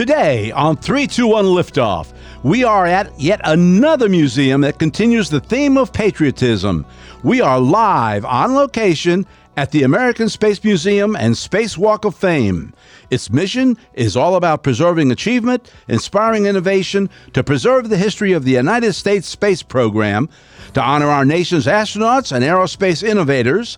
Today 0.00 0.50
on 0.52 0.78
321 0.78 1.44
Liftoff, 1.44 2.14
we 2.42 2.64
are 2.64 2.86
at 2.86 3.20
yet 3.20 3.38
another 3.44 4.08
museum 4.08 4.62
that 4.62 4.78
continues 4.78 5.28
the 5.28 5.40
theme 5.40 5.76
of 5.76 5.92
patriotism. 5.92 6.86
We 7.22 7.42
are 7.42 7.60
live 7.60 8.24
on 8.24 8.54
location 8.54 9.26
at 9.58 9.72
the 9.72 9.82
American 9.82 10.30
Space 10.30 10.64
Museum 10.64 11.16
and 11.16 11.36
Space 11.36 11.76
Walk 11.76 12.06
of 12.06 12.14
Fame. 12.14 12.72
Its 13.10 13.28
mission 13.28 13.76
is 13.92 14.16
all 14.16 14.36
about 14.36 14.62
preserving 14.62 15.12
achievement, 15.12 15.70
inspiring 15.86 16.46
innovation, 16.46 17.10
to 17.34 17.44
preserve 17.44 17.90
the 17.90 17.98
history 17.98 18.32
of 18.32 18.44
the 18.44 18.52
United 18.52 18.94
States 18.94 19.28
space 19.28 19.62
program, 19.62 20.30
to 20.72 20.82
honor 20.82 21.08
our 21.08 21.26
nation's 21.26 21.66
astronauts 21.66 22.32
and 22.32 22.42
aerospace 22.42 23.02
innovators, 23.02 23.76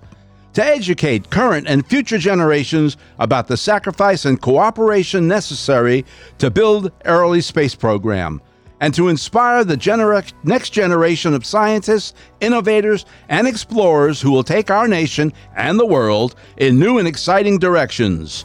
to 0.55 0.65
educate 0.65 1.31
current 1.31 1.67
and 1.67 1.87
future 1.87 2.19
generations 2.19 2.97
about 3.19 3.49
the 3.49 3.57
sacrifice 3.57 4.25
and 4.25 4.41
cooperation 4.41 5.27
necessary 5.29 6.05
to 6.39 6.51
build 6.51 6.93
early 7.05 7.41
space 7.41 7.75
program 7.75 8.41
and 8.83 8.93
to 8.95 9.09
inspire 9.09 9.63
the 9.63 10.33
next 10.43 10.71
generation 10.71 11.35
of 11.35 11.47
scientists, 11.47 12.15
innovators, 12.41 13.07
and 13.29 13.47
explorers 13.47 14.21
who 14.21 14.33
will 14.33 14.43
take 14.43 14.71
our 14.71 14.89
nation 14.89 15.33
and 15.55 15.79
the 15.79 15.87
world 15.87 16.35
in 16.57 16.81
new 16.81 16.99
and 16.99 17.07
exciting 17.07 17.59
directions. 17.59 18.45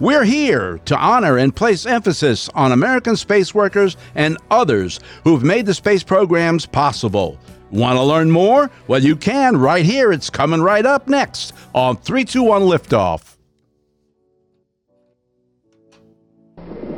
We're 0.00 0.24
here 0.24 0.78
to 0.86 0.96
honor 0.98 1.38
and 1.38 1.54
place 1.54 1.86
emphasis 1.86 2.50
on 2.50 2.72
American 2.72 3.16
space 3.16 3.54
workers 3.54 3.96
and 4.16 4.36
others 4.50 4.98
who've 5.22 5.44
made 5.44 5.66
the 5.66 5.72
space 5.72 6.02
programs 6.02 6.66
possible. 6.66 7.38
Want 7.76 7.98
to 7.98 8.02
learn 8.02 8.30
more? 8.30 8.70
Well, 8.88 9.04
you 9.04 9.16
can 9.16 9.58
right 9.58 9.84
here. 9.84 10.10
It's 10.10 10.30
coming 10.30 10.62
right 10.62 10.86
up 10.86 11.08
next 11.08 11.52
on 11.74 11.98
321 11.98 12.62
Liftoff. 12.62 13.36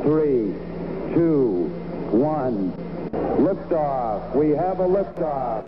Three, 0.03 0.55
two, 1.13 1.65
one. 2.11 2.71
Liftoff. 3.11 4.33
We 4.33 4.51
have 4.51 4.79
a 4.79 4.87
liftoff. 4.87 5.65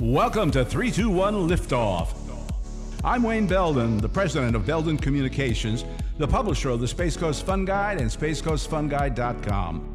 Welcome 0.00 0.52
to 0.52 0.64
321 0.64 1.48
Liftoff. 1.48 2.14
I'm 3.02 3.24
Wayne 3.24 3.48
Belden, 3.48 3.98
the 3.98 4.08
president 4.08 4.54
of 4.54 4.64
Belden 4.64 4.96
Communications, 4.96 5.84
the 6.18 6.28
publisher 6.28 6.68
of 6.68 6.78
the 6.78 6.86
Space 6.86 7.16
Coast 7.16 7.44
Fun 7.44 7.64
Guide 7.64 8.00
and 8.00 8.08
SpaceCoastFunGuide.com. 8.08 9.91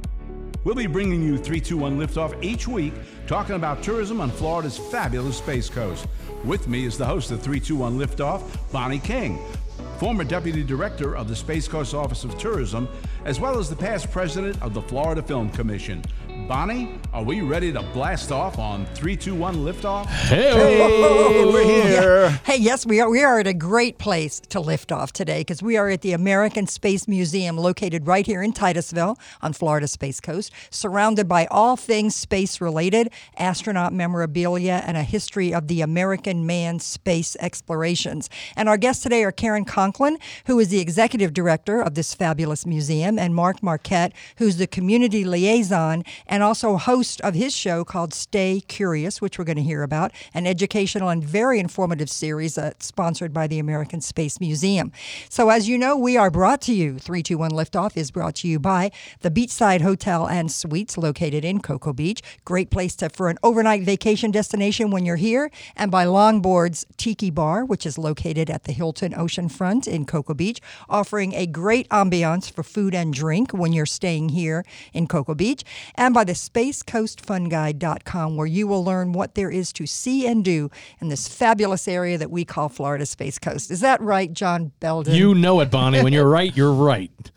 We'll 0.68 0.76
be 0.76 0.86
bringing 0.86 1.24
you 1.24 1.38
321 1.38 1.98
Liftoff 1.98 2.44
each 2.44 2.68
week, 2.68 2.94
talking 3.26 3.56
about 3.56 3.82
tourism 3.82 4.20
on 4.20 4.30
Florida's 4.30 4.78
fabulous 4.78 5.38
Space 5.38 5.70
Coast. 5.70 6.06
With 6.44 6.68
me 6.68 6.84
is 6.84 6.98
the 6.98 7.06
host 7.06 7.32
of 7.32 7.42
321 7.42 7.98
Liftoff, 7.98 8.44
Bonnie 8.70 9.00
King, 9.00 9.40
former 9.98 10.26
deputy 10.26 10.66
director 10.66 11.16
of 11.16 11.30
the 11.30 11.36
Space 11.38 11.70
Coast 11.70 11.94
Office 11.94 12.26
of 12.26 12.38
Tourism, 12.38 12.90
as 13.24 13.40
well 13.40 13.58
as 13.58 13.70
the 13.70 13.78
past 13.78 14.12
president 14.12 14.62
of 14.62 14.74
the 14.74 14.82
Florida 14.82 15.24
Film 15.24 15.50
Commission. 15.52 16.04
Bonnie, 16.48 16.90
are 17.12 17.24
we 17.24 17.42
ready 17.42 17.74
to 17.74 17.82
blast 17.82 18.32
off 18.32 18.58
on 18.58 18.86
321 18.96 19.56
Liftoff? 19.58 20.06
Hey, 20.06 21.44
we're 21.44 21.66
here. 21.66 22.30
Hey, 22.46 22.56
yes, 22.56 22.86
we 22.86 23.02
are. 23.02 23.10
We 23.10 23.22
are 23.22 23.42
at 23.42 23.48
a 23.48 23.54
great 23.54 23.98
place 23.98 24.40
to 24.40 24.62
lift 24.62 24.94
off 24.94 25.12
today 25.12 25.42
because 25.42 25.62
we 25.62 25.76
are 25.76 25.90
at 25.90 26.00
the 26.04 26.14
American 26.14 26.66
Space 26.66 27.06
Museum, 27.06 27.58
located 27.58 28.08
right 28.08 28.26
here 28.26 28.42
in 28.42 28.54
Titusville 28.54 29.18
on 29.42 29.52
Florida 29.52 29.90
Space 29.90 30.22
Coast, 30.22 30.54
surrounded 30.70 31.28
by 31.28 31.48
all 31.48 31.76
things 31.76 32.16
space 32.16 32.62
related, 32.62 33.10
astronaut 33.38 33.92
memorabilia, 33.92 34.82
and 34.86 34.96
a 34.96 35.04
history 35.04 35.54
of 35.54 35.68
the 35.68 35.82
American 35.82 36.46
manned 36.46 36.82
space 36.82 37.36
explorations. 37.42 38.30
And 38.56 38.70
our 38.70 38.78
guests 38.78 39.04
today 39.04 39.26
are 39.26 39.34
Karen 39.34 39.66
Conklin, 39.66 40.18
who 40.46 40.60
is 40.60 40.70
the 40.70 40.80
executive 40.80 41.34
director 41.34 41.82
of 41.82 41.96
this 41.96 42.14
fabulous 42.14 42.66
museum, 42.66 43.20
and 43.20 43.36
Mark 43.36 43.62
Marquette, 43.62 44.14
who's 44.38 44.56
the 44.56 44.68
community 44.68 45.26
liaison 45.26 46.06
and 46.26 46.37
also 46.44 46.78
host 46.78 47.22
of 47.22 47.34
his 47.34 47.56
show 47.56 47.84
called 47.84 48.14
Stay 48.14 48.62
Curious, 48.68 49.22
which 49.22 49.38
we're 49.38 49.46
going 49.46 49.58
to 49.58 49.64
hear 49.64 49.84
about, 49.84 50.12
an 50.34 50.48
educational 50.48 51.10
and 51.10 51.24
very 51.24 51.60
informative 51.60 52.10
series 52.10 52.58
uh, 52.58 52.72
sponsored 52.80 53.34
by 53.34 53.48
the 53.48 53.60
American 53.60 54.02
Space 54.02 54.40
Museum. 54.40 54.92
So, 55.30 55.50
as 55.50 55.68
you 55.68 55.78
know, 55.78 55.98
we 55.98 56.18
are 56.18 56.32
brought 56.32 56.62
to 56.62 56.74
you, 56.74 57.00
321 57.00 57.52
Liftoff 57.52 57.96
is 57.96 58.12
brought 58.12 58.36
to 58.36 58.48
you 58.48 58.60
by 58.60 58.92
the 59.22 59.32
Beachside 59.32 59.82
Hotel 59.82 60.28
and 60.28 60.52
Suites 60.52 60.98
located 60.98 61.46
in 61.46 61.62
Cocoa 61.62 61.94
Beach. 61.94 62.22
Great 62.46 62.70
place 62.70 62.96
to, 62.98 63.10
for 63.10 63.30
an 63.30 63.38
overnight 63.44 63.84
vacation 63.84 64.32
destination 64.32 64.92
when 64.92 65.06
you're 65.06 65.16
here, 65.16 65.50
and 65.76 65.92
by 65.92 66.06
Longboards 66.06 66.86
Tiki 66.98 67.30
Bar, 67.30 67.66
which 67.66 67.86
is 67.86 67.98
located 67.98 68.50
at 68.50 68.66
the 68.66 68.72
Hilton 68.72 69.14
Oceanfront 69.14 69.88
in 69.88 70.06
Cocoa 70.06 70.34
Beach, 70.34 70.60
offering 70.90 71.34
a 71.34 71.46
great 71.46 71.88
ambiance 71.90 72.52
for 72.52 72.64
food 72.64 72.94
and 72.94 73.14
drink 73.14 73.52
when 73.52 73.74
you're 73.74 73.86
staying 73.86 74.30
here 74.30 74.66
in 74.94 75.08
Cocoa 75.08 75.36
Beach, 75.36 75.64
and 75.96 76.14
by 76.14 76.24
the 76.28 76.34
SpaceCoastFunGuide.com, 76.34 78.38
where 78.38 78.48
you 78.48 78.68
will 78.68 78.84
learn 78.84 79.14
what 79.14 79.36
there 79.36 79.50
is 79.50 79.72
to 79.74 79.86
see 79.86 80.28
and 80.28 80.44
do 80.44 80.70
in 81.00 81.08
this 81.10 81.28
fabulous 81.28 81.88
area 81.88 82.18
that 82.18 82.30
we 82.30 82.46
call 82.46 82.70
Florida 82.70 83.06
Space 83.06 83.40
Coast. 83.40 83.72
Is 83.72 83.80
that 83.82 84.00
right, 84.02 84.32
John 84.32 84.72
Belden? 84.80 85.16
You 85.16 85.34
know 85.34 85.60
it, 85.62 85.72
Bonnie. 85.72 86.04
When 86.04 86.14
you're 86.14 86.30
right, 86.30 86.56
you're 86.56 86.74
right. 86.74 87.32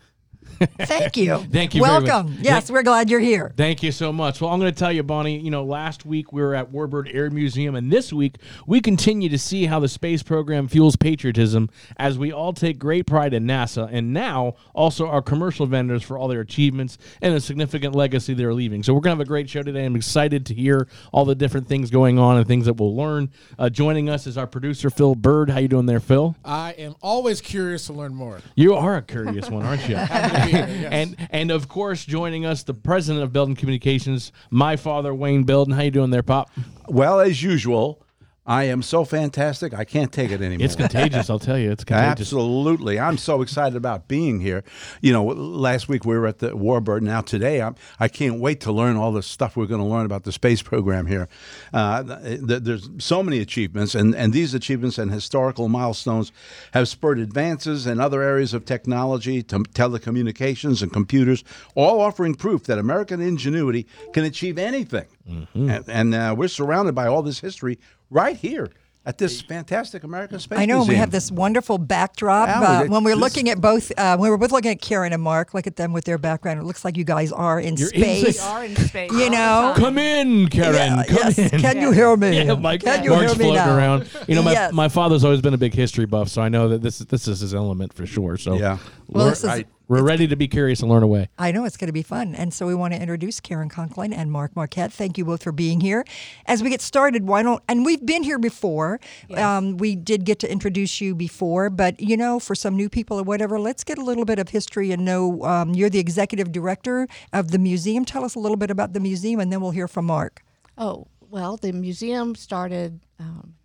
Thank 0.81 1.17
you. 1.17 1.37
Thank 1.51 1.73
you 1.75 1.83
very 1.83 2.01
much. 2.01 2.09
Welcome. 2.09 2.37
Yes, 2.41 2.69
we're 2.69 2.83
glad 2.83 3.09
you're 3.09 3.19
here. 3.19 3.53
Thank 3.57 3.81
you 3.81 3.91
so 3.91 4.11
much. 4.13 4.41
Well, 4.41 4.51
I'm 4.51 4.59
going 4.59 4.71
to 4.71 4.77
tell 4.77 4.91
you, 4.91 5.03
Bonnie, 5.03 5.39
you 5.39 5.49
know, 5.49 5.63
last 5.63 6.05
week 6.05 6.31
we 6.31 6.41
were 6.41 6.53
at 6.53 6.71
Warbird 6.71 7.13
Air 7.13 7.29
Museum, 7.29 7.75
and 7.75 7.91
this 7.91 8.13
week 8.13 8.35
we 8.67 8.79
continue 8.81 9.29
to 9.29 9.39
see 9.39 9.65
how 9.65 9.79
the 9.79 9.87
space 9.87 10.21
program 10.23 10.67
fuels 10.67 10.95
patriotism 10.95 11.69
as 11.97 12.17
we 12.17 12.31
all 12.31 12.53
take 12.53 12.77
great 12.77 13.07
pride 13.07 13.33
in 13.33 13.45
NASA 13.45 13.89
and 13.91 14.13
now 14.13 14.55
also 14.73 15.07
our 15.07 15.21
commercial 15.21 15.65
vendors 15.65 16.03
for 16.03 16.17
all 16.17 16.27
their 16.27 16.41
achievements 16.41 16.97
and 17.21 17.35
the 17.35 17.41
significant 17.41 17.95
legacy 17.95 18.33
they're 18.33 18.53
leaving. 18.53 18.83
So 18.83 18.93
we're 18.93 19.01
going 19.01 19.15
to 19.15 19.19
have 19.19 19.25
a 19.25 19.29
great 19.29 19.49
show 19.49 19.63
today. 19.63 19.85
I'm 19.85 19.95
excited 19.95 20.45
to 20.47 20.53
hear 20.53 20.87
all 21.11 21.25
the 21.25 21.35
different 21.35 21.67
things 21.67 21.89
going 21.89 22.19
on 22.19 22.37
and 22.37 22.47
things 22.47 22.65
that 22.65 22.73
we'll 22.73 22.95
learn. 22.95 23.31
Uh, 23.57 23.69
joining 23.69 24.09
us 24.09 24.27
is 24.27 24.37
our 24.37 24.47
producer, 24.47 24.89
Phil 24.89 25.15
Bird. 25.15 25.49
How 25.49 25.59
you 25.59 25.67
doing 25.67 25.85
there, 25.85 25.99
Phil? 25.99 26.35
I 26.45 26.71
am 26.73 26.95
always 27.01 27.41
curious 27.41 27.87
to 27.87 27.93
learn 27.93 28.13
more. 28.13 28.41
You 28.55 28.75
are 28.75 28.97
a 28.97 29.01
curious 29.01 29.49
one, 29.49 29.65
aren't 29.65 29.87
you? 29.87 29.95
Happy 30.51 30.65
to 30.65 30.67
be 30.67 30.79
here, 30.79 30.89
yes. 30.91 30.93
and 30.93 31.27
and 31.31 31.51
of 31.51 31.67
course, 31.67 32.05
joining 32.05 32.45
us, 32.45 32.63
the 32.63 32.73
president 32.73 33.23
of 33.23 33.33
Belden 33.33 33.55
Communications, 33.55 34.31
my 34.49 34.75
father, 34.75 35.13
Wayne 35.13 35.43
Belden. 35.43 35.73
How 35.73 35.81
you 35.81 35.91
doing 35.91 36.11
there, 36.11 36.23
Pop? 36.23 36.49
Well, 36.87 37.19
as 37.19 37.41
usual, 37.41 38.03
I 38.51 38.63
am 38.65 38.81
so 38.81 39.05
fantastic, 39.05 39.73
I 39.73 39.85
can't 39.85 40.11
take 40.11 40.29
it 40.29 40.41
anymore. 40.41 40.65
It's 40.65 40.75
contagious, 40.75 41.29
I'll 41.29 41.39
tell 41.39 41.57
you. 41.57 41.71
It's 41.71 41.85
contagious. 41.85 42.33
Absolutely. 42.33 42.99
I'm 42.99 43.17
so 43.17 43.41
excited 43.41 43.77
about 43.77 44.09
being 44.09 44.41
here. 44.41 44.65
You 44.99 45.13
know, 45.13 45.23
last 45.23 45.87
week 45.87 46.03
we 46.03 46.17
were 46.17 46.27
at 46.27 46.39
the 46.39 46.49
Warbird. 46.49 47.01
Now 47.01 47.21
today, 47.21 47.61
I'm, 47.61 47.75
I 47.97 48.09
can't 48.09 48.41
wait 48.41 48.59
to 48.61 48.73
learn 48.73 48.97
all 48.97 49.13
the 49.13 49.23
stuff 49.23 49.55
we're 49.55 49.67
going 49.67 49.79
to 49.79 49.87
learn 49.87 50.05
about 50.05 50.23
the 50.23 50.33
space 50.33 50.61
program 50.61 51.05
here. 51.05 51.29
Uh, 51.71 52.03
th- 52.03 52.63
there's 52.63 52.89
so 52.97 53.23
many 53.23 53.39
achievements, 53.39 53.95
and, 53.95 54.13
and 54.13 54.33
these 54.33 54.53
achievements 54.53 54.97
and 54.97 55.11
historical 55.11 55.69
milestones 55.69 56.33
have 56.73 56.89
spurred 56.89 57.19
advances 57.19 57.87
in 57.87 58.01
other 58.01 58.21
areas 58.21 58.53
of 58.53 58.65
technology, 58.65 59.41
to 59.43 59.59
telecommunications 59.59 60.83
and 60.83 60.91
computers, 60.91 61.45
all 61.73 62.01
offering 62.01 62.35
proof 62.35 62.65
that 62.65 62.77
American 62.77 63.21
ingenuity 63.21 63.87
can 64.11 64.25
achieve 64.25 64.57
anything. 64.57 65.07
And, 65.53 65.87
and 65.87 66.13
uh, 66.13 66.35
we're 66.37 66.49
surrounded 66.49 66.95
by 66.95 67.07
all 67.07 67.21
this 67.21 67.39
history 67.39 67.79
right 68.11 68.35
here 68.35 68.69
at 69.03 69.17
this 69.17 69.41
fantastic 69.41 70.03
American 70.03 70.37
Space 70.39 70.59
I 70.59 70.65
know 70.67 70.83
we 70.85 70.93
have 70.93 71.09
this 71.09 71.31
wonderful 71.31 71.79
backdrop. 71.79 72.47
Yeah, 72.49 72.61
uh, 72.61 72.85
when 72.85 73.03
we're 73.03 73.15
this- 73.15 73.19
looking 73.19 73.49
at 73.49 73.59
both, 73.59 73.91
uh, 73.97 74.15
when 74.15 74.27
we 74.27 74.29
were 74.29 74.37
both 74.37 74.51
looking 74.51 74.69
at 74.69 74.79
Karen 74.79 75.11
and 75.11 75.23
Mark, 75.23 75.55
look 75.55 75.65
at 75.65 75.75
them 75.75 75.91
with 75.91 76.05
their 76.05 76.19
background. 76.19 76.59
It 76.59 76.65
looks 76.65 76.85
like 76.85 76.97
you 76.97 77.03
guys 77.03 77.31
are 77.31 77.59
in 77.59 77.77
You're 77.77 77.89
in 77.89 78.01
space. 78.01 78.21
space. 78.21 78.43
are 78.45 78.63
in 78.63 78.75
space. 78.75 79.11
You 79.11 79.31
know, 79.31 79.73
Come 79.75 79.97
in, 79.97 80.49
Karen. 80.49 80.75
Yeah, 80.75 81.03
Come 81.07 81.15
yes. 81.17 81.39
in. 81.39 81.59
Can 81.61 81.81
you 81.81 81.91
hear 81.91 82.15
me? 82.15 82.43
Yeah, 82.45 82.53
Mike, 82.53 82.83
Can 82.83 83.03
you 83.03 83.09
Mark's 83.09 83.31
hear 83.33 83.39
me 83.39 83.45
floating 83.45 83.55
now? 83.65 83.75
around. 83.75 84.07
You 84.27 84.35
know, 84.35 84.43
my, 84.43 84.51
Yes. 84.51 84.71
my 84.71 84.87
father's 84.87 85.23
always 85.23 85.41
been 85.41 85.55
a 85.55 85.57
big 85.57 85.73
history 85.73 86.05
buff, 86.05 86.29
so 86.29 86.43
I 86.43 86.49
know 86.49 86.67
that 86.69 86.83
this 86.83 86.99
this 86.99 87.27
is 87.27 87.39
his 87.39 87.55
element 87.55 87.93
for 87.93 88.05
sure. 88.05 88.37
So 88.37 88.53
Yeah. 88.53 88.77
Well, 89.07 89.23
learn- 89.23 89.29
this 89.31 89.39
is- 89.39 89.45
Right. 89.49 89.67
We're 89.91 90.03
ready 90.03 90.25
to 90.25 90.37
be 90.37 90.47
curious 90.47 90.79
and 90.79 90.89
learn 90.89 91.03
away. 91.03 91.27
I 91.37 91.51
know 91.51 91.65
it's 91.65 91.75
going 91.75 91.89
to 91.89 91.93
be 91.93 92.01
fun. 92.01 92.33
And 92.33 92.53
so 92.53 92.65
we 92.65 92.73
want 92.73 92.93
to 92.93 93.01
introduce 93.01 93.41
Karen 93.41 93.67
Conklin 93.67 94.13
and 94.13 94.31
Mark 94.31 94.55
Marquette. 94.55 94.93
Thank 94.93 95.17
you 95.17 95.25
both 95.25 95.43
for 95.43 95.51
being 95.51 95.81
here. 95.81 96.05
As 96.45 96.63
we 96.63 96.69
get 96.69 96.79
started, 96.79 97.27
why 97.27 97.43
don't, 97.43 97.61
and 97.67 97.83
we've 97.85 98.05
been 98.05 98.23
here 98.23 98.39
before. 98.39 99.01
Um, 99.35 99.75
we 99.75 99.97
did 99.97 100.23
get 100.23 100.39
to 100.39 100.49
introduce 100.49 101.01
you 101.01 101.13
before, 101.13 101.69
but 101.69 101.99
you 101.99 102.15
know, 102.15 102.39
for 102.39 102.55
some 102.55 102.77
new 102.77 102.87
people 102.87 103.19
or 103.19 103.23
whatever, 103.23 103.59
let's 103.59 103.83
get 103.83 103.97
a 103.97 104.01
little 104.01 104.23
bit 104.23 104.39
of 104.39 104.47
history 104.47 104.93
and 104.93 105.03
know 105.03 105.43
um, 105.43 105.73
you're 105.73 105.89
the 105.89 105.99
executive 105.99 106.53
director 106.53 107.05
of 107.33 107.51
the 107.51 107.59
museum. 107.59 108.05
Tell 108.05 108.23
us 108.23 108.35
a 108.35 108.39
little 108.39 108.55
bit 108.55 108.71
about 108.71 108.93
the 108.93 109.01
museum 109.01 109.41
and 109.41 109.51
then 109.51 109.59
we'll 109.59 109.71
hear 109.71 109.89
from 109.89 110.05
Mark. 110.05 110.41
Oh, 110.77 111.07
well, 111.19 111.57
the 111.57 111.73
museum 111.73 112.35
started 112.35 113.01
um, 113.19 113.55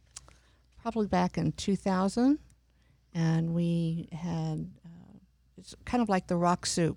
probably 0.82 1.06
back 1.06 1.38
in 1.38 1.52
2000, 1.52 2.40
and 3.14 3.54
we 3.54 4.08
had 4.10 4.68
it's 5.66 5.74
kind 5.84 6.00
of 6.00 6.08
like 6.08 6.28
the 6.28 6.36
rock 6.36 6.64
soup. 6.64 6.96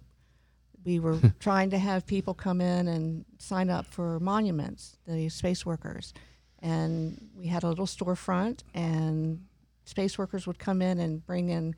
We 0.85 0.99
were 0.99 1.19
trying 1.39 1.71
to 1.71 1.79
have 1.79 2.05
people 2.05 2.33
come 2.35 2.61
in 2.61 2.87
and 2.87 3.25
sign 3.39 3.69
up 3.69 3.87
for 3.87 4.19
monuments, 4.19 4.97
the 5.07 5.27
space 5.29 5.65
workers, 5.65 6.13
and 6.59 7.29
we 7.35 7.47
had 7.47 7.63
a 7.63 7.67
little 7.67 7.87
storefront, 7.87 8.59
and 8.75 9.45
space 9.85 10.17
workers 10.19 10.45
would 10.45 10.59
come 10.59 10.81
in 10.83 10.99
and 10.99 11.25
bring 11.25 11.49
in 11.49 11.75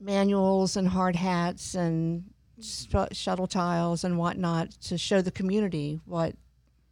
manuals 0.00 0.76
and 0.76 0.88
hard 0.88 1.16
hats 1.16 1.74
and 1.74 2.24
sh- 2.62 2.86
shuttle 3.12 3.46
tiles 3.46 4.02
and 4.04 4.16
whatnot 4.16 4.70
to 4.70 4.96
show 4.96 5.20
the 5.20 5.30
community 5.30 6.00
what 6.06 6.30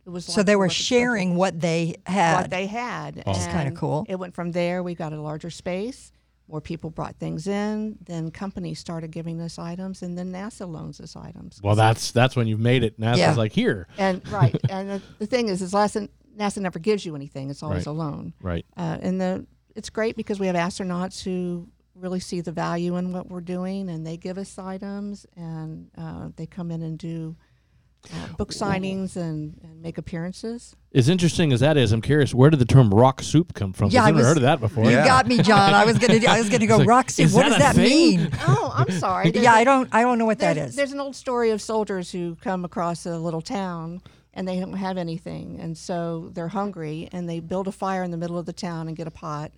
it 0.04 0.10
was. 0.10 0.28
Like 0.28 0.34
So 0.34 0.42
they 0.42 0.54
were 0.56 0.64
work 0.64 0.70
at 0.70 0.76
sharing 0.76 1.34
what 1.36 1.58
they 1.60 1.96
had. 2.06 2.42
what 2.42 2.50
they 2.50 2.66
had. 2.66 3.22
Which 3.26 3.38
is 3.38 3.46
kinda 3.46 3.70
cool. 3.72 4.04
It 4.08 4.16
went 4.16 4.34
from 4.34 4.52
there. 4.52 4.82
We 4.82 4.94
got 4.94 5.12
a 5.14 5.20
larger 5.20 5.48
space. 5.50 6.12
More 6.48 6.60
people 6.62 6.88
brought 6.90 7.16
things 7.16 7.46
in. 7.46 7.98
Then 8.04 8.30
companies 8.30 8.78
started 8.80 9.10
giving 9.10 9.40
us 9.40 9.58
items, 9.58 10.02
and 10.02 10.16
then 10.16 10.32
NASA 10.32 10.66
loans 10.66 10.98
us 11.00 11.14
items. 11.14 11.60
Well, 11.62 11.74
that's 11.76 12.10
that's 12.10 12.34
when 12.36 12.46
you've 12.46 12.58
made 12.60 12.82
it. 12.84 12.98
NASA's 12.98 13.18
Yeah. 13.18 13.34
like 13.34 13.52
here, 13.52 13.86
and 13.98 14.26
right. 14.32 14.56
And 14.70 14.88
the, 14.88 15.02
the 15.18 15.26
thing 15.26 15.48
is, 15.48 15.60
is 15.60 15.72
NASA, 15.74 16.08
NASA 16.38 16.58
never 16.58 16.78
gives 16.78 17.04
you 17.04 17.14
anything. 17.14 17.50
It's 17.50 17.62
always 17.62 17.86
Right. 17.86 17.92
a 17.92 17.92
loan. 17.92 18.32
right? 18.40 18.64
Uh, 18.76 18.96
and 19.02 19.20
the 19.20 19.46
it's 19.74 19.90
great 19.90 20.16
because 20.16 20.40
we 20.40 20.46
have 20.46 20.56
astronauts 20.56 21.22
who 21.22 21.68
really 21.94 22.20
see 22.20 22.40
the 22.40 22.52
value 22.52 22.96
in 22.96 23.12
what 23.12 23.28
we're 23.28 23.40
doing, 23.42 23.90
and 23.90 24.06
they 24.06 24.16
give 24.16 24.38
us 24.38 24.58
items, 24.58 25.26
and 25.36 25.90
uh, 25.98 26.28
they 26.36 26.46
come 26.46 26.70
in 26.70 26.80
and 26.82 26.96
do 26.98 27.36
uh, 28.12 28.32
book 28.36 28.50
signings 28.52 29.16
and, 29.16 29.58
and 29.62 29.82
make 29.82 29.98
appearances. 29.98 30.74
As 30.94 31.08
interesting 31.08 31.52
as 31.52 31.60
that 31.60 31.76
is, 31.76 31.92
I'm 31.92 32.00
curious 32.00 32.32
where 32.34 32.48
did 32.50 32.58
the 32.60 32.64
term 32.64 32.90
rock 32.90 33.22
soup 33.22 33.54
come 33.54 33.72
from? 33.72 33.90
Yeah, 33.90 34.04
I 34.04 34.08
I've 34.08 34.14
never 34.14 34.18
was- 34.18 34.26
heard 34.28 34.36
of 34.38 34.42
that 34.44 34.60
before. 34.60 34.84
You 34.84 34.90
Yeah. 34.92 35.04
got 35.04 35.26
me, 35.26 35.38
John. 35.42 35.74
I 35.74 35.84
was 35.84 35.98
gonna, 35.98 36.18
I 36.28 36.38
was 36.38 36.48
gonna 36.48 36.66
go 36.66 36.78
like, 36.78 36.88
rock 36.88 37.10
soup. 37.10 37.32
What 37.32 37.42
that 37.44 37.48
does 37.50 37.58
that 37.58 37.74
thing? 37.74 38.18
mean? 38.20 38.30
Oh, 38.46 38.72
I'm 38.74 38.90
sorry. 38.92 39.30
There's 39.30 39.44
yeah, 39.44 39.52
a- 39.54 39.56
I 39.58 39.64
don't, 39.64 39.88
I 39.92 40.02
don't 40.02 40.18
know 40.18 40.24
what 40.26 40.38
that 40.38 40.56
is. 40.56 40.76
there's, 40.76 40.92
an 40.92 41.00
old 41.00 41.16
story 41.16 41.50
of 41.50 41.60
soldiers 41.60 42.10
who 42.12 42.36
come 42.36 42.64
across 42.64 43.04
a 43.06 43.18
little 43.18 43.42
town 43.42 44.00
and 44.34 44.46
they 44.46 44.60
don't 44.60 44.72
have 44.74 44.96
anything, 44.96 45.58
and 45.60 45.76
so 45.76 46.30
they're 46.32 46.48
hungry, 46.48 47.08
and 47.12 47.28
they 47.28 47.40
build 47.40 47.66
a 47.66 47.72
fire 47.72 48.04
in 48.04 48.10
the 48.12 48.16
middle 48.16 48.38
of 48.38 48.46
the 48.46 48.52
town 48.52 48.86
and 48.86 48.96
get 48.96 49.06
a 49.08 49.10
pot, 49.10 49.50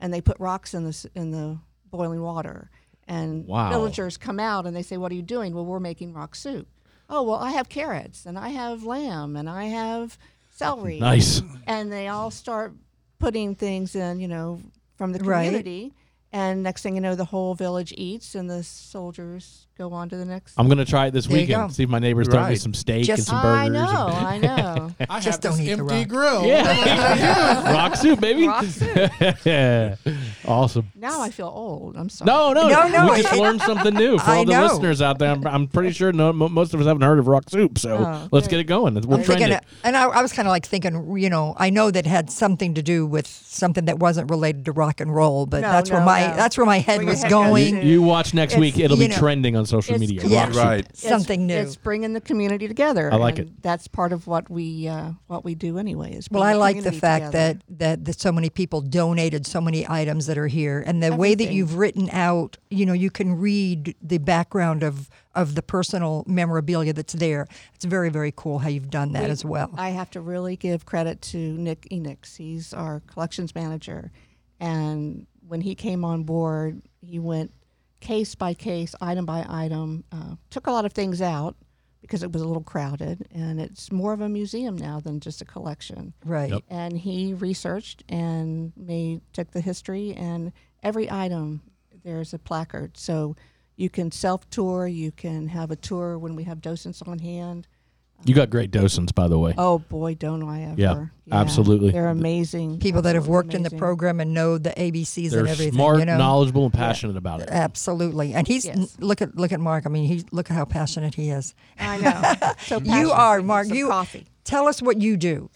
and 0.00 0.12
they 0.12 0.20
put 0.20 0.36
rocks 0.40 0.74
in 0.74 0.82
the 0.84 1.10
in 1.14 1.30
the 1.30 1.58
boiling 1.92 2.20
water, 2.20 2.70
and 3.06 3.46
Wow. 3.46 3.70
villagers 3.70 4.16
come 4.16 4.40
out 4.40 4.66
and 4.66 4.74
they 4.74 4.82
say, 4.82 4.96
"What 4.96 5.12
are 5.12 5.14
you 5.14 5.22
doing?" 5.22 5.54
Well, 5.54 5.64
we're 5.64 5.78
making 5.78 6.12
rock 6.12 6.34
soup. 6.34 6.66
Oh, 7.08 7.22
well, 7.22 7.36
I 7.38 7.50
have 7.52 7.68
carrots, 7.68 8.26
and 8.26 8.38
I 8.38 8.48
have 8.48 8.82
lamb, 8.84 9.36
and 9.36 9.48
I 9.48 9.64
have 9.66 10.18
celery, 10.50 10.98
Nice. 11.00 11.40
and 11.66 11.92
they 11.92 12.08
all 12.08 12.30
start 12.30 12.72
putting 13.18 13.54
things 13.54 13.94
in, 13.94 14.18
you 14.20 14.28
know, 14.28 14.60
from 14.96 15.12
the 15.12 15.18
community 15.18 15.38
Right. 15.46 15.46
community. 15.64 15.92
And 16.32 16.62
next 16.62 16.82
thing 16.82 16.96
you 16.96 17.00
know, 17.00 17.14
the 17.14 17.26
whole 17.26 17.54
village 17.54 17.94
eats, 17.96 18.34
and 18.34 18.50
the 18.50 18.62
soldiers 18.62 19.65
go 19.78 19.92
on 19.92 20.08
to 20.08 20.16
the 20.16 20.24
next. 20.24 20.54
I'm 20.56 20.68
gonna 20.68 20.84
try 20.84 21.06
it 21.06 21.10
this 21.12 21.26
There 21.26 21.36
you 21.36 21.42
weekend. 21.42 21.68
go. 21.68 21.72
See 21.72 21.82
if 21.82 21.88
my 21.88 21.98
neighbors 21.98 22.28
throw 22.28 22.40
me 22.40 22.46
Right. 22.46 22.60
some 22.60 22.72
steak 22.74 23.04
Just- 23.04 23.18
and 23.20 23.26
some 23.26 23.42
burgers. 23.42 23.58
I 23.60 23.68
know, 23.68 24.06
I 24.08 24.38
know. 24.38 24.94
I 25.10 25.20
Just 25.20 25.42
have 25.42 25.52
don't 25.52 25.52
this 25.58 25.60
eat 25.60 25.74
the 25.76 25.80
empty 25.82 25.98
rock. 26.00 26.08
grill. 26.08 26.46
Yeah, 26.46 27.72
rock 27.74 27.96
soup, 27.96 28.20
baby. 28.20 28.46
Rock 28.48 28.64
soup. 28.64 29.10
awesome. 30.46 30.90
Now 30.94 31.20
I 31.20 31.30
feel 31.30 31.46
old. 31.54 31.96
I'm 31.96 32.08
sorry. 32.08 32.26
No, 32.26 32.52
no, 32.52 32.68
No, 32.68 32.88
no, 32.88 33.12
We 33.12 33.22
just 33.22 33.34
it- 33.34 33.40
learned 33.40 33.60
something 33.62 33.94
new 33.94 34.18
for 34.18 34.30
I 34.30 34.36
all 34.38 34.44
the 34.44 34.52
know. 34.52 34.62
listeners 34.66 35.02
out 35.02 35.18
there. 35.18 35.30
I'm, 35.30 35.46
I'm 35.46 35.66
pretty 35.68 35.92
sure 35.92 36.12
no, 36.12 36.32
mo- 36.32 36.48
most 36.48 36.74
of 36.74 36.80
us 36.80 36.86
haven't 36.86 37.02
heard 37.02 37.18
of 37.18 37.28
rock 37.28 37.48
soup. 37.50 37.78
So 37.78 37.96
Oh, 37.98 38.28
let's 38.32 38.46
great. 38.46 38.50
get 38.52 38.60
it 38.60 38.64
going. 38.64 38.94
We'll 38.94 39.18
I'm 39.18 39.24
trend 39.24 39.40
thinking, 39.40 39.52
it. 39.52 39.64
and 39.84 39.96
I, 39.96 40.04
I 40.04 40.22
was 40.22 40.32
kind 40.32 40.48
of 40.48 40.50
like 40.50 40.66
thinking, 40.66 41.16
you 41.18 41.30
know, 41.30 41.54
I 41.58 41.70
know 41.70 41.90
that 41.90 42.06
had 42.06 42.30
something 42.30 42.74
to 42.74 42.82
do 42.82 43.06
with 43.06 43.26
something 43.26 43.84
that 43.86 43.98
wasn't 43.98 44.30
related 44.30 44.64
to 44.66 44.72
rock 44.72 45.00
and 45.00 45.14
roll, 45.14 45.46
but 45.46 45.60
No, 45.62 45.70
that's 45.72 45.90
where 45.90 46.00
no, 46.00 46.06
my 46.06 46.26
no. 46.28 46.36
that's 46.36 46.56
where 46.56 46.66
my 46.66 46.78
head 46.78 46.98
Where 46.98 47.04
your 47.04 47.12
was 47.12 47.22
head 47.22 47.30
goes 47.30 47.46
going. 47.46 47.82
You 47.86 48.02
watch 48.02 48.34
next 48.34 48.54
It's, 48.54 48.60
week. 48.60 48.78
It'll 48.78 48.96
you 48.96 49.04
be 49.04 49.08
know, 49.08 49.18
trending 49.18 49.56
on 49.56 49.65
social 49.66 49.94
it's- 49.96 50.08
media. 50.10 50.22
yeah. 50.26 50.50
Right. 50.56 50.80
It's- 50.80 51.00
Something 51.02 51.46
new. 51.46 51.54
It's 51.56 51.76
bringing 51.76 52.12
the 52.12 52.20
community 52.20 52.68
together. 52.68 53.12
I 53.12 53.16
like 53.16 53.38
and 53.38 53.48
it. 53.48 53.62
That's 53.62 53.88
part 53.88 54.12
of 54.12 54.26
what 54.26 54.48
we 54.50 54.88
uh, 54.88 55.12
what 55.26 55.44
we 55.44 55.54
do 55.54 55.78
anyway. 55.78 56.12
Is 56.14 56.28
Well, 56.30 56.42
I 56.42 56.52
the 56.54 56.58
like 56.58 56.82
the 56.82 56.92
fact 56.92 57.26
together. 57.26 57.58
that, 57.68 57.78
that 57.78 58.04
that 58.06 58.20
so 58.20 58.32
many 58.32 58.50
people 58.50 58.80
donated 58.80 59.46
so 59.46 59.60
many 59.60 59.86
items 59.88 60.26
that 60.26 60.38
are 60.38 60.46
here, 60.46 60.82
and 60.86 61.02
the 61.02 61.14
way 61.14 61.34
that 61.34 61.52
you've 61.52 61.76
written 61.76 62.08
out, 62.10 62.56
you 62.70 62.86
know, 62.86 62.92
you 62.92 63.10
can 63.10 63.34
read 63.38 63.94
the 64.02 64.18
background 64.18 64.82
of 64.82 65.10
of 65.34 65.54
the 65.54 65.62
personal 65.62 66.24
memorabilia 66.26 66.92
that's 66.94 67.12
there. 67.12 67.46
It's 67.74 67.84
very 67.84 68.08
very 68.10 68.32
cool 68.34 68.60
how 68.60 68.68
you've 68.68 68.90
done 68.90 69.12
that 69.12 69.24
We- 69.24 69.30
as 69.30 69.44
well. 69.44 69.70
I 69.76 69.90
have 69.90 70.10
to 70.12 70.20
really 70.20 70.56
give 70.56 70.86
credit 70.86 71.20
to 71.22 71.36
Nick 71.38 71.86
Enix. 71.90 72.36
He's 72.36 72.72
our 72.72 73.00
collections 73.06 73.54
manager, 73.54 74.10
and 74.60 75.26
when 75.46 75.60
he 75.60 75.74
came 75.74 76.04
on 76.04 76.24
board, 76.24 76.82
he 77.00 77.18
went 77.18 77.52
case 78.00 78.34
by 78.34 78.54
case, 78.54 78.94
item 79.00 79.26
by 79.26 79.44
item, 79.48 80.04
uh, 80.12 80.36
took 80.50 80.66
a 80.66 80.70
lot 80.70 80.84
of 80.84 80.92
things 80.92 81.20
out 81.20 81.56
because 82.00 82.22
it 82.22 82.32
was 82.32 82.42
a 82.42 82.46
little 82.46 82.62
crowded, 82.62 83.26
and 83.34 83.60
it's 83.60 83.90
more 83.90 84.12
of 84.12 84.20
a 84.20 84.28
museum 84.28 84.76
now 84.76 85.00
than 85.00 85.18
just 85.18 85.40
a 85.42 85.44
collection. 85.44 86.12
right. 86.24 86.52
Yep. 86.52 86.62
And 86.68 86.96
he 86.96 87.34
researched 87.34 88.04
and 88.08 88.72
made 88.76 89.22
took 89.32 89.50
the 89.50 89.60
history, 89.60 90.14
and 90.14 90.52
every 90.82 91.10
item 91.10 91.62
there's 92.04 92.32
a 92.32 92.38
placard, 92.38 92.96
so 92.96 93.34
you 93.74 93.90
can 93.90 94.12
self 94.12 94.48
tour, 94.50 94.86
you 94.86 95.10
can 95.10 95.48
have 95.48 95.70
a 95.70 95.76
tour 95.76 96.18
when 96.18 96.36
we 96.36 96.44
have 96.44 96.60
docents 96.60 97.02
on 97.02 97.18
hand. 97.18 97.66
You 98.24 98.34
got 98.34 98.50
great 98.50 98.70
docents, 98.72 99.12
by 99.12 99.28
the 99.28 99.38
way. 99.38 99.54
Oh 99.56 99.78
boy, 99.78 100.14
don't 100.14 100.42
I 100.42 100.62
ever! 100.62 100.74
Yeah, 100.80 101.06
absolutely. 101.30 101.92
They're 101.92 102.08
amazing. 102.08 102.80
People 102.80 103.02
that 103.02 103.14
have 103.14 103.24
Absolutely 103.24 103.32
worked 103.34 103.54
in 103.54 103.62
the 103.62 103.70
program 103.70 104.18
and 104.18 104.34
know 104.34 104.58
the 104.58 104.70
ABCs 104.70 105.30
They're 105.30 105.40
and 105.40 105.48
everything. 105.48 105.74
smart, 105.74 105.98
you 106.00 106.06
know? 106.06 106.16
knowledgeable, 106.16 106.64
and 106.64 106.72
passionate 106.74 107.16
about 107.16 107.40
it. 107.40 107.48
Absolutely, 107.50 108.34
and 108.34 108.48
he's 108.48 108.64
Yes. 108.64 108.96
look 108.98 109.22
at 109.22 109.36
look 109.36 109.52
at 109.52 109.60
Mark. 109.60 109.86
I 109.86 109.90
mean, 109.90 110.06
he 110.08 110.24
look 110.32 110.50
at 110.50 110.54
how 110.56 110.64
passionate 110.64 111.14
he 111.14 111.30
is. 111.30 111.54
I 111.78 111.98
know. 111.98 112.52
So 112.66 112.80
You 112.80 113.12
are 113.12 113.42
Mark. 113.42 113.66
Some 113.68 113.76
You 113.76 113.88
coffee. 113.88 114.26
tell 114.44 114.66
us 114.66 114.82
what 114.82 115.00
you 115.00 115.16
do. 115.16 115.48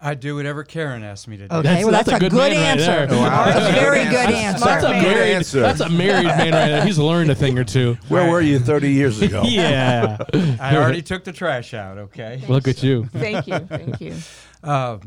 I 0.00 0.14
do 0.14 0.36
whatever 0.36 0.62
Karen 0.62 1.02
asks 1.02 1.26
me 1.26 1.36
to 1.38 1.48
do. 1.48 1.54
Okay, 1.56 1.62
That's- 1.62 1.84
well 1.84 1.92
that's, 1.92 2.08
that's 2.08 2.22
a 2.22 2.26
a 2.26 2.28
good 2.28 2.32
good, 2.32 2.52
man 2.52 2.78
right 2.78 2.88
answer. 2.88 3.06
there. 3.06 3.18
Wow. 3.20 3.44
That's 3.46 3.68
a 3.68 3.80
very 3.80 4.04
good 4.04 4.30
answer. 4.30 4.64
That's 4.64 4.82
a 4.84 4.86
Smart 4.86 4.92
man. 4.94 5.02
married. 5.02 5.32
answer. 5.34 5.60
That's 5.60 5.80
a 5.80 5.88
married 5.88 6.26
man 6.26 6.38
right 6.38 6.50
there. 6.68 6.84
He's 6.86 6.98
learned 6.98 7.30
a 7.30 7.34
thing 7.34 7.58
or 7.58 7.64
two. 7.64 7.94
Where 8.08 8.30
were 8.30 8.40
you 8.40 8.58
30 8.60 8.92
years 8.92 9.20
ago? 9.22 9.42
Yeah. 9.44 10.18
I 10.60 10.76
already 10.76 11.02
took 11.02 11.24
the 11.24 11.32
trash 11.32 11.74
out. 11.74 11.98
Okay. 11.98 12.40
Look 12.48 12.68
at 12.68 12.82
you. 12.82 13.06
Thank 13.06 13.46
you. 13.48 13.58
Thank 13.58 14.00
you. 14.00 14.14
Uh, 14.60 14.98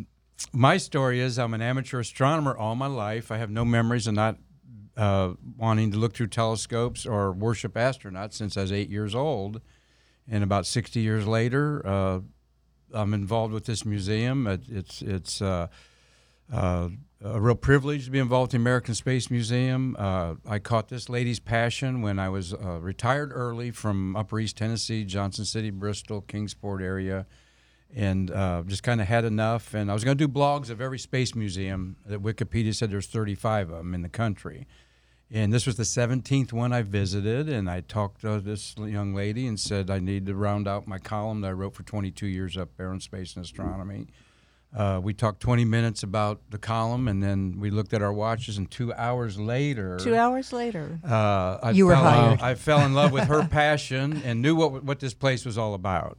my 0.54 0.78
story 0.78 1.20
is 1.20 1.38
I'm 1.38 1.54
an 1.54 1.62
amateur 1.62 2.00
astronomer 2.00 2.56
all 2.58 2.74
my 2.74 2.88
life. 2.88 3.32
I 3.32 3.38
have 3.38 3.50
no 3.50 3.66
memories 3.66 4.08
of 4.08 4.14
not 4.14 4.38
uh, 4.96 5.34
wanting 5.58 5.92
to 5.92 5.98
look 5.98 6.14
through 6.14 6.28
telescopes 6.28 7.06
or 7.06 7.34
worship 7.34 7.74
astronauts 7.74 8.34
since 8.36 8.56
I 8.56 8.62
was 8.62 8.72
eight 8.72 8.90
years 8.90 9.14
old. 9.14 9.60
And 10.26 10.42
about 10.42 10.66
60 10.66 11.02
years 11.02 11.28
later, 11.28 11.86
uh, 11.86 12.20
I'm 12.94 13.14
involved 13.14 13.54
with 13.54 13.66
this 13.66 13.86
museum. 13.86 14.48
It, 14.48 14.62
it's 14.70 15.02
it's 15.02 15.42
uh, 15.42 15.68
uh, 16.52 16.90
a 17.24 17.40
real 17.40 17.56
privilege 17.56 18.06
to 18.06 18.12
be 18.12 18.20
involved 18.20 18.54
in 18.54 18.60
the 18.60 18.64
American 18.64 18.96
Space 18.96 19.30
Museum. 19.30 19.96
Uh, 19.98 20.36
I 20.48 20.60
caught 20.60 20.90
this 20.90 21.08
lady's 21.08 21.40
passion 21.40 22.02
when 22.02 22.20
I 22.20 22.30
was 22.30 22.54
uh, 22.54 22.80
retired 22.82 23.32
early 23.34 23.72
from 23.72 24.16
Upper 24.16 24.40
East 24.40 24.58
Tennessee, 24.58 25.06
Johnson 25.06 25.46
City, 25.46 25.70
Bristol, 25.70 26.22
Kingsport 26.22 26.82
area, 26.82 27.28
and 27.96 28.32
uh, 28.32 28.64
just 28.66 28.84
kind 28.84 29.00
of 29.02 29.08
had 29.08 29.24
enough. 29.24 29.74
And 29.74 29.92
I 29.92 29.94
was 29.94 30.04
going 30.04 30.18
to 30.18 30.28
do 30.28 30.32
blogs 30.32 30.70
of 30.70 30.82
every 30.82 31.00
space 31.00 31.36
museum 31.36 31.98
that 32.06 32.22
Wikipedia 32.24 32.74
said 32.74 32.90
there's 32.92 33.08
35 33.08 33.70
of 33.70 33.78
them 33.78 33.94
in 33.94 34.02
the 34.02 34.10
country. 34.10 34.68
And 35.34 35.54
this 35.54 35.66
was 35.66 35.78
the 35.78 35.84
17th 35.84 36.52
one 36.52 36.74
I 36.74 36.82
visited, 36.82 37.48
and 37.48 37.70
I 37.70 37.80
talked 37.82 38.22
to 38.22 38.42
this 38.42 38.76
young 38.78 39.14
lady 39.14 39.48
and 39.48 39.58
said 39.58 39.90
I 39.90 40.00
need 40.00 40.26
to 40.26 40.36
round 40.36 40.68
out 40.68 40.88
my 40.88 40.98
column 40.98 41.40
that 41.42 41.48
I 41.48 41.52
wrote 41.52 41.74
for 41.74 41.84
22 41.84 42.28
years 42.28 42.58
up 42.58 42.76
there 42.76 42.92
in 42.92 43.00
space 43.00 43.36
and 43.38 43.46
astronomy. 43.46 44.08
Uh, 44.76 45.00
we 45.04 45.14
talked 45.14 45.40
20 45.42 45.64
minutes 45.66 46.04
about 46.04 46.42
the 46.50 46.58
column, 46.58 47.08
and 47.08 47.24
then 47.24 47.58
we 47.60 47.70
looked 47.70 47.94
at 47.94 48.02
our 48.02 48.12
watches, 48.12 48.58
and 48.58 48.70
two 48.70 48.94
hours 48.94 49.40
later, 49.40 49.98
Two 50.00 50.16
hours 50.16 50.52
later. 50.52 51.00
uh, 51.06 51.60
I 51.64 51.72
You 51.72 51.86
were 51.88 51.96
hired. 51.96 52.42
I 52.42 52.56
fell 52.56 52.80
in 52.86 52.94
love 52.94 53.12
with 53.14 53.26
her 53.26 53.46
passion 53.50 54.22
and 54.26 54.42
knew 54.42 54.56
what 54.56 54.84
what 54.84 55.00
this 55.00 55.14
place 55.14 55.46
was 55.46 55.58
all 55.58 55.74
about. 55.74 56.18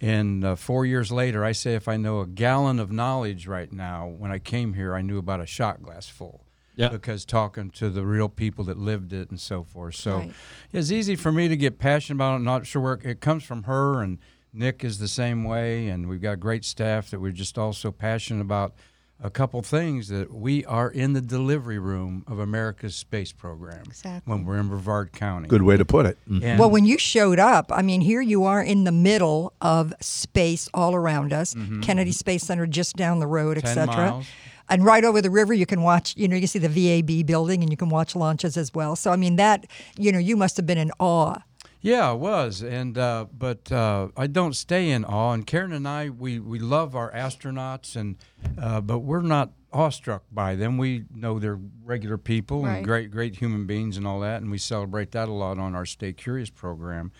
And 0.00 0.44
uh, 0.44 0.54
four 0.56 0.84
years 0.84 1.10
later, 1.12 1.44
I 1.44 1.52
say 1.52 1.74
if 1.74 1.86
I 1.88 1.96
know 1.96 2.20
a 2.20 2.26
gallon 2.26 2.78
of 2.78 2.90
knowledge 2.92 3.46
right 3.46 3.72
now, 3.72 4.06
when 4.08 4.30
I 4.30 4.38
came 4.38 4.74
here, 4.74 4.94
I 4.94 5.00
knew 5.02 5.18
about 5.18 5.40
a 5.40 5.46
shot 5.46 5.82
glass 5.82 6.06
full. 6.08 6.44
Yeah. 6.76 6.88
Because 6.88 7.24
talking 7.24 7.70
to 7.70 7.88
the 7.90 8.04
real 8.04 8.28
people 8.28 8.64
that 8.64 8.78
lived 8.78 9.12
it 9.12 9.30
and 9.30 9.38
so 9.40 9.62
forth. 9.62 9.94
So 9.94 10.18
Right. 10.18 10.32
it's 10.72 10.90
easy 10.90 11.16
for 11.16 11.30
me 11.32 11.48
to 11.48 11.56
get 11.56 11.78
passionate 11.78 12.16
about 12.16 12.40
it. 12.40 12.44
Not 12.44 12.66
sure 12.66 12.82
where 12.82 12.98
it 13.02 13.20
comes 13.20 13.44
from 13.44 13.64
her, 13.64 14.02
and 14.02 14.18
Nick 14.52 14.84
is 14.84 14.98
the 14.98 15.08
same 15.08 15.44
way. 15.44 15.88
And 15.88 16.08
we've 16.08 16.20
got 16.22 16.40
great 16.40 16.64
staff 16.64 17.10
that 17.10 17.20
we're 17.20 17.32
just 17.32 17.58
also 17.58 17.90
passionate 17.90 18.40
about 18.40 18.74
a 19.22 19.30
couple 19.30 19.62
things 19.62 20.08
that 20.08 20.34
we 20.34 20.64
are 20.64 20.90
in 20.90 21.12
the 21.12 21.20
delivery 21.20 21.78
room 21.78 22.24
of 22.26 22.40
America's 22.40 22.96
space 22.96 23.30
program 23.32 23.82
Exactly. 23.86 24.30
when 24.30 24.44
we're 24.44 24.58
in 24.58 24.68
Brevard 24.68 25.12
County. 25.12 25.46
Good 25.48 25.62
way 25.62 25.76
to 25.76 25.84
put 25.84 26.04
it. 26.04 26.18
Mm-hmm. 26.28 26.44
And 26.44 26.58
Well, 26.58 26.68
when 26.70 26.84
you 26.84 26.98
showed 26.98 27.38
up, 27.38 27.70
I 27.72 27.80
mean, 27.82 28.00
here 28.00 28.20
you 28.20 28.44
are 28.44 28.60
in 28.60 28.82
the 28.82 28.92
middle 28.92 29.52
of 29.60 29.94
space 30.00 30.68
all 30.74 30.96
around 30.96 31.32
us. 31.32 31.54
Mm-hmm. 31.54 31.80
Kennedy 31.80 32.10
Space 32.12 32.42
Center 32.42 32.66
just 32.66 32.96
down 32.96 33.20
the 33.20 33.26
road, 33.28 33.54
10 33.56 33.64
etc. 33.78 34.22
miles. 34.68 34.76
And 34.76 34.84
right 34.84 35.04
over 35.04 35.20
the 35.20 35.30
river, 35.30 35.52
you 35.54 35.66
can 35.66 35.82
watch. 35.82 36.14
You 36.16 36.28
know, 36.28 36.36
you 36.36 36.46
see 36.46 36.58
the 36.58 36.68
VAB 36.68 37.26
building, 37.26 37.62
and 37.62 37.70
you 37.70 37.76
can 37.76 37.88
watch 37.88 38.16
launches 38.16 38.56
as 38.56 38.74
well. 38.74 38.96
So, 38.96 39.10
I 39.12 39.16
mean, 39.16 39.36
that 39.36 39.66
you 39.98 40.12
know, 40.12 40.18
you 40.18 40.36
must 40.36 40.56
have 40.56 40.66
been 40.66 40.78
in 40.78 40.90
awe. 40.98 41.38
Yeah, 41.80 42.12
it 42.12 42.18
was, 42.18 42.62
and 42.62 42.96
uh, 42.96 43.26
but 43.36 43.70
uh, 43.70 44.08
I 44.16 44.26
don't 44.26 44.54
stay 44.56 44.90
in 44.90 45.04
awe. 45.04 45.32
And 45.32 45.46
Karen 45.46 45.70
and 45.72 45.86
I, 45.86 46.08
we, 46.08 46.38
we 46.38 46.58
love 46.58 46.96
our 46.96 47.12
astronauts, 47.12 47.94
and 47.94 48.16
uh, 48.56 48.80
but 48.80 49.00
we're 49.00 49.20
not 49.20 49.50
awestruck 49.70 50.22
by 50.32 50.54
them. 50.54 50.78
We 50.78 51.04
know 51.14 51.38
they're 51.38 51.60
regular 51.84 52.16
people 52.16 52.62
Right. 52.62 52.76
and 52.76 52.84
great, 52.86 53.10
great 53.10 53.36
human 53.36 53.66
beings 53.66 53.98
and 53.98 54.06
all 54.06 54.20
that, 54.20 54.40
and 54.40 54.50
we 54.50 54.56
celebrate 54.56 55.10
that 55.12 55.28
a 55.28 55.32
lot 55.32 55.58
on 55.58 55.74
our 55.74 55.84
Stay 55.84 56.14
Curious 56.14 56.48
program. 56.48 57.12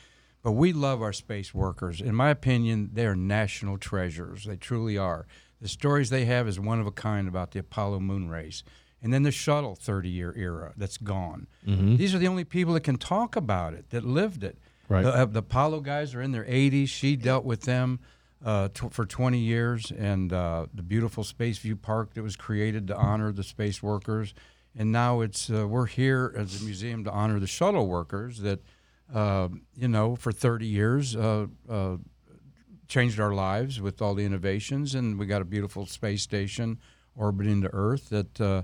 But 0.42 0.52
we 0.52 0.72
love 0.72 1.02
our 1.02 1.12
space 1.12 1.52
workers. 1.52 2.00
In 2.00 2.14
my 2.14 2.30
opinion, 2.30 2.90
they 2.94 3.04
are 3.06 3.16
national 3.16 3.76
treasures. 3.76 4.44
They 4.44 4.56
truly 4.56 4.96
are. 4.96 5.26
The 5.64 5.70
stories 5.70 6.10
they 6.10 6.26
have 6.26 6.46
is 6.46 6.60
one 6.60 6.78
of 6.78 6.86
a 6.86 6.90
kind 6.90 7.26
about 7.26 7.52
the 7.52 7.58
Apollo 7.58 8.00
moon 8.00 8.28
race. 8.28 8.62
And 9.02 9.14
then 9.14 9.22
the 9.22 9.30
shuttle 9.30 9.74
30 9.74 10.10
year 10.10 10.34
era 10.36 10.74
that's 10.76 10.98
gone. 10.98 11.46
These 11.96 12.14
are 12.14 12.18
the 12.18 12.28
only 12.28 12.44
people 12.44 12.74
that 12.74 12.82
can 12.82 12.98
talk 12.98 13.34
about 13.34 13.72
it, 13.72 13.88
that 13.88 14.04
lived 14.04 14.44
it. 14.44 14.58
Right. 14.90 15.02
The, 15.02 15.14
uh, 15.14 15.24
the 15.24 15.38
Apollo 15.38 15.80
guys 15.80 16.14
are 16.14 16.20
in 16.20 16.32
their 16.32 16.44
80s. 16.44 16.88
She 16.88 17.16
dealt 17.16 17.46
with 17.46 17.62
them 17.62 18.00
uh, 18.44 18.68
tw- 18.74 18.92
for 18.92 19.06
20 19.06 19.38
years, 19.38 19.90
and 19.90 20.34
uh, 20.34 20.66
the 20.74 20.82
beautiful 20.82 21.24
Space 21.24 21.56
View 21.56 21.76
Park 21.76 22.12
that 22.12 22.22
was 22.22 22.36
created 22.36 22.86
to 22.88 22.96
honor 22.98 23.32
the 23.32 23.42
space 23.42 23.82
workers. 23.82 24.34
And 24.76 24.92
now 24.92 25.22
it's 25.22 25.48
uh, 25.48 25.66
we're 25.66 25.86
here 25.86 26.34
as 26.36 26.60
a 26.60 26.64
museum 26.64 27.04
to 27.04 27.10
honor 27.10 27.40
the 27.40 27.46
shuttle 27.46 27.86
workers 27.86 28.40
that, 28.40 28.60
uh, 29.14 29.48
you 29.74 29.88
know, 29.88 30.14
for 30.14 30.30
30 30.30 30.66
years 30.66 31.16
uh, 31.16 31.46
uh, 31.70 31.96
changed 32.88 33.20
our 33.20 33.34
lives 33.34 33.80
with 33.80 34.00
all 34.02 34.14
the 34.14 34.24
innovations, 34.24 34.94
and 34.94 35.18
we 35.18 35.26
got 35.26 35.42
a 35.42 35.44
beautiful 35.44 35.86
space 35.86 36.22
station 36.22 36.78
orbiting 37.16 37.60
the 37.60 37.72
Earth 37.72 38.08
that 38.10 38.40
uh, 38.40 38.62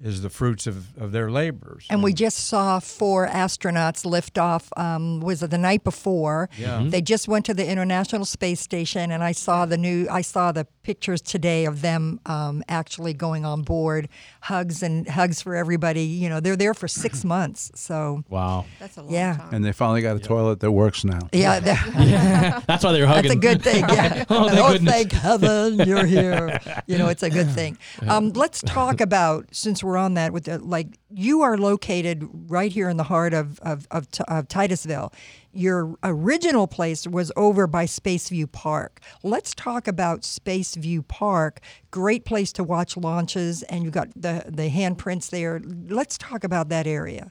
is 0.00 0.22
the 0.22 0.28
fruits 0.30 0.66
of, 0.66 0.96
of 0.98 1.12
their 1.12 1.30
labors. 1.30 1.86
And 1.88 2.02
we 2.02 2.12
just 2.12 2.46
saw 2.48 2.78
four 2.80 3.26
astronauts 3.28 4.04
lift 4.04 4.36
off. 4.38 4.70
Um, 4.76 5.20
was 5.20 5.42
it 5.42 5.50
the 5.50 5.58
night 5.58 5.84
before? 5.84 6.50
Yeah. 6.58 6.82
They 6.86 7.00
just 7.00 7.28
went 7.28 7.46
to 7.46 7.54
the 7.54 7.66
International 7.66 8.24
Space 8.24 8.60
Station, 8.60 9.10
and 9.10 9.22
I 9.22 9.32
saw 9.32 9.66
the 9.66 9.78
new. 9.78 10.06
I 10.10 10.20
saw 10.20 10.52
the 10.52 10.66
pictures 10.82 11.22
today 11.22 11.64
of 11.64 11.80
them 11.80 12.20
um, 12.26 12.62
actually 12.68 13.14
going 13.14 13.44
on 13.46 13.62
board. 13.62 14.08
Hugs 14.42 14.82
and 14.82 15.08
hugs 15.08 15.40
for 15.40 15.54
everybody. 15.56 16.02
You 16.02 16.28
know, 16.28 16.40
they're 16.40 16.56
there 16.56 16.74
for 16.74 16.88
six 16.88 17.24
months. 17.34 17.70
So 17.74 18.22
Wow. 18.28 18.66
That's 18.80 18.96
a 18.98 19.02
long 19.02 19.12
Yeah. 19.12 19.36
time. 19.36 19.54
And 19.54 19.64
they 19.64 19.72
finally 19.72 20.02
got 20.02 20.16
a 20.16 20.20
toilet 20.20 20.60
that 20.60 20.70
works 20.72 21.04
now. 21.04 21.20
yeah, 21.32 21.60
they're- 21.60 22.62
That's 22.66 22.84
why 22.84 22.92
they 22.92 23.00
were 23.00 23.06
hugging. 23.06 23.40
That's 23.40 23.54
a 23.54 23.54
good 23.54 23.62
thing. 23.62 23.84
Yeah. 23.88 24.24
Oh, 24.28 24.48
thank 24.48 24.66
goodness. 24.72 24.92
thank 24.92 25.12
heaven 25.12 25.78
you're 25.88 26.04
here. 26.04 26.60
You 26.86 26.98
know, 26.98 27.08
it's 27.08 27.22
a 27.22 27.30
good 27.30 27.50
thing. 27.50 27.78
Um, 28.06 28.30
let's 28.32 28.60
talk 28.60 29.00
about 29.00 29.46
since 29.52 29.82
we're 29.84 29.96
on 29.98 30.14
that 30.14 30.32
with 30.32 30.44
the, 30.44 30.58
like 30.58 30.98
you 31.10 31.42
are 31.42 31.56
located 31.56 32.26
right 32.48 32.72
here 32.72 32.88
in 32.88 32.96
the 32.96 33.04
heart 33.04 33.34
of 33.34 33.60
of, 33.60 33.86
of, 33.90 34.08
of 34.26 34.48
Titusville. 34.48 35.12
Your 35.52 35.94
original 36.02 36.66
place 36.66 37.06
was 37.06 37.30
over 37.36 37.66
by 37.68 37.84
Spaceview 37.84 38.50
Park. 38.50 39.00
Let's 39.22 39.54
talk 39.54 39.86
about 39.86 40.22
Spaceview 40.22 41.06
Park. 41.06 41.60
Great 41.92 42.24
place 42.24 42.52
to 42.54 42.64
watch 42.64 42.96
launches, 42.96 43.62
and 43.64 43.84
you've 43.84 43.92
got 43.92 44.08
the 44.16 44.44
the 44.48 44.70
handprints 44.70 45.30
there. 45.30 45.60
Let's 45.88 46.18
talk 46.18 46.42
about 46.42 46.70
that 46.70 46.86
area. 46.86 47.30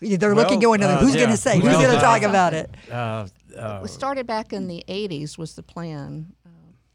They're 0.00 0.34
looking 0.34 0.60
Well, 0.60 0.78
going 0.78 0.80
to 0.80 0.86
uh, 0.88 0.98
who's 0.98 1.16
going 1.16 1.30
to 1.30 1.36
say 1.36 1.56
who's 1.56 1.64
Well, 1.64 1.80
going 1.80 1.90
to 1.92 1.98
uh, 1.98 2.00
talk 2.00 2.22
about 2.22 2.54
it. 2.54 2.70
uh, 2.90 3.26
uh, 3.56 3.80
We 3.82 3.88
started 3.88 4.26
back 4.28 4.52
in 4.52 4.68
the 4.68 4.84
80s 4.88 5.36
was 5.36 5.54
the 5.54 5.62
plan. 5.62 6.32
Uh, 6.46 6.50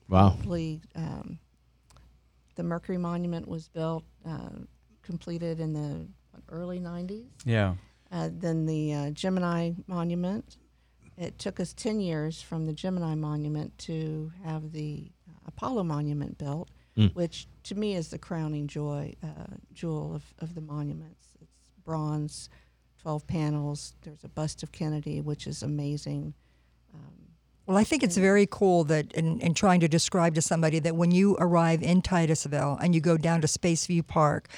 Wow. 0.10 0.30
probably, 0.32 0.82
um, 0.96 1.40
the 2.56 2.64
Mercury 2.64 2.98
Monument 2.98 3.48
was 3.48 3.68
built, 3.68 4.04
uh, 4.28 4.50
completed 5.02 5.60
in 5.60 5.74
the 5.74 6.08
early 6.50 6.80
90s. 6.80 7.26
yeah. 7.46 7.76
Uh, 8.12 8.30
then 8.32 8.68
the 8.68 8.94
uh, 8.94 9.10
Gemini 9.10 9.72
Monument. 9.88 10.58
It 11.18 11.40
took 11.40 11.60
us 11.60 11.74
10 11.74 12.00
years 12.00 12.42
from 12.44 12.66
the 12.68 12.74
Gemini 12.74 13.16
Monument 13.16 13.76
to 13.80 14.32
have 14.44 14.72
the 14.72 15.12
uh, 15.28 15.32
Apollo 15.48 15.84
Monument 15.86 16.38
built, 16.38 16.70
which 17.14 17.48
to 17.64 17.74
me 17.76 17.96
is 17.96 18.10
the 18.10 18.20
crowning 18.20 18.68
joy, 18.68 19.16
uh, 19.24 19.56
jewel 19.74 20.14
of, 20.14 20.24
of 20.40 20.54
the 20.54 20.62
monuments. 20.62 21.30
It's 21.42 21.58
bronze, 21.84 22.50
12 23.02 23.26
panels. 23.26 23.96
There's 24.04 24.24
a 24.24 24.30
bust 24.30 24.62
of 24.62 24.72
Kennedy, 24.72 25.20
which 25.22 25.48
is 25.48 25.64
amazing. 25.64 26.36
Well, 27.66 27.78
I 27.78 27.84
think 27.84 28.04
it's 28.04 28.16
mm-hmm. 28.16 28.24
very 28.24 28.48
cool 28.50 28.84
that, 28.86 29.12
in, 29.14 29.40
in 29.40 29.54
trying 29.54 29.80
to 29.82 29.88
describe 29.88 30.36
to 30.36 30.42
somebody 30.42 30.80
that 30.80 30.96
when 30.96 31.12
you 31.12 31.38
arrive 31.40 31.82
in 31.82 32.02
Titusville 32.02 32.78
and 32.82 32.94
you 32.94 33.00
go 33.00 33.18
down 33.18 33.42
to 33.42 33.48
Spaceview 33.48 34.06
Park, 34.06 34.50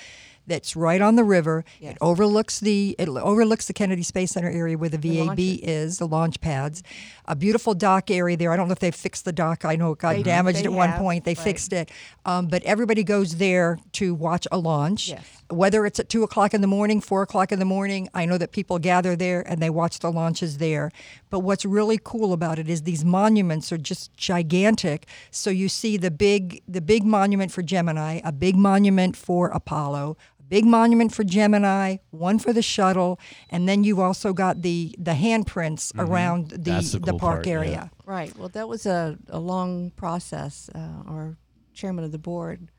that's 0.48 0.76
right 0.76 1.02
on 1.02 1.16
the 1.16 1.24
river. 1.24 1.66
Yes. 1.80 1.94
It 1.94 1.98
overlooks 2.02 2.60
the 2.60 2.96
it 3.00 3.08
overlooks 3.10 3.68
the 3.68 3.74
Kennedy 3.74 4.04
Space 4.04 4.32
Center 4.32 4.50
area 4.50 4.78
where 4.78 4.90
the 4.90 4.98
VAB 4.98 5.28
launches. 5.28 5.60
is, 5.62 5.98
the 5.98 6.08
launch 6.08 6.42
pads. 6.42 6.84
A 7.28 7.36
beautiful 7.36 7.74
dock 7.74 8.12
area 8.12 8.38
there. 8.38 8.52
I 8.52 8.56
don't 8.58 8.68
know 8.68 8.74
if 8.74 8.80
they've 8.80 8.94
fixed 8.94 9.26
the 9.26 9.32
dock. 9.34 9.66
I 9.66 9.76
know 9.76 9.92
it 9.94 10.00
got 10.00 10.16
They- 10.16 10.24
damaged 10.24 10.60
they 10.60 10.66
at 10.66 10.72
one 10.72 10.94
point. 10.94 11.26
They 11.26 11.32
right. 11.34 11.44
fixed 11.44 11.74
it, 11.74 11.90
um, 12.26 12.48
but 12.48 12.64
everybody 12.64 13.04
goes 13.04 13.38
there 13.38 13.80
to 13.94 14.14
watch 14.14 14.48
a 14.52 14.58
launch. 14.58 15.10
Yes. 15.10 15.26
Whether 15.50 15.86
it's 15.86 16.00
at 16.00 16.10
two 16.10 16.24
o'clock 16.24 16.54
in 16.56 16.62
the 16.62 16.68
morning, 16.68 17.02
four 17.02 17.22
o'clock 17.22 17.52
in 17.52 17.60
the 17.60 17.66
morning, 17.66 18.10
I 18.16 18.26
know 18.26 18.38
that 18.40 18.52
people 18.52 18.80
gather 18.80 19.16
there 19.16 19.42
and 19.48 19.62
they 19.62 19.70
watch 19.70 20.00
the 20.00 20.12
launches 20.12 20.58
there. 20.58 20.92
But 21.30 21.40
what's 21.40 21.66
really 21.66 22.00
cool 22.04 22.34
about 22.34 22.58
it 22.60 22.68
is 22.70 22.82
these 22.84 23.06
monuments 23.06 23.72
are 23.72 23.78
just 23.78 24.16
gigantic. 24.16 25.06
So 25.32 25.50
you 25.50 25.70
see 25.70 25.98
the 25.98 26.12
big 26.12 26.62
the 26.68 26.82
big 26.82 27.04
monument 27.06 27.52
for 27.52 27.62
Gemini, 27.62 28.22
a 28.24 28.32
big 28.32 28.56
monument 28.56 29.16
for 29.16 29.50
Apollo, 29.50 30.18
big 30.48 30.66
monument 30.66 31.14
for 31.14 31.24
Gemini, 31.24 31.98
one 32.12 32.40
for 32.40 32.54
the 32.54 32.62
shuttle, 32.62 33.20
and 33.50 33.68
then 33.68 33.84
you've 33.84 34.00
also 34.00 34.34
got 34.34 34.62
the 34.62 34.96
the 34.98 35.12
handprints 35.12 35.92
around 35.98 36.50
the 36.52 36.58
That's 36.58 36.92
the 36.92 37.00
the, 37.00 37.12
cool 37.12 37.20
park 37.20 37.36
part, 37.36 37.48
yeah. 37.48 37.54
area. 37.54 37.92
Right. 38.06 38.36
Well, 38.38 38.50
that 38.50 38.68
was 38.68 38.86
a, 38.86 39.18
a 39.30 39.40
long 39.40 39.92
process. 39.92 40.70
Uh, 40.74 41.04
our 41.08 41.38
chairman 41.74 42.04
of 42.04 42.12
the 42.12 42.20
board 42.20 42.70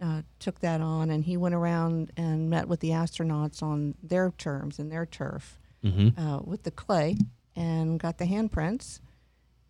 uh, 0.00 0.22
took 0.38 0.60
that 0.60 0.80
on, 0.80 1.10
and 1.10 1.24
he 1.24 1.36
went 1.36 1.54
around 1.54 2.12
and 2.16 2.50
met 2.50 2.68
with 2.68 2.80
the 2.80 2.90
astronauts 2.90 3.62
on 3.62 3.94
their 4.02 4.32
terms 4.36 4.78
and 4.78 4.90
their 4.90 5.06
turf 5.06 5.58
uh, 6.16 6.40
with 6.42 6.62
the 6.62 6.70
clay 6.70 7.16
and 7.56 8.00
got 8.00 8.18
the 8.18 8.24
handprints 8.24 9.00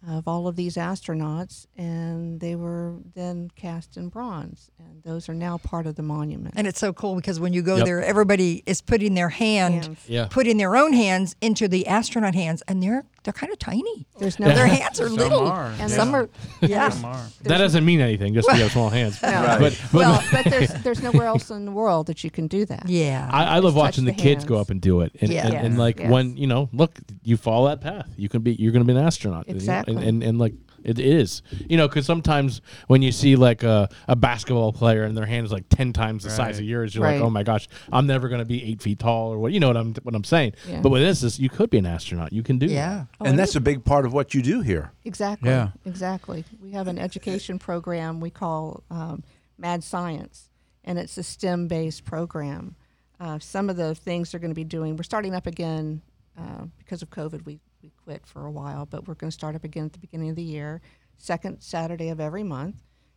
of 0.09 0.29
all 0.29 0.47
of 0.49 0.57
these 0.57 0.77
astronauts, 0.77 1.67
and 1.77 2.41
they 2.41 2.55
were 2.57 2.97
then 3.15 3.51
cast 3.57 3.97
in 3.97 4.09
bronze, 4.09 4.71
and 4.79 5.03
those 5.03 5.29
are 5.29 5.35
now 5.35 5.59
part 5.59 5.87
of 5.87 5.95
the 5.97 6.03
monument. 6.03 6.55
And 6.57 6.67
it's 6.67 6.79
so 6.81 6.93
cool 6.93 7.15
because 7.17 7.41
when 7.41 7.53
you 7.53 7.63
go 7.63 7.77
Yep. 7.77 7.85
there, 7.87 8.03
everybody 8.05 8.63
is 8.67 8.81
putting 8.81 9.15
their 9.15 9.29
hand, 9.31 9.85
Hands. 9.85 9.99
Yeah. 10.09 10.27
putting 10.31 10.57
their 10.59 10.77
own 10.77 10.93
hands 10.93 11.37
into 11.41 11.69
the 11.69 11.87
astronaut 11.87 12.35
hands, 12.35 12.63
and 12.69 12.83
they're 12.83 13.05
they're 13.25 13.33
kind 13.33 13.53
of 13.53 13.59
tiny. 13.59 14.07
There's 14.19 14.39
no 14.39 14.47
Their 14.49 14.67
hands 14.79 15.01
are 15.01 15.09
Some 15.09 15.17
little, 15.17 15.47
are, 15.49 15.67
and 15.67 15.79
yeah. 15.79 15.87
some 15.89 16.15
are 16.15 16.29
yeah. 16.61 16.89
Some 16.91 17.05
are. 17.07 17.27
That 17.43 17.59
doesn't 17.59 17.85
mean 17.85 18.01
anything 18.01 18.35
just 18.35 18.47
because 18.47 18.59
you 18.59 18.63
have 18.65 18.73
small 18.73 18.91
hands. 18.91 19.21
No. 19.23 19.29
Right. 19.29 19.59
But, 19.59 19.81
but 19.93 19.99
well, 19.99 20.25
but 20.33 20.45
there's 20.45 20.69
there's 20.83 21.03
nowhere 21.03 21.27
else 21.27 21.51
in 21.51 21.65
the 21.65 21.73
world 21.73 22.07
that 22.07 22.23
you 22.23 22.31
can 22.31 22.47
do 22.47 22.65
that. 22.67 22.89
Yeah. 22.89 23.29
I, 23.33 23.57
I 23.57 23.59
love 23.59 23.75
watching 23.75 24.05
the, 24.05 24.13
the 24.13 24.23
kids 24.23 24.45
go 24.45 24.57
up 24.57 24.71
and 24.71 24.81
do 24.81 25.01
it, 25.01 25.13
and, 25.21 25.31
Yeah. 25.33 25.47
and, 25.47 25.55
and 25.55 25.69
Yes, 25.75 25.79
like 25.79 25.99
yes. 26.01 26.11
when 26.11 26.37
you 26.37 26.47
know, 26.47 26.69
look, 26.73 26.99
you 27.23 27.37
follow 27.37 27.69
that 27.69 27.81
path, 27.81 28.09
you 28.17 28.29
can 28.29 28.43
be, 28.43 28.53
you're 28.55 28.73
going 28.73 28.87
to 28.87 28.93
be 28.93 28.97
an 28.99 29.05
astronaut, 29.05 29.49
you 29.49 29.55
know, 29.55 29.57
Exactly. 29.57 29.95
and, 29.97 30.05
and 30.05 30.23
and 30.23 30.39
like 30.39 30.55
it 30.85 30.99
is, 30.99 31.43
you 31.69 31.77
know, 31.77 31.89
because 31.89 32.07
sometimes 32.07 32.61
when 32.87 33.03
you 33.03 33.11
see 33.13 33.37
like 33.37 33.63
a, 33.63 33.89
a 34.07 34.15
basketball 34.15 34.73
player 34.73 35.05
and 35.05 35.17
their 35.17 35.27
hand 35.27 35.47
is 35.47 35.53
like 35.53 35.69
ten 35.69 35.93
times 35.93 36.25
the 36.25 36.31
size 36.31 36.59
of 36.59 36.65
yours, 36.65 36.95
you're 36.95 37.03
Right. 37.05 37.15
like, 37.17 37.25
oh 37.25 37.31
my 37.31 37.43
gosh, 37.43 37.67
I'm 37.93 38.07
never 38.07 38.29
going 38.29 38.41
to 38.41 38.45
be 38.45 38.63
eight 38.65 38.83
feet 38.83 38.99
tall 38.99 39.33
or 39.33 39.39
what, 39.39 39.53
you 39.53 39.61
know 39.61 39.69
what 39.69 39.77
I'm 39.77 39.95
what 40.03 40.15
I'm 40.15 40.25
saying. 40.25 40.53
Yeah. 40.69 40.81
But 40.81 40.91
with 40.91 41.03
this, 41.03 41.23
is 41.23 41.39
you 41.41 41.49
could 41.49 41.71
be 41.71 41.79
an 41.79 41.87
astronaut, 41.87 42.33
you 42.33 42.43
can 42.43 42.59
do 42.59 42.67
yeah. 42.67 43.07
Oh, 43.21 43.25
and 43.25 43.39
that's 43.39 43.57
a 43.57 43.61
big 43.61 43.85
part 43.85 44.05
of 44.07 44.13
what 44.13 44.35
you 44.35 44.43
do 44.43 44.61
here. 44.61 44.93
Exactly. 45.05 45.49
Yeah. 45.51 45.71
Exactly. 45.85 46.45
We 46.63 46.73
have 46.73 46.87
an 46.89 46.99
education 46.99 47.59
program 47.59 48.21
we 48.21 48.31
call 48.31 48.83
um, 48.91 49.23
Mad 49.59 49.83
Science, 49.85 50.51
and 50.85 50.99
it's 50.99 51.17
a 51.19 51.23
STEM 51.23 51.69
based 51.69 52.05
program. 52.05 52.77
Uh, 53.21 53.39
some 53.39 53.71
of 53.71 53.77
the 53.77 53.95
things 53.95 54.31
they're 54.33 54.41
going 54.41 54.51
to 54.51 54.55
be 54.55 54.65
doing, 54.65 54.97
we're 54.97 55.03
starting 55.05 55.35
up 55.35 55.47
again 55.47 56.03
uh, 56.39 56.65
because 56.79 57.01
of 57.01 57.11
COVID. 57.11 57.45
We, 57.47 57.61
we 57.85 57.91
quit 58.03 58.27
for 58.27 58.47
a 58.47 58.51
while, 58.51 58.87
but 58.87 59.07
we're 59.07 59.15
going 59.15 59.29
to 59.31 59.35
start 59.35 59.55
up 59.55 59.63
again 59.63 59.85
at 59.85 59.93
the 59.93 59.99
beginning 59.99 60.31
of 60.31 60.37
the 60.37 60.43
year, 60.43 60.81
second 61.19 61.61
Saturday 61.61 62.09
of 62.09 62.19
every 62.19 62.43
month. 62.43 62.77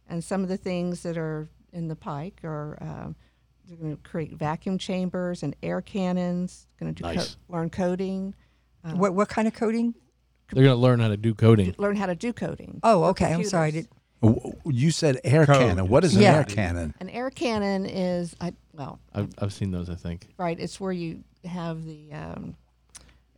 And 0.09 0.21
some 0.23 0.43
of 0.43 0.49
the 0.49 0.57
things 0.57 1.03
that 1.03 1.17
are 1.17 1.47
in 1.71 1.87
the 1.87 1.95
pike 1.95 2.41
are 2.43 2.77
um, 2.81 3.15
they're 3.65 3.77
going 3.77 3.95
to 3.95 4.03
create 4.03 4.33
vacuum 4.33 4.77
chambers 4.77 5.41
and 5.43 5.55
air 5.63 5.79
cannons, 5.81 6.67
going 6.79 6.93
to 6.93 7.01
do 7.03 7.07
Nice. 7.07 7.37
learn 7.47 7.69
coding, 7.69 8.35
What 8.83 9.13
what 9.13 9.29
kind 9.29 9.47
of 9.47 9.53
coding? 9.53 9.93
They're 10.53 10.63
going 10.63 10.75
to 10.75 10.81
learn 10.81 10.99
how 10.99 11.07
to 11.09 11.17
do 11.17 11.33
coding. 11.33 11.73
learn 11.77 11.95
how 11.95 12.05
to 12.07 12.15
do 12.15 12.31
coding. 12.33 12.79
Oh, 12.83 13.05
okay. 13.05 13.33
I'm 13.33 13.43
sorry. 13.45 13.71
Did- 13.71 13.87
You 14.65 14.91
said 14.91 15.19
air 15.23 15.45
Code. 15.45 15.57
cannon. 15.57 15.87
What 15.89 16.03
is 16.03 16.15
an 16.15 16.21
Yeah. 16.23 16.35
air 16.37 16.43
cannon? 16.43 16.93
An 16.99 17.09
air 17.09 17.29
cannon 17.29 17.85
is, 17.85 18.35
I 18.41 18.53
well, 18.73 18.99
I've, 19.13 19.29
I've 19.39 19.53
seen 19.53 19.71
those, 19.71 19.89
I 19.89 19.95
think. 19.95 20.27
right. 20.37 20.59
It's 20.59 20.79
where 20.79 20.91
you 20.91 21.23
have 21.45 21.85
the, 21.85 22.11
um, 22.13 22.55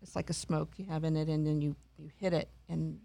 it's 0.09 0.15
like 0.15 0.31
a 0.31 0.33
smoke 0.33 0.71
you 0.77 0.85
have 0.85 1.03
in 1.03 1.15
it, 1.15 1.29
and 1.29 1.45
then 1.45 1.61
you 1.61 1.75
you 1.99 2.09
hit 2.17 2.33
it, 2.33 2.49
and 2.67 2.97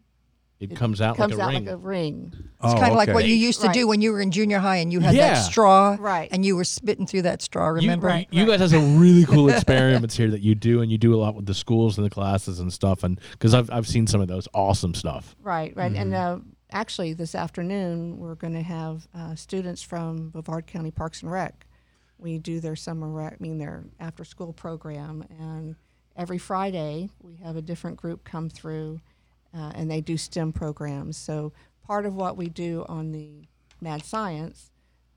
It, 0.58 0.74
comes 0.74 1.02
out 1.02 1.16
comes 1.18 1.34
like 1.34 1.38
a 1.38 1.42
out 1.42 1.48
ring. 1.52 1.64
like 1.66 1.74
a 1.74 1.76
ring. 1.76 2.32
It's 2.34 2.46
Oh, 2.62 2.74
kind 2.78 2.92
of 2.92 2.96
like 2.96 3.10
what 3.10 3.26
you 3.26 3.34
used 3.34 3.60
to 3.60 3.68
do 3.68 3.86
when 3.86 4.00
you 4.00 4.10
were 4.12 4.20
in 4.22 4.30
junior 4.30 4.58
high 4.58 4.76
and 4.76 4.90
you 4.90 5.00
had 5.00 5.14
Yeah. 5.14 5.34
that 5.34 5.42
straw, 5.42 5.96
Right. 6.00 6.28
And 6.32 6.46
you 6.46 6.56
were 6.56 6.64
spitting 6.64 7.06
through 7.06 7.22
that 7.22 7.42
straw. 7.42 7.68
You- 7.70 7.74
Remember? 7.82 8.06
right. 8.06 8.26
You, 8.30 8.46
guys 8.46 8.60
have 8.60 8.70
some 8.70 8.98
really 9.04 9.26
cool 9.26 9.50
experiments 9.50 10.16
here 10.16 10.30
that 10.30 10.40
you 10.40 10.54
do, 10.54 10.80
and 10.80 10.90
you 10.90 10.96
do 10.96 11.14
a 11.14 11.18
lot 11.20 11.34
with 11.34 11.44
the 11.44 11.52
schools 11.54 11.98
and 11.98 12.06
the 12.06 12.10
classes 12.10 12.58
and 12.60 12.72
stuff. 12.72 13.02
And 13.04 13.20
because 13.32 13.52
I've 13.52 13.70
I've 13.70 13.86
seen 13.86 14.06
some 14.06 14.22
of 14.22 14.28
those 14.28 14.48
awesome 14.54 14.94
stuff. 14.94 15.36
Right, 15.42 15.76
right. 15.76 15.92
And 15.92 16.12
Mm-hmm. 16.14 16.36
uh, 16.40 16.44
actually, 16.72 17.12
this 17.12 17.34
afternoon 17.34 18.16
we're 18.18 18.36
going 18.36 18.54
to 18.54 18.62
have 18.62 19.06
uh, 19.14 19.34
students 19.34 19.82
from 19.82 20.30
Brevard 20.30 20.66
County 20.66 20.90
Parks 20.92 21.20
and 21.22 21.30
Rec. 21.30 21.66
We 22.16 22.38
do 22.38 22.60
their 22.60 22.76
summer 22.76 23.08
rec, 23.10 23.34
I 23.38 23.42
mean 23.42 23.58
their 23.58 23.84
after-school 24.00 24.52
program, 24.54 25.24
and 25.40 25.74
every 26.16 26.38
Friday 26.38 27.10
we 27.22 27.36
have 27.36 27.56
a 27.56 27.62
different 27.62 27.96
group 27.96 28.24
come 28.24 28.48
through, 28.48 29.00
uh, 29.56 29.72
and 29.74 29.90
they 29.90 30.00
do 30.00 30.16
STEM 30.16 30.52
programs. 30.52 31.16
So 31.16 31.52
part 31.86 32.06
of 32.06 32.14
what 32.14 32.36
we 32.36 32.48
do 32.48 32.84
on 32.88 33.12
the 33.12 33.46
Mad 33.80 34.04
Science, 34.04 34.70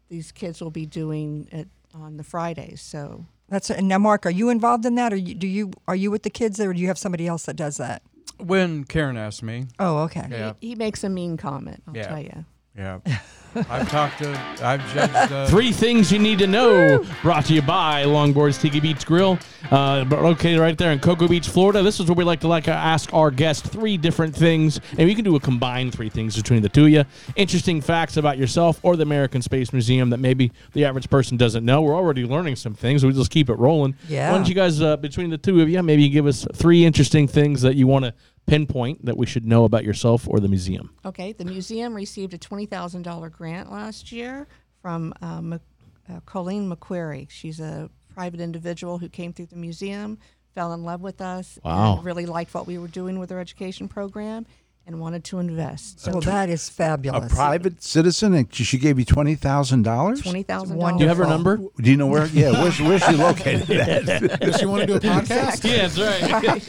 these 0.09 0.31
kids 0.31 0.61
will 0.61 0.71
be 0.71 0.85
doing 0.85 1.47
it 1.51 1.67
on 1.93 2.17
the 2.17 2.23
Fridays. 2.23 2.81
So 2.81 3.25
That's 3.49 3.69
and 3.69 3.87
now, 3.87 3.97
Mark, 3.97 4.25
are 4.25 4.29
you 4.31 4.49
involved 4.49 4.85
in 4.85 4.95
that, 4.95 5.13
or 5.13 5.17
you, 5.17 5.33
do 5.35 5.47
you 5.47 5.71
are 5.87 5.95
you 5.95 6.11
with 6.11 6.23
the 6.23 6.29
kids, 6.29 6.57
there, 6.57 6.69
or 6.69 6.73
do 6.73 6.79
you 6.81 6.87
have 6.87 6.97
somebody 6.97 7.27
else 7.27 7.45
that 7.45 7.55
does 7.55 7.77
that? 7.77 8.01
When 8.39 8.83
Karen 8.83 9.17
asked 9.17 9.41
me, 9.41 9.65
Oh, 9.79 9.99
okay. 10.03 10.27
yeah, 10.29 10.53
he, 10.59 10.69
he 10.69 10.75
makes 10.75 11.03
a 11.03 11.09
mean 11.09 11.37
comment. 11.37 11.81
I'll 11.87 11.95
Yeah. 11.95 12.07
tell 12.07 12.19
you. 12.21 12.45
yeah, 12.77 12.99
I've 13.69 13.89
talked 13.89 14.19
to, 14.19 14.29
I've 14.61 14.93
judged. 14.93 15.31
Uh, 15.31 15.47
Three 15.47 15.71
things 15.71 16.11
you 16.11 16.19
need 16.19 16.39
to 16.39 16.47
know. 16.47 17.05
Brought 17.21 17.45
to 17.45 17.53
you 17.53 17.61
by 17.61 18.03
Longboards 18.03 18.61
Tiki 18.61 18.79
Beach 18.79 19.05
Grill, 19.05 19.39
uh, 19.71 20.05
located 20.09 20.59
right 20.59 20.77
there 20.77 20.91
in 20.91 20.99
Cocoa 20.99 21.27
Beach, 21.27 21.47
Florida. 21.47 21.81
This 21.81 21.99
is 21.99 22.07
where 22.07 22.15
we 22.15 22.23
like 22.23 22.39
to 22.41 22.47
like 22.47 22.67
uh, 22.67 22.71
ask 22.71 23.13
our 23.13 23.31
guests 23.31 23.67
three 23.67 23.97
different 23.97 24.35
things, 24.35 24.79
and 24.97 25.07
we 25.07 25.15
can 25.15 25.23
do 25.23 25.35
a 25.35 25.39
combined 25.39 25.93
three 25.93 26.09
things 26.09 26.35
between 26.35 26.61
the 26.61 26.69
two 26.69 26.85
of 26.85 26.89
you. 26.91 27.03
Interesting 27.35 27.81
facts 27.81 28.17
about 28.17 28.37
yourself 28.37 28.79
or 28.83 28.95
the 28.95 29.03
American 29.03 29.41
Space 29.41 29.73
Museum 29.73 30.09
that 30.09 30.17
maybe 30.17 30.51
the 30.73 30.85
average 30.85 31.09
person 31.09 31.37
doesn't 31.37 31.65
know. 31.65 31.81
We're 31.81 31.95
already 31.95 32.25
learning 32.25 32.55
some 32.55 32.73
things. 32.73 33.01
So 33.01 33.07
we 33.07 33.13
just 33.13 33.31
keep 33.31 33.49
it 33.49 33.57
rolling. 33.57 33.95
Yeah. 34.07 34.31
Why 34.31 34.37
don't 34.37 34.47
you 34.47 34.55
guys, 34.55 34.81
uh, 34.81 34.97
between 34.97 35.29
the 35.29 35.37
two 35.37 35.61
of 35.61 35.69
you, 35.69 35.81
maybe 35.83 36.07
give 36.09 36.27
us 36.27 36.45
three 36.53 36.85
interesting 36.85 37.27
things 37.27 37.61
that 37.61 37.75
you 37.75 37.87
want 37.87 38.05
to 38.05 38.13
pinpoint 38.47 39.05
that 39.05 39.17
we 39.17 39.25
should 39.25 39.45
know 39.45 39.65
about 39.65 39.83
yourself 39.83 40.27
or 40.27 40.39
the 40.39 40.47
museum? 40.47 40.89
Okay, 41.05 41.33
the 41.33 41.45
museum 41.45 41.93
received 41.93 42.33
a 42.33 42.37
twenty 42.37 42.65
thousand 42.65 43.03
dollar 43.03 43.29
grant 43.29 43.71
last 43.71 44.11
year 44.11 44.47
from 44.81 45.13
uh, 45.21 45.41
Mc- 45.41 45.61
uh, 46.09 46.19
Colleen 46.25 46.69
McQuarrie. 46.71 47.29
She's 47.29 47.59
a 47.59 47.89
private 48.15 48.39
individual 48.39 48.97
who 48.97 49.09
came 49.09 49.33
through 49.33 49.47
the 49.47 49.55
museum, 49.55 50.17
fell 50.55 50.73
in 50.73 50.83
love 50.83 51.01
with 51.01 51.21
us, 51.21 51.59
Wow. 51.63 51.97
and 51.97 52.05
really 52.05 52.25
liked 52.25 52.53
what 52.53 52.65
we 52.65 52.77
were 52.79 52.87
doing 52.87 53.19
with 53.19 53.31
our 53.31 53.39
education 53.39 53.87
program, 53.87 54.47
and 54.87 54.99
wanted 54.99 55.23
to 55.25 55.37
invest. 55.39 55.99
So 55.99 56.11
Well, 56.11 56.21
that 56.21 56.49
is 56.49 56.69
fabulous. 56.69 57.17
A 57.17 57.21
fabulous. 57.21 57.35
private 57.35 57.83
citizen, 57.83 58.33
and 58.33 58.53
she 58.53 58.77
gave 58.77 58.97
you 58.97 59.05
twenty 59.05 59.35
thousand 59.35 59.83
dollars. 59.83 60.21
twenty 60.21 60.43
thousand 60.43 60.77
Wonderful. 60.77 60.97
Do 60.99 61.03
you 61.03 61.09
have 61.09 61.17
her 61.17 61.27
number? 61.27 61.57
Do 61.57 61.91
you 61.91 61.97
know 61.97 62.07
where? 62.07 62.25
Yeah, 62.27 62.51
where's 62.63 62.79
where's 62.79 63.03
she 63.03 63.13
located? 63.15 63.69
at? 63.69 64.39
Does 64.41 64.57
she 64.59 64.65
want 64.65 64.81
to 64.81 64.87
do 64.87 64.95
a 64.95 64.99
podcast? 64.99 65.63
Yeah, 65.63 65.87
that's 65.87 65.99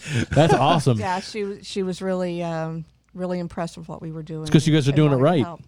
right. 0.18 0.28
that's 0.30 0.52
awesome. 0.52 0.98
Yeah, 0.98 1.20
she 1.20 1.44
was- 1.44 1.66
she 1.66 1.82
was 1.82 2.02
really 2.02 2.42
um, 2.42 2.84
really 3.14 3.38
impressed 3.38 3.78
with 3.78 3.88
what 3.88 4.02
we 4.02 4.10
were 4.12 4.22
doing. 4.22 4.44
Because 4.44 4.66
you 4.66 4.74
guys 4.74 4.88
are 4.88 4.92
doing 4.92 5.12
it 5.12 5.16
right. 5.16 5.44
help. 5.44 5.60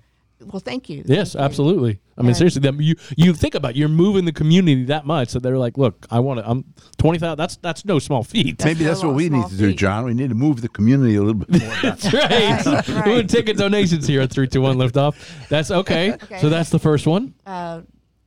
Well, 0.47 0.61
thank 0.61 0.89
you. 0.89 1.03
Yes, 1.07 1.33
Thank 1.33 1.41
you. 1.41 1.45
absolutely. 1.45 2.01
I 2.17 2.23
mean, 2.23 2.29
And- 2.29 2.37
seriously, 2.37 2.61
them 2.61 2.81
you 2.81 2.95
you 3.17 3.35
think 3.35 3.55
about 3.55 3.73
it, 3.73 3.77
you're 3.77 3.89
moving 3.89 4.25
the 4.25 4.33
community 4.33 4.85
that 4.85 5.05
much 5.07 5.33
that 5.33 5.43
they're 5.43 5.59
like, 5.59 5.77
look, 5.79 6.07
I 6.11 6.21
want 6.21 6.41
to. 6.41 6.49
I'm 6.51 6.65
twenty 6.99 7.19
thousand. 7.19 7.39
That's 7.39 7.57
that's 7.57 7.85
no 7.85 7.99
small 7.99 8.23
feat. 8.25 8.65
Maybe 8.65 8.85
that's 8.85 9.03
what 9.03 9.15
we 9.15 9.25
need 9.29 9.39
small 9.41 9.49
to 9.51 9.57
do. 9.57 9.75
John. 9.75 10.05
We 10.05 10.15
need 10.15 10.29
to 10.31 10.35
move 10.35 10.61
the 10.63 10.69
community 10.69 11.17
a 11.17 11.23
little 11.23 11.35
bit 11.45 11.61
more. 11.63 11.75
That's 11.83 12.13
right. 12.13 12.65
Right, 12.67 12.89
We're 13.07 13.17
right. 13.17 13.29
taking 13.29 13.57
donations 13.57 14.07
here 14.07 14.21
at 14.23 14.31
three 14.31 14.49
two 14.49 14.61
one 14.63 14.79
lift 14.79 14.97
off. 14.97 15.17
That's 15.49 15.71
okay. 15.71 16.11
Okay. 16.23 16.39
So 16.41 16.49
that's 16.49 16.71
the 16.71 16.79
first 16.79 17.07
one. 17.07 17.35
Uh, 17.47 17.83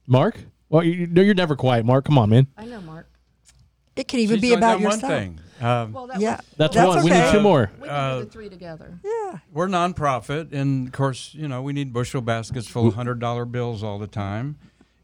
Mark. 0.08 0.38
Well, 0.70 0.84
you, 0.84 1.08
no, 1.08 1.22
you're 1.22 1.36
never 1.36 1.56
quiet, 1.56 1.86
Mark. 1.86 2.06
Come 2.06 2.18
on, 2.18 2.30
man. 2.30 2.48
I 2.58 2.66
know, 2.66 2.82
Mark. 2.82 3.08
It 3.96 4.08
can 4.08 4.20
even 4.22 4.38
she's 4.38 4.42
be 4.42 4.54
about 4.54 4.74
done 4.76 4.84
one 4.84 4.94
yourself. 4.94 5.12
thing. 5.14 5.40
Um, 5.62 5.94
Well, 5.94 6.08
that 6.08 6.20
Yeah, 6.20 6.38
was, 6.38 6.46
That's, 6.58 6.76
That's 6.76 6.88
one. 6.96 7.04
We 7.04 7.12
need 7.12 7.32
two 7.32 7.42
more. 7.42 7.72
we 7.80 7.88
can 7.88 7.96
Uh, 7.96 8.20
do 8.20 8.26
the 8.26 8.32
three 8.32 8.50
together. 8.50 9.00
yeah. 9.04 9.40
we're 9.52 9.68
nonprofit, 9.68 10.52
and 10.54 10.88
of 10.88 10.94
course, 10.94 11.34
you 11.34 11.48
know, 11.48 11.62
we 11.62 11.74
need 11.74 11.94
bushel 11.94 12.22
baskets 12.22 12.68
full 12.68 12.88
of 12.88 12.96
hundred 12.96 13.20
dollar 13.20 13.46
bills 13.46 13.84
all 13.84 14.00
the 14.00 14.08
time, 14.08 14.58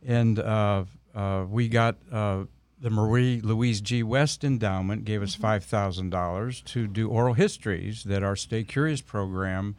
and 0.05 0.39
uh, 0.39 0.83
uh, 1.15 1.45
we 1.49 1.67
got 1.69 1.97
uh, 2.11 2.43
the 2.81 2.89
Marie 2.89 3.41
Louise 3.41 3.81
G. 3.81 4.03
West 4.03 4.43
Endowment 4.43 5.05
gave 5.05 5.21
us 5.21 5.35
five 5.35 5.63
thousand 5.63 6.09
dollars 6.09 6.61
to 6.63 6.87
do 6.87 7.09
oral 7.09 7.33
histories 7.33 8.03
that 8.05 8.23
our 8.23 8.35
Stay 8.35 8.63
Curious 8.63 9.01
program. 9.01 9.75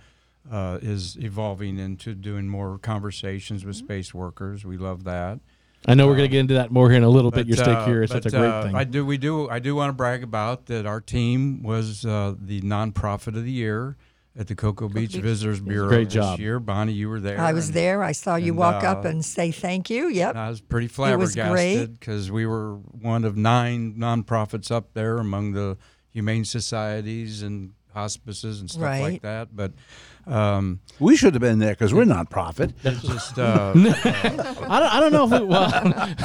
Uh, 0.50 0.78
is 0.80 1.16
evolving 1.18 1.78
into 1.78 2.14
doing 2.14 2.48
more 2.48 2.78
conversations 2.78 3.62
with 3.64 3.76
space 3.76 4.14
workers. 4.14 4.64
We 4.64 4.78
love 4.78 5.04
that. 5.04 5.38
I 5.87 5.95
know 5.95 6.07
we're 6.07 6.16
gonna 6.16 6.29
get 6.29 6.40
into 6.40 6.55
that 6.55 6.71
more 6.71 6.88
here 6.88 6.99
in 6.99 7.05
a 7.05 7.09
little 7.09 7.31
bit. 7.31 7.47
You're 7.47 7.57
stay 7.57 7.73
uh, 7.73 7.85
curious. 7.85 8.11
That's 8.11 8.27
a 8.27 8.31
great 8.31 8.49
uh, 8.49 8.62
thing. 8.64 8.75
I 8.75 8.85
do. 8.85 9.05
We 9.05 9.19
do. 9.19 9.49
I 9.49 9.59
do 9.59 9.75
want 9.75 9.88
to 9.88 9.95
brag 9.95 10.23
about 10.23 10.66
that. 10.66 10.87
Our 10.87 11.01
team 11.01 11.62
was 11.62 12.05
uh, 12.05 12.35
the 12.38 12.61
nonprofit 12.61 13.29
of 13.29 13.45
the 13.45 13.51
year 13.51 13.97
at 14.38 14.47
the 14.47 14.55
Cocoa 14.55 14.88
Beach 14.88 15.14
Beach 15.14 15.23
Visitors 15.23 15.61
Bureau 15.61 15.88
Great 15.88 16.05
this 16.05 16.14
job. 16.14 16.38
year. 16.38 16.61
Bonnie, 16.61 16.93
you 16.93 17.09
were 17.09 17.21
there. 17.21 17.40
I 17.40 17.53
was 17.53 17.69
and 17.69 17.77
there. 17.77 18.03
I 18.03 18.12
saw 18.12 18.37
you 18.37 18.53
and, 18.53 18.59
walk 18.59 18.85
up 18.85 19.05
uh, 19.05 19.09
and 19.09 19.25
say 19.25 19.51
thank 19.51 19.90
you. 19.90 20.09
Yep. 20.09 20.37
I 20.37 20.51
was 20.51 20.61
pretty 20.61 20.87
was 20.87 21.35
great. 21.35 21.37
flabbergasted 21.37 21.99
because 21.99 22.31
we 22.31 22.47
were 22.47 22.75
one 22.77 23.25
of 23.25 23.37
nine 23.37 23.95
nonprofits 23.95 24.71
up 24.71 24.93
there 24.93 25.16
among 25.16 25.53
the 25.53 25.79
humane 26.11 26.45
societies 26.45 27.43
and 27.43 27.73
hospices 27.92 28.61
and 28.61 28.70
stuff 28.70 28.83
Right. 28.83 29.00
like 29.03 29.22
that. 29.22 29.55
But 29.55 29.72
um, 30.26 30.81
we 30.98 31.16
should 31.16 31.35
have 31.35 31.40
been 31.40 31.59
there 31.59 31.72
because 31.72 31.92
we're 31.94 32.05
not 32.05 32.31
profit. 32.31 32.72
just 32.83 33.38
uh, 33.38 33.72
I 33.74 33.83
don't. 34.81 34.94
I 34.94 35.00
don't 35.00 35.12
know 35.12 35.24
if 35.24 35.40
we. 35.40 35.46
Well, 35.46 35.70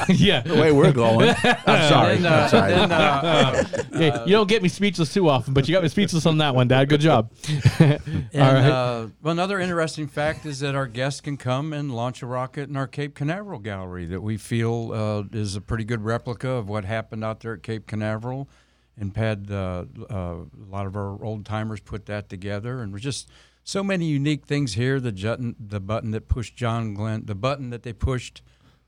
yeah. 0.10 0.41
The 0.41 0.56
way 0.56 0.71
we're 0.71 0.91
going. 0.91 1.30
I'm 1.65 1.89
sorry. 1.89 2.17
then, 2.17 2.34
I'm 2.34 2.39
uh, 2.43 2.47
sorry. 2.47 2.71
then, 2.73 2.91
uh, 2.91 2.95
uh, 2.95 3.63
Yeah, 3.93 4.25
you 4.25 4.32
don't 4.32 4.47
get 4.49 4.62
me 4.62 4.69
speechless 4.69 5.13
too 5.13 5.30
often, 5.30 5.54
but 5.54 5.67
you 5.67 5.73
got 5.73 5.84
me 5.84 5.89
speechless 5.89 6.25
on 6.25 6.38
that 6.39 6.54
one, 6.56 6.67
Dad. 6.67 6.89
Good 6.89 7.01
job. 7.01 7.32
And 7.80 7.99
All 8.34 8.54
right. 8.54 8.69
uh, 8.69 9.08
well, 9.21 9.32
another 9.32 9.60
interesting 9.60 10.08
fact 10.08 10.45
is 10.45 10.60
that 10.60 10.75
our 10.75 10.88
guests 10.88 11.21
can 11.21 11.38
come 11.38 11.73
and 11.73 11.89
launch 11.95 12.21
a 12.21 12.25
rocket 12.25 12.69
in 12.69 12.75
our 12.75 12.88
Cape 12.88 13.15
Canaveral 13.15 13.60
gallery 13.60 14.06
that 14.06 14.21
we 14.21 14.38
feel 14.38 14.91
uh, 14.93 15.23
is 15.38 15.56
a 15.56 15.62
pretty 15.62 15.84
good 15.86 16.04
replica 16.04 16.49
of 16.49 16.67
what 16.67 16.86
happened 16.86 17.23
out 17.23 17.39
there 17.39 17.54
at 17.54 17.63
Cape 17.63 17.88
Canaveral. 17.88 18.49
And 18.97 19.15
had 19.17 19.47
uh, 19.51 19.86
uh, 20.10 20.15
a 20.15 20.45
lot 20.69 20.86
of 20.88 20.95
our 20.95 21.21
old 21.23 21.45
timers 21.45 21.81
put 21.81 22.05
that 22.05 22.29
together, 22.29 22.79
and 22.81 22.93
we're 22.93 22.99
just 22.99 23.29
so 23.63 23.84
many 23.84 24.05
unique 24.05 24.45
things 24.45 24.73
here. 24.75 25.01
The 25.01 25.12
button, 25.12 25.55
the 25.60 25.81
button 25.81 26.12
that 26.12 26.29
pushed 26.29 26.55
John 26.55 26.93
Glenn, 26.93 27.25
the 27.25 27.36
button 27.36 27.71
that 27.71 27.84
they 27.84 27.91
pushed 27.91 28.41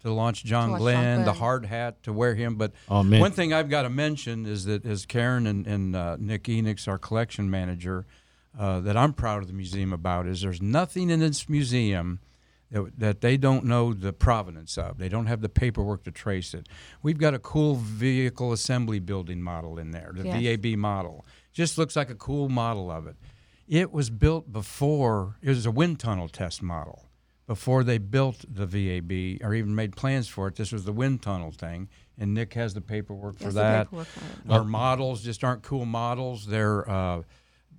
to 0.03 0.13
launch 0.13 0.45
John 0.45 0.67
To 0.67 0.71
launch 0.73 0.79
John 0.79 1.01
Glenn, 1.03 1.25
the 1.25 1.33
hard 1.33 1.65
hat 1.65 2.03
to 2.03 2.13
wear 2.13 2.35
him. 2.35 2.55
But 2.55 2.71
Oh, 2.87 3.03
man. 3.03 3.19
one 3.19 3.31
thing 3.31 3.51
I've 3.51 3.69
got 3.69 3.81
to 3.81 3.89
mention 3.89 4.45
is 4.45 4.63
that 4.65 4.85
as 4.85 5.05
Karen 5.05 5.45
and, 5.45 5.67
and 5.67 5.95
uh, 5.95 6.15
Nick 6.19 6.43
Enix, 6.43 6.87
our 6.87 6.97
collection 6.97 7.49
manager, 7.49 8.05
uh, 8.57 8.79
that 8.81 8.95
I'm 8.95 9.11
proud 9.13 9.41
of 9.41 9.47
the 9.47 9.53
museum 9.53 9.91
about 9.91 10.25
is 10.27 10.41
there's 10.41 10.61
nothing 10.61 11.09
in 11.09 11.19
this 11.19 11.49
museum 11.49 12.19
that, 12.71 12.99
that 12.99 13.21
they 13.21 13.37
don't 13.37 13.65
know 13.65 13.93
the 13.93 14.13
provenance 14.13 14.77
of. 14.77 14.97
They 14.97 15.09
don't 15.09 15.27
have 15.27 15.41
the 15.41 15.49
paperwork 15.49 16.03
to 16.03 16.11
trace 16.11 16.53
it. 16.53 16.67
We've 17.01 17.17
got 17.17 17.33
a 17.33 17.39
cool 17.39 17.75
vehicle 17.75 18.51
assembly 18.51 18.99
building 18.99 19.41
model 19.41 19.77
in 19.79 19.91
there, 19.91 20.11
the 20.13 20.25
Yes. 20.25 20.59
VAB 20.59 20.77
model. 20.77 21.25
Just 21.53 21.77
looks 21.77 21.95
like 21.95 22.09
a 22.09 22.15
cool 22.15 22.49
model 22.49 22.91
of 22.91 23.07
it. 23.07 23.15
It 23.67 23.91
was 23.91 24.09
built 24.09 24.51
before, 24.51 25.37
it 25.41 25.49
was 25.49 25.65
a 25.65 25.71
wind 25.71 25.99
tunnel 25.99 26.27
test 26.29 26.61
model. 26.61 27.03
Before 27.47 27.83
they 27.85 27.97
built 27.97 28.43
the 28.47 28.65
VAB 28.65 29.41
or 29.41 29.53
even 29.53 29.73
made 29.73 29.95
plans 29.95 30.27
for 30.27 30.49
it, 30.49 30.55
this 30.55 30.73
was 30.73 30.83
the 30.83 30.91
wind 30.91 31.21
tunnel 31.21 31.51
thing. 31.51 31.87
And 32.17 32.33
Nick 32.33 32.53
has 32.55 32.73
the 32.73 32.81
paperwork 32.81 33.39
for 33.39 33.53
that. 33.53 33.85
paperwork 33.89 34.07
Our 34.49 34.65
models 34.65 35.23
just 35.23 35.43
aren't 35.45 35.63
cool 35.63 35.85
models. 35.85 36.45
They're 36.47 36.89
uh, 36.89 37.21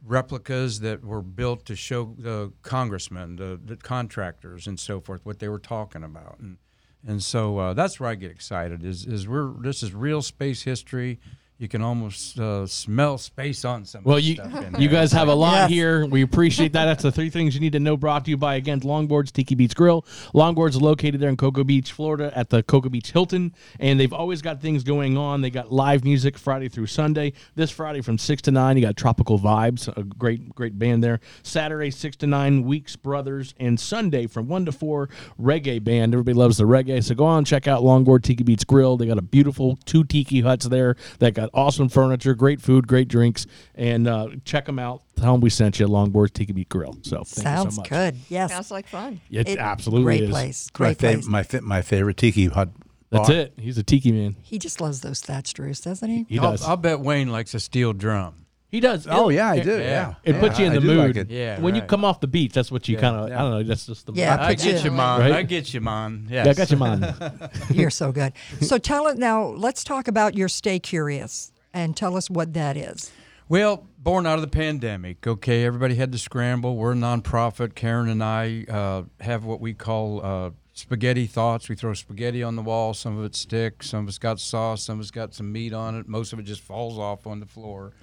replicas 0.09 0.81
that 0.81 1.05
were 1.05 1.23
built 1.23 1.65
to 1.67 1.77
show 1.77 2.15
the 2.19 2.53
congressmen, 2.63 3.37
the, 3.37 3.61
the 3.63 3.77
contractors, 3.77 4.67
and 4.67 4.81
so 4.81 5.01
forth 5.01 5.25
what 5.25 5.39
they 5.39 5.49
were 5.49 5.59
talking 5.59 6.03
about. 6.03 6.39
And 6.41 6.59
and 7.07 7.23
so 7.23 7.59
uh, 7.59 7.75
that's 7.75 8.01
where 8.01 8.11
I 8.11 8.17
get 8.17 8.31
excited. 8.31 8.85
Is 8.85 9.07
is 9.07 9.29
we're 9.29 9.53
this 9.61 9.83
is 9.83 9.95
real 9.95 10.23
space 10.23 10.63
history. 10.63 11.21
You 11.61 11.67
can 11.67 11.83
almost 11.83 12.39
uh, 12.39 12.69
smell 12.69 13.19
space 13.19 13.65
on 13.65 13.85
some. 13.85 14.05
Well, 14.05 14.19
of 14.19 14.23
you 14.23 14.35
stuff 14.35 14.65
in 14.65 14.81
you 14.81 14.89
guys 14.89 15.11
have 15.11 15.27
a 15.27 15.35
lot 15.35 15.63
Yes. 15.63 15.71
here. 15.71 16.07
We 16.07 16.23
appreciate 16.23 16.73
that. 16.75 16.85
That's 16.85 17.03
the 17.03 17.11
three 17.11 17.31
things 17.31 17.53
you 17.53 17.61
need 17.61 17.73
to 17.73 17.81
know. 17.81 17.97
Brought 17.97 18.27
to 18.27 18.31
you 18.31 18.37
by 18.37 18.55
again 18.55 18.79
Longboards 18.79 19.33
Tiki 19.33 19.57
Beach 19.57 19.75
Grill. 19.75 20.03
Longboards 20.33 20.77
are 20.77 20.79
located 20.79 21.19
there 21.21 21.29
in 21.29 21.37
Cocoa 21.37 21.65
Beach, 21.65 21.91
Florida, 21.91 22.33
at 22.37 22.51
the 22.51 22.63
Cocoa 22.63 22.91
Beach 22.91 23.11
Hilton, 23.11 23.53
and 23.81 23.99
they've 23.99 24.13
always 24.13 24.41
got 24.41 24.61
things 24.63 24.85
going 24.85 25.17
on. 25.17 25.41
They 25.41 25.51
got 25.51 25.73
live 25.73 26.05
music 26.05 26.39
Friday 26.39 26.69
through 26.69 26.87
Sunday. 26.87 27.33
This 27.57 27.73
Friday 27.73 28.03
from 28.03 28.19
six 28.19 28.41
to 28.43 28.53
nine, 28.53 28.77
you 28.77 28.83
got 28.83 28.97
Tropical 28.97 29.37
Vibes, 29.41 29.89
a 29.97 30.05
great 30.05 30.55
great 30.55 30.79
band 30.79 31.03
there. 31.03 31.19
Saturday 31.43 31.91
six 31.91 32.15
to 32.19 32.29
nine, 32.29 32.63
Weeks 32.63 32.95
Brothers, 32.95 33.53
and 33.59 33.81
Sunday 33.81 34.29
from 34.29 34.47
one 34.47 34.65
to 34.65 34.71
four, 34.71 35.09
reggae 35.41 35.83
band. 35.83 36.15
Everybody 36.15 36.35
loves 36.35 36.59
the 36.59 36.65
reggae, 36.65 37.03
so 37.03 37.17
go 37.17 37.25
on 37.25 37.39
and 37.39 37.47
check 37.49 37.67
out 37.67 37.83
Longboard 37.83 38.23
Tiki 38.23 38.45
Beach 38.45 38.65
Grill. 38.65 38.97
They 38.97 39.07
got 39.07 39.19
a 39.19 39.23
beautiful 39.23 39.77
two 39.85 40.05
tiki 40.05 40.41
huts 40.41 40.67
there 40.69 40.95
that 41.19 41.35
got 41.35 41.48
awesome 41.55 41.89
furniture, 41.89 42.35
great 42.35 42.61
food, 42.61 42.87
great 42.87 43.09
drinks, 43.09 43.47
and 43.75 44.07
uh, 44.07 44.29
check 44.45 44.67
them 44.67 44.79
out. 44.79 45.03
Tell 45.17 45.33
them 45.33 45.41
we 45.41 45.51
sent 45.51 45.81
you 45.81 45.87
Longboard 45.87 46.33
Tiki 46.33 46.53
Beach 46.53 46.69
Grill. 46.69 46.97
So 47.03 47.25
thank 47.25 47.37
you 47.37 47.43
Sounds 47.43 47.75
so 47.75 47.81
much. 47.83 47.91
good. 47.91 48.17
Yes. 48.29 48.51
Sounds 48.51 48.71
like 48.71 48.87
fun. 48.87 49.21
It, 49.31 49.49
It- 49.49 49.59
absolutely 49.59 50.05
Great 50.05 50.23
is. 50.25 50.31
place. 50.31 50.71
my, 50.73 50.79
Great 50.79 50.99
fav- 50.99 51.13
place. 51.15 51.27
my, 51.27 51.43
fa- 51.43 51.63
my 51.63 51.83
favorite 51.83 52.17
tiki 52.17 52.47
hut. 52.47 52.71
That's 53.11 53.29
bar. 53.29 53.37
it. 53.39 53.55
He's 53.59 53.79
a 53.79 53.83
tiki 53.83 54.13
man. 54.13 54.37
He 54.43 54.59
just 54.59 54.81
loves 54.83 55.01
those 55.01 55.21
thatched 55.23 55.59
roofs, 55.59 55.81
doesn't 55.81 56.09
he? 56.09 56.27
He 56.29 56.39
I'll, 56.39 56.51
does. 56.53 56.65
I'll 56.65 56.77
bet 56.77 57.01
Wayne 57.01 57.31
likes 57.31 57.55
a 57.55 57.61
steel 57.61 57.93
drum. 57.95 58.45
He 58.71 58.81
does. 58.81 59.07
Oh 59.09 59.31
It- 59.31 59.37
yeah, 59.37 59.51
I 59.51 59.55
it- 59.57 59.65
do. 59.65 59.71
yeah. 59.79 59.79
Yeah, 59.79 60.15
It 60.25 60.35
Yeah, 60.35 60.41
puts 60.41 60.59
you 60.59 60.67
in 60.67 60.75
the 60.75 60.81
do 60.81 60.87
mood. 60.87 61.17
like. 61.17 61.27
Yeah, 61.31 61.59
When 61.61 61.75
you 61.75 61.81
come 61.83 62.05
off 62.05 62.21
the 62.21 62.27
beach, 62.27 62.53
that's 62.53 62.71
what 62.71 62.87
you 62.89 62.97
Yeah, 62.97 63.01
kind 63.01 63.17
of. 63.17 63.29
yeah. 63.31 63.37
I 63.39 63.43
don't 63.43 63.51
know. 63.51 63.63
That's 63.63 63.87
just 63.87 64.05
the. 64.07 64.13
Yeah, 64.13 64.37
I 64.39 64.55
put 64.55 64.65
you- 64.65 64.73
get 64.73 64.85
you, 64.85 64.91
man. 64.91 65.21
Right? 65.21 65.33
I 65.33 65.43
get 65.43 65.73
you, 65.73 65.81
man. 65.81 66.27
Yes. 66.31 66.45
Yeah, 66.47 66.51
I 66.51 66.55
got 66.55 66.71
you, 66.71 66.77
man. 66.77 67.51
You're 67.71 67.91
so 67.91 68.13
good. 68.13 68.33
So 68.61 68.77
tell 68.79 69.07
it 69.09 69.17
now. 69.19 69.43
Let's 69.47 69.83
talk 69.85 70.07
about 70.07 70.35
your 70.37 70.49
Stay 70.49 70.79
Curious 70.79 71.51
and 71.73 71.97
tell 71.97 72.17
us 72.17 72.29
what 72.29 72.53
that 72.55 72.77
is. 72.77 73.11
Well, 73.49 73.87
born 73.99 74.27
out 74.27 74.35
of 74.35 74.43
the 74.43 74.49
pandemic, 74.49 75.27
okay, 75.27 75.65
everybody 75.65 75.95
had 75.95 76.13
to 76.13 76.19
scramble. 76.19 76.77
We're 76.77 76.93
a 76.93 76.95
nonprofit. 76.97 77.75
Karen 77.75 78.11
and 78.11 78.23
I 78.23 78.67
uh, 78.69 79.05
have 79.21 79.47
what 79.47 79.61
we 79.63 79.73
call 79.73 80.21
uh, 80.23 80.51
spaghetti 80.79 81.27
thoughts. 81.27 81.69
We 81.69 81.75
throw 81.75 81.93
spaghetti 81.95 82.43
on 82.43 82.57
the 82.57 82.63
wall. 82.63 82.95
Some 82.95 83.19
of 83.19 83.25
it 83.25 83.35
sticks. 83.35 83.91
Some 83.91 84.05
of 84.05 84.09
it's 84.09 84.19
got 84.19 84.41
sauce. 84.41 84.85
Some 84.85 84.99
of 84.99 85.03
it's 85.03 85.11
got 85.11 85.35
some 85.35 85.53
meat 85.53 85.73
on 85.73 85.99
it. 85.99 86.09
Most 86.09 86.33
of 86.33 86.39
it 86.39 86.45
just 86.45 86.61
falls 86.63 86.99
off 86.99 87.27
on 87.27 87.41
the 87.41 87.47
floor. 87.47 87.93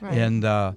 Right. 0.00 0.18
And 0.18 0.44
uh, 0.44 0.72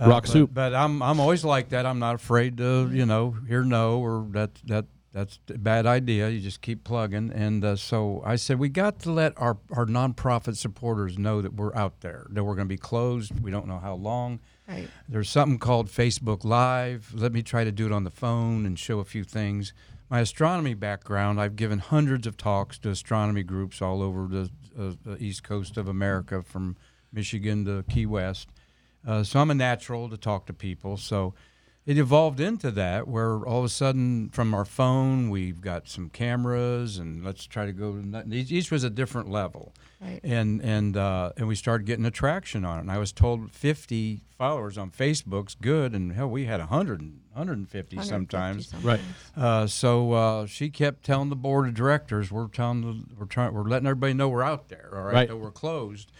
uh, 0.00 0.08
Rock 0.08 0.24
but- 0.24 0.32
soup. 0.32 0.50
But 0.52 0.74
I'm 0.74 1.00
I'm 1.02 1.20
always 1.20 1.44
like 1.44 1.68
that. 1.68 1.86
I'm 1.86 1.98
not 2.00 2.16
afraid 2.16 2.56
to 2.58 2.90
you 2.92 3.06
know 3.06 3.36
hear 3.46 3.62
no 3.62 4.00
or 4.00 4.26
that 4.30 4.50
that 4.64 4.86
that's 5.12 5.38
a 5.48 5.58
bad 5.58 5.86
idea. 5.86 6.28
You 6.28 6.40
just 6.40 6.60
keep 6.60 6.84
plugging. 6.84 7.30
And 7.32 7.64
uh, 7.64 7.76
so 7.76 8.22
I 8.24 8.36
said 8.36 8.58
we 8.58 8.68
got 8.68 8.98
to 9.00 9.12
let 9.12 9.32
our 9.36 9.58
our 9.72 9.86
nonprofit 9.86 10.56
supporters 10.56 11.18
know 11.18 11.40
that 11.40 11.54
we're 11.54 11.74
out 11.74 12.00
there. 12.00 12.26
That 12.30 12.42
we're 12.44 12.54
going 12.56 12.66
to 12.68 12.74
be 12.74 12.78
closed. 12.78 13.38
We 13.40 13.50
don't 13.50 13.66
know 13.68 13.78
how 13.78 13.94
long. 13.94 14.40
Right. 14.68 14.88
There's 15.08 15.30
something 15.30 15.58
called 15.58 15.88
Facebook 15.88 16.44
Live. 16.44 17.12
Let 17.14 17.32
me 17.32 17.42
try 17.42 17.64
to 17.64 17.72
do 17.72 17.86
it 17.86 17.92
on 17.92 18.04
the 18.04 18.10
phone 18.10 18.66
and 18.66 18.78
show 18.78 18.98
a 18.98 19.04
few 19.04 19.24
things. 19.24 19.72
My 20.10 20.20
astronomy 20.20 20.72
background, 20.72 21.38
I've 21.38 21.56
given 21.56 21.80
hundreds 21.80 22.26
of 22.26 22.38
talks 22.38 22.78
to 22.78 22.88
astronomy 22.88 23.42
groups 23.42 23.82
all 23.82 24.02
over 24.02 24.26
the, 24.26 24.50
uh, 24.78 24.92
the 25.04 25.22
east 25.22 25.42
coast 25.42 25.76
of 25.76 25.86
America, 25.86 26.42
from 26.42 26.76
Michigan 27.12 27.66
to 27.66 27.84
Key 27.90 28.06
West. 28.06 28.48
Uh, 29.06 29.22
so 29.22 29.40
I'm 29.40 29.50
a 29.50 29.54
natural 29.54 30.08
to 30.08 30.16
talk 30.16 30.46
to 30.46 30.54
people. 30.54 30.96
So 30.96 31.34
it 31.88 31.96
evolved 31.96 32.38
into 32.38 32.70
that, 32.72 33.08
where 33.08 33.38
all 33.46 33.60
of 33.60 33.64
a 33.64 33.68
sudden, 33.70 34.28
from 34.28 34.52
our 34.52 34.66
phone, 34.66 35.30
we've 35.30 35.62
got 35.62 35.88
some 35.88 36.10
cameras, 36.10 36.98
and 36.98 37.24
let's 37.24 37.46
try 37.46 37.64
to 37.64 37.72
go. 37.72 37.98
Each 38.30 38.52
each 38.52 38.70
was 38.70 38.84
a 38.84 38.90
different 38.90 39.30
level 39.30 39.72
Right. 40.00 40.20
and 40.22 40.60
and 40.62 40.96
uh, 40.98 41.32
and 41.38 41.48
we 41.48 41.54
started 41.54 41.86
getting 41.86 42.04
attraction 42.04 42.64
on 42.64 42.76
it. 42.76 42.80
And 42.82 42.92
I 42.92 42.98
was 42.98 43.10
told 43.10 43.50
50 43.52 44.20
followers 44.36 44.76
on 44.76 44.90
Facebook's 44.90 45.54
good, 45.54 45.94
and 45.94 46.12
hell, 46.12 46.28
we 46.28 46.44
had 46.44 46.60
100, 46.60 47.00
150 47.32 47.96
150 47.96 48.02
sometimes. 48.02 48.72
Right. 48.84 49.00
Uh, 49.34 49.66
so 49.66 50.12
uh, 50.12 50.46
she 50.46 50.68
kept 50.68 51.04
telling 51.04 51.30
the 51.30 51.36
board 51.36 51.68
of 51.68 51.74
directors, 51.74 52.30
"We're 52.30 52.48
telling 52.48 52.82
the, 52.82 53.02
we're 53.18 53.24
trying, 53.26 53.54
we're 53.54 53.62
letting 53.62 53.86
everybody 53.86 54.12
know 54.12 54.28
we're 54.28 54.42
out 54.42 54.68
there, 54.68 54.90
all 54.94 55.02
right, 55.04 55.14
Right. 55.14 55.28
that 55.28 55.36
we're 55.38 55.50
closed." 55.52 56.12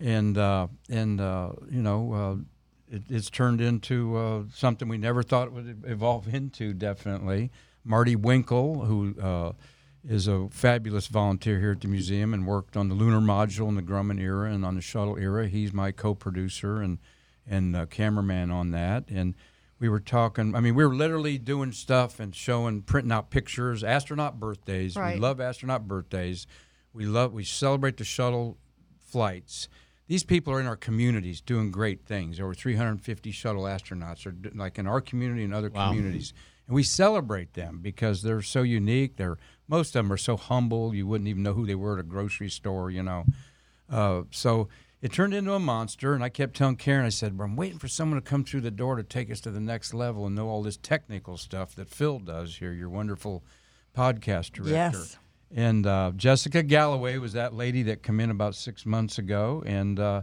And 0.00 0.36
uh, 0.36 0.66
and 0.90 1.18
uh, 1.20 1.52
you 1.70 1.80
know, 1.82 2.12
uh, 2.12 2.36
it, 2.94 3.02
it's 3.08 3.30
turned 3.30 3.60
into 3.60 4.16
uh, 4.16 4.42
something 4.52 4.88
we 4.88 4.98
never 4.98 5.22
thought 5.22 5.48
it 5.48 5.52
would 5.52 5.84
evolve 5.86 6.32
into. 6.32 6.72
Definitely, 6.72 7.50
Marty 7.84 8.16
Winkle, 8.16 8.84
who 8.84 9.14
uh, 9.20 9.52
is 10.06 10.28
a 10.28 10.48
fabulous 10.50 11.06
volunteer 11.06 11.58
here 11.60 11.72
at 11.72 11.80
the 11.80 11.88
museum 11.88 12.34
and 12.34 12.46
worked 12.46 12.76
on 12.76 12.88
the 12.88 12.94
lunar 12.94 13.20
module 13.20 13.68
in 13.68 13.74
the 13.74 13.82
Grumman 13.82 14.20
era 14.20 14.50
and 14.50 14.64
on 14.64 14.74
the 14.74 14.80
shuttle 14.80 15.16
era. 15.16 15.48
He's 15.48 15.72
my 15.72 15.92
co-producer 15.92 16.80
and 16.80 16.98
and 17.46 17.76
uh, 17.76 17.86
cameraman 17.86 18.50
on 18.50 18.70
that. 18.70 19.04
And 19.08 19.34
we 19.78 19.88
were 19.88 20.00
talking. 20.00 20.54
I 20.54 20.60
mean, 20.60 20.74
we 20.74 20.84
were 20.86 20.94
literally 20.94 21.36
doing 21.36 21.72
stuff 21.72 22.20
and 22.20 22.34
showing, 22.34 22.82
printing 22.82 23.12
out 23.12 23.30
pictures, 23.30 23.84
astronaut 23.84 24.40
birthdays. 24.40 24.96
We 25.14 25.20
love 25.20 25.40
astronaut 25.40 25.86
birthdays. 25.88 26.46
We 26.92 27.04
love. 27.06 27.32
We 27.32 27.44
celebrate 27.44 27.96
the 27.96 28.04
shuttle 28.04 28.56
flights. 28.98 29.68
These 30.06 30.24
people 30.24 30.52
are 30.52 30.60
in 30.60 30.66
our 30.66 30.76
communities 30.76 31.40
doing 31.40 31.70
great 31.70 32.04
things. 32.04 32.38
Over 32.38 32.52
350 32.54 33.30
shuttle 33.30 33.62
astronauts 33.62 34.26
are 34.26 34.34
like 34.54 34.78
in 34.78 34.86
our 34.86 35.00
community 35.00 35.44
and 35.44 35.54
other 35.54 35.70
communities, 35.70 36.34
and 36.66 36.74
we 36.74 36.82
celebrate 36.82 37.54
them 37.54 37.80
because 37.82 38.22
they're 38.22 38.42
so 38.42 38.62
unique. 38.62 39.16
They're 39.16 39.38
most 39.66 39.88
of 39.96 40.04
them 40.04 40.12
are 40.12 40.18
so 40.18 40.36
humble 40.36 40.94
you 40.94 41.06
wouldn't 41.06 41.28
even 41.28 41.42
know 41.42 41.54
who 41.54 41.66
they 41.66 41.74
were 41.74 41.94
at 41.94 42.00
a 42.00 42.02
grocery 42.08 42.50
store. 42.50 42.90
You 42.90 43.02
know, 43.02 43.24
uh, 43.90 44.22
so 44.30 44.68
it 45.00 45.10
turned 45.12 45.32
into 45.32 45.54
a 45.54 45.58
monster. 45.58 46.14
And 46.14 46.22
I 46.22 46.28
kept 46.28 46.54
telling 46.54 46.76
Karen, 46.76 47.06
I 47.06 47.10
said, 47.10 47.36
"I'm 47.40 47.56
waiting 47.56 47.78
for 47.78 47.88
someone 47.88 48.20
to 48.20 48.26
come 48.26 48.44
through 48.44 48.60
the 48.60 48.70
door 48.70 48.96
to 48.96 49.02
take 49.02 49.30
us 49.30 49.40
to 49.40 49.50
the 49.50 49.60
next 49.60 49.94
level 49.94 50.26
and 50.26 50.34
know 50.34 50.48
all 50.48 50.62
this 50.62 50.76
technical 50.76 51.38
stuff 51.38 51.74
that 51.76 51.88
Phil 51.88 52.18
does 52.18 52.56
here. 52.56 52.72
Your 52.72 52.90
wonderful 52.90 53.42
podcast 53.96 54.52
director." 54.52 54.70
Yes. 54.98 55.18
And 55.54 55.86
uh, 55.86 56.10
Jessica 56.16 56.64
Galloway 56.64 57.18
was 57.18 57.32
that 57.34 57.54
lady 57.54 57.84
that 57.84 58.02
came 58.02 58.18
in 58.18 58.30
about 58.30 58.56
six 58.56 58.84
months 58.84 59.18
ago, 59.18 59.62
and 59.64 60.00
uh, 60.00 60.22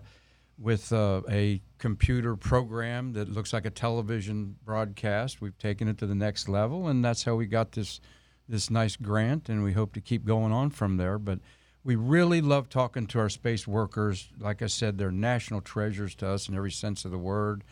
with 0.59 0.91
uh, 0.91 1.21
a 1.29 1.61
computer 1.77 2.35
program 2.35 3.13
that 3.13 3.29
looks 3.29 3.53
like 3.53 3.65
a 3.65 3.69
television 3.69 4.57
broadcast, 4.65 5.39
we've 5.39 5.57
taken 5.57 5.87
it 5.87 5.97
to 5.99 6.05
the 6.05 6.15
next 6.15 6.49
level, 6.49 6.89
and 6.89 7.03
that's 7.03 7.23
how 7.23 7.35
we 7.35 7.45
got 7.45 7.71
this 7.71 8.01
this 8.49 8.69
nice 8.69 8.97
grant, 8.97 9.47
and 9.47 9.63
we 9.63 9.71
hope 9.71 9.93
to 9.93 10.01
keep 10.01 10.25
going 10.25 10.51
on 10.51 10.69
from 10.69 10.97
there. 10.97 11.17
But 11.17 11.39
we 11.85 11.95
really 11.95 12.41
love 12.41 12.67
talking 12.67 13.07
to 13.07 13.19
our 13.19 13.29
space 13.29 13.65
workers. 13.65 14.27
Like 14.37 14.61
I 14.61 14.67
said, 14.67 14.97
they're 14.97 15.11
national 15.11 15.61
treasures 15.61 16.13
to 16.15 16.27
us 16.27 16.49
in 16.49 16.55
every 16.55 16.71
sense 16.71 17.05
of 17.05 17.11
the 17.11 17.17
word, 17.17 17.63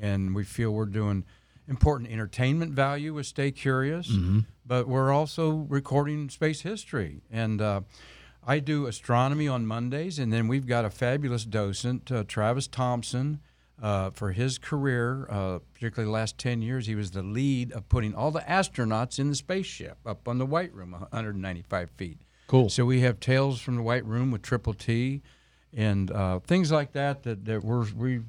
and 0.00 0.34
we 0.34 0.44
feel 0.44 0.70
we're 0.70 0.86
doing 0.86 1.26
important 1.68 2.10
entertainment 2.10 2.72
value 2.72 3.14
with 3.14 3.26
Stay 3.26 3.50
Curious, 3.50 4.10
but 4.66 4.88
we're 4.88 5.12
also 5.12 5.66
recording 5.68 6.28
space 6.28 6.62
history. 6.62 7.22
And 7.30 7.60
uh, 7.60 7.80
I 8.46 8.58
do 8.58 8.86
astronomy 8.86 9.46
on 9.48 9.66
Mondays, 9.66 10.18
and 10.18 10.32
then 10.32 10.48
we've 10.48 10.66
got 10.66 10.84
a 10.84 10.90
fabulous 10.90 11.44
docent, 11.44 12.10
uh, 12.10 12.24
Travis 12.26 12.66
Thompson. 12.66 13.40
Uh, 13.82 14.10
for 14.10 14.30
his 14.30 14.58
career, 14.58 15.26
uh, 15.28 15.58
particularly 15.74 16.06
the 16.06 16.12
last 16.12 16.38
10 16.38 16.62
years, 16.62 16.86
he 16.86 16.94
was 16.94 17.10
the 17.10 17.22
lead 17.22 17.72
of 17.72 17.88
putting 17.88 18.14
all 18.14 18.30
the 18.30 18.40
astronauts 18.42 19.18
in 19.18 19.28
the 19.28 19.34
spaceship 19.34 19.98
up 20.06 20.28
on 20.28 20.38
the 20.38 20.46
White 20.46 20.72
Room, 20.72 20.92
195 20.92 21.90
feet. 21.90 22.20
Cool. 22.46 22.68
So 22.68 22.84
we 22.84 23.00
have 23.00 23.18
Tales 23.18 23.60
from 23.60 23.74
the 23.74 23.82
White 23.82 24.04
Room 24.04 24.30
with 24.30 24.42
Triple 24.42 24.74
T 24.74 25.22
and 25.74 26.12
uh, 26.12 26.38
things 26.40 26.70
like 26.70 26.92
that 26.92 27.24
that, 27.24 27.44
that 27.46 27.64
we're, 27.64 27.86
we, 27.96 28.20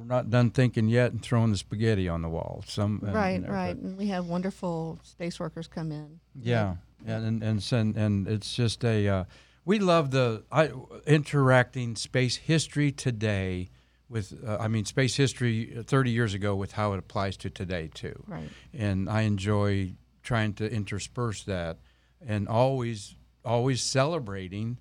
we're 0.00 0.06
not 0.06 0.30
done 0.30 0.50
thinking 0.50 0.88
yet 0.88 1.12
and 1.12 1.22
throwing 1.22 1.50
the 1.52 1.58
spaghetti 1.58 2.08
on 2.08 2.22
the 2.22 2.28
wall. 2.28 2.64
Some 2.66 3.00
Right, 3.02 3.40
and- 3.40 3.48
right. 3.48 3.76
And 3.76 3.96
we 3.98 4.06
have 4.08 4.26
wonderful 4.26 4.98
space 5.02 5.38
workers 5.38 5.68
come 5.68 5.92
in. 5.92 6.20
yeah, 6.34 6.76
and 7.06 7.42
and 7.42 7.42
and, 7.42 7.72
and, 7.72 7.96
and 7.96 8.28
it's 8.28 8.54
just 8.54 8.84
a 8.84 9.06
uh, 9.08 9.24
we 9.64 9.78
love 9.78 10.10
the 10.10 10.44
I, 10.50 10.70
interacting 11.06 11.96
space 11.96 12.36
history 12.36 12.90
today 12.92 13.70
with 14.08 14.32
uh, 14.46 14.56
I 14.58 14.68
mean 14.68 14.84
space 14.86 15.16
history 15.16 15.82
30 15.86 16.10
years 16.10 16.34
ago 16.34 16.56
with 16.56 16.72
how 16.72 16.94
it 16.94 16.98
applies 16.98 17.36
to 17.38 17.50
today 17.50 17.90
too. 17.92 18.22
Right. 18.26 18.48
And 18.72 19.08
I 19.08 19.22
enjoy 19.22 19.92
trying 20.22 20.54
to 20.54 20.70
intersperse 20.70 21.42
that 21.44 21.78
and 22.26 22.48
always 22.48 23.14
always 23.44 23.82
celebrating 23.82 24.78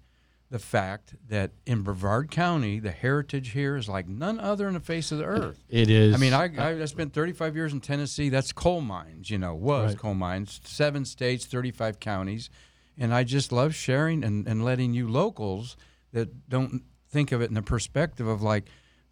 the 0.52 0.60
fact 0.60 1.14
that 1.28 1.52
in 1.66 1.84
Brevard 1.84 2.32
County 2.32 2.80
the 2.80 2.92
heritage 2.92 3.50
here 3.52 3.76
is 3.76 3.88
like 3.88 4.08
none 4.08 4.40
other 4.40 4.68
in 4.68 4.74
the 4.74 4.80
face 4.80 5.12
of 5.12 5.20
the 5.20 5.26
earth. 5.26 5.64
It 5.70 5.90
is. 5.90 6.16
I 6.16 6.18
mean, 6.18 6.34
I, 6.34 6.50
I, 6.58 6.82
I 6.82 6.86
spent 6.86 7.14
35 7.14 7.56
years 7.56 7.72
in 7.74 7.80
Tennessee. 7.82 8.30
That's 8.30 8.52
coal 8.52 8.82
mines, 8.82 9.30
you 9.30 9.38
know, 9.38 9.54
was 9.54 9.92
Right. 9.92 9.98
coal 10.00 10.16
mines, 10.16 10.60
seven 10.64 11.06
states, 11.06 11.46
35 11.46 12.00
counties. 12.00 12.50
And 12.98 13.14
I 13.14 13.24
just 13.24 13.52
love 13.52 13.76
sharing 13.76 14.24
and, 14.24 14.48
and 14.48 14.66
letting 14.66 14.94
you 14.94 15.08
locals 15.08 15.78
that 16.14 16.50
don't 16.50 16.82
think 17.10 17.32
of 17.32 17.42
it 17.42 17.50
in 17.50 17.54
the 17.54 17.62
perspective 17.62 18.28
of 18.28 18.42
like, 18.42 18.66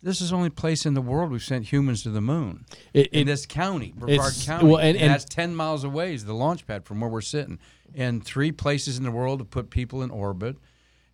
this 0.03 0.21
is 0.21 0.29
the 0.31 0.35
only 0.35 0.49
place 0.49 0.85
in 0.85 0.93
the 0.93 1.01
world 1.01 1.31
we've 1.31 1.43
sent 1.43 1.71
humans 1.71 2.03
to 2.03 2.09
the 2.09 2.21
moon. 2.21 2.65
It- 2.93 3.07
in 3.13 3.21
it- 3.21 3.25
this 3.25 3.45
county, 3.45 3.93
Brevard 3.95 4.33
County. 4.43 4.67
well, 4.67 4.77
and- 4.77 4.89
and, 4.95 4.97
and- 5.03 5.11
that's 5.13 5.25
10 5.25 5.55
miles 5.55 5.83
away 5.83 6.13
is 6.15 6.25
the 6.25 6.33
launch 6.33 6.65
pad 6.65 6.85
from 6.85 6.99
where 6.99 7.09
we're 7.09 7.21
sitting. 7.21 7.59
And 7.95 8.23
three 8.23 8.51
places 8.51 8.97
in 8.97 9.03
the 9.03 9.11
world 9.11 9.39
to 9.39 9.45
put 9.45 9.69
people 9.69 10.01
in 10.01 10.09
orbit 10.09 10.57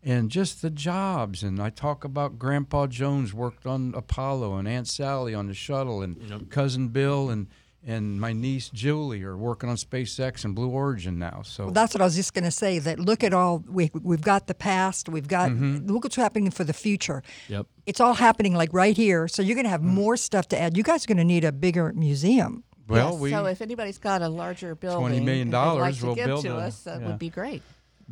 and 0.06 0.30
just 0.30 0.62
the 0.62 0.70
jobs. 0.70 1.44
And 1.44 1.62
I 1.62 1.70
talk 1.70 2.04
about 2.04 2.38
Grandpa 2.38 2.88
Jones 2.88 3.34
worked 3.34 3.66
on 3.66 3.94
Apollo 3.96 4.56
and 4.58 4.68
Aunt 4.68 4.88
Sally 4.88 5.34
on 5.34 5.48
the 5.48 5.54
shuttle 5.54 6.02
and 6.02 6.50
cousin 6.50 6.90
Bill 6.90 7.30
and 7.30 7.48
and 7.86 8.18
my 8.22 8.32
niece 8.32 8.70
Julie 8.70 9.24
are 9.24 9.36
working 9.36 9.70
on 9.70 9.76
SpaceX 9.76 10.46
and 10.46 10.56
Blue 10.56 10.70
Origin 10.70 11.20
now. 11.20 11.42
So 11.44 11.66
Well, 11.66 11.74
that's 11.74 11.94
what 11.94 12.00
I 12.02 12.06
was 12.06 12.16
just 12.16 12.34
going 12.34 12.46
to 12.46 12.52
say. 12.52 12.80
That 12.80 12.98
look 12.98 13.26
at 13.26 13.34
all 13.34 13.62
we 13.68 13.92
we've 13.94 14.22
got 14.22 14.48
the 14.48 14.54
past, 14.54 15.10
we've 15.10 15.28
got 15.28 15.52
Mm-hmm. 15.52 15.88
look 15.92 16.06
what's 16.06 16.16
happening 16.16 16.50
for 16.50 16.64
the 16.64 16.72
future. 16.72 17.24
Yep. 17.50 17.68
It's 17.86 18.00
all 18.00 18.14
happening 18.14 18.54
like 18.56 18.70
right 18.72 18.96
here. 18.96 19.28
So 19.28 19.42
you're 19.42 19.56
going 19.56 19.66
to 19.66 19.70
have 19.70 19.82
Mm. 19.82 19.96
more 19.96 20.16
stuff 20.16 20.48
to 20.50 20.60
add. 20.60 20.78
You 20.78 20.84
guys 20.84 21.04
are 21.04 21.08
going 21.08 21.18
to 21.18 21.26
need 21.26 21.44
a 21.44 21.52
bigger 21.52 21.92
museum. 21.94 22.64
well, 22.88 23.12
Yes, 23.12 23.20
we 23.20 23.30
so 23.32 23.46
if 23.48 23.62
anybody's 23.62 23.98
got 23.98 24.22
a 24.22 24.30
larger 24.30 24.76
building 24.76 25.00
twenty 25.02 25.20
million 25.20 25.48
and 25.48 25.54
they'd 25.54 25.58
like 25.58 25.66
dollars, 25.66 26.00
to 26.00 26.06
we'll 26.06 26.16
give 26.16 26.26
build 26.28 26.44
to 26.46 26.56
a- 26.56 26.60
us, 26.68 26.84
that 26.84 27.02
yeah. 27.02 27.08
would 27.08 27.20
be 27.20 27.30
great. 27.30 27.64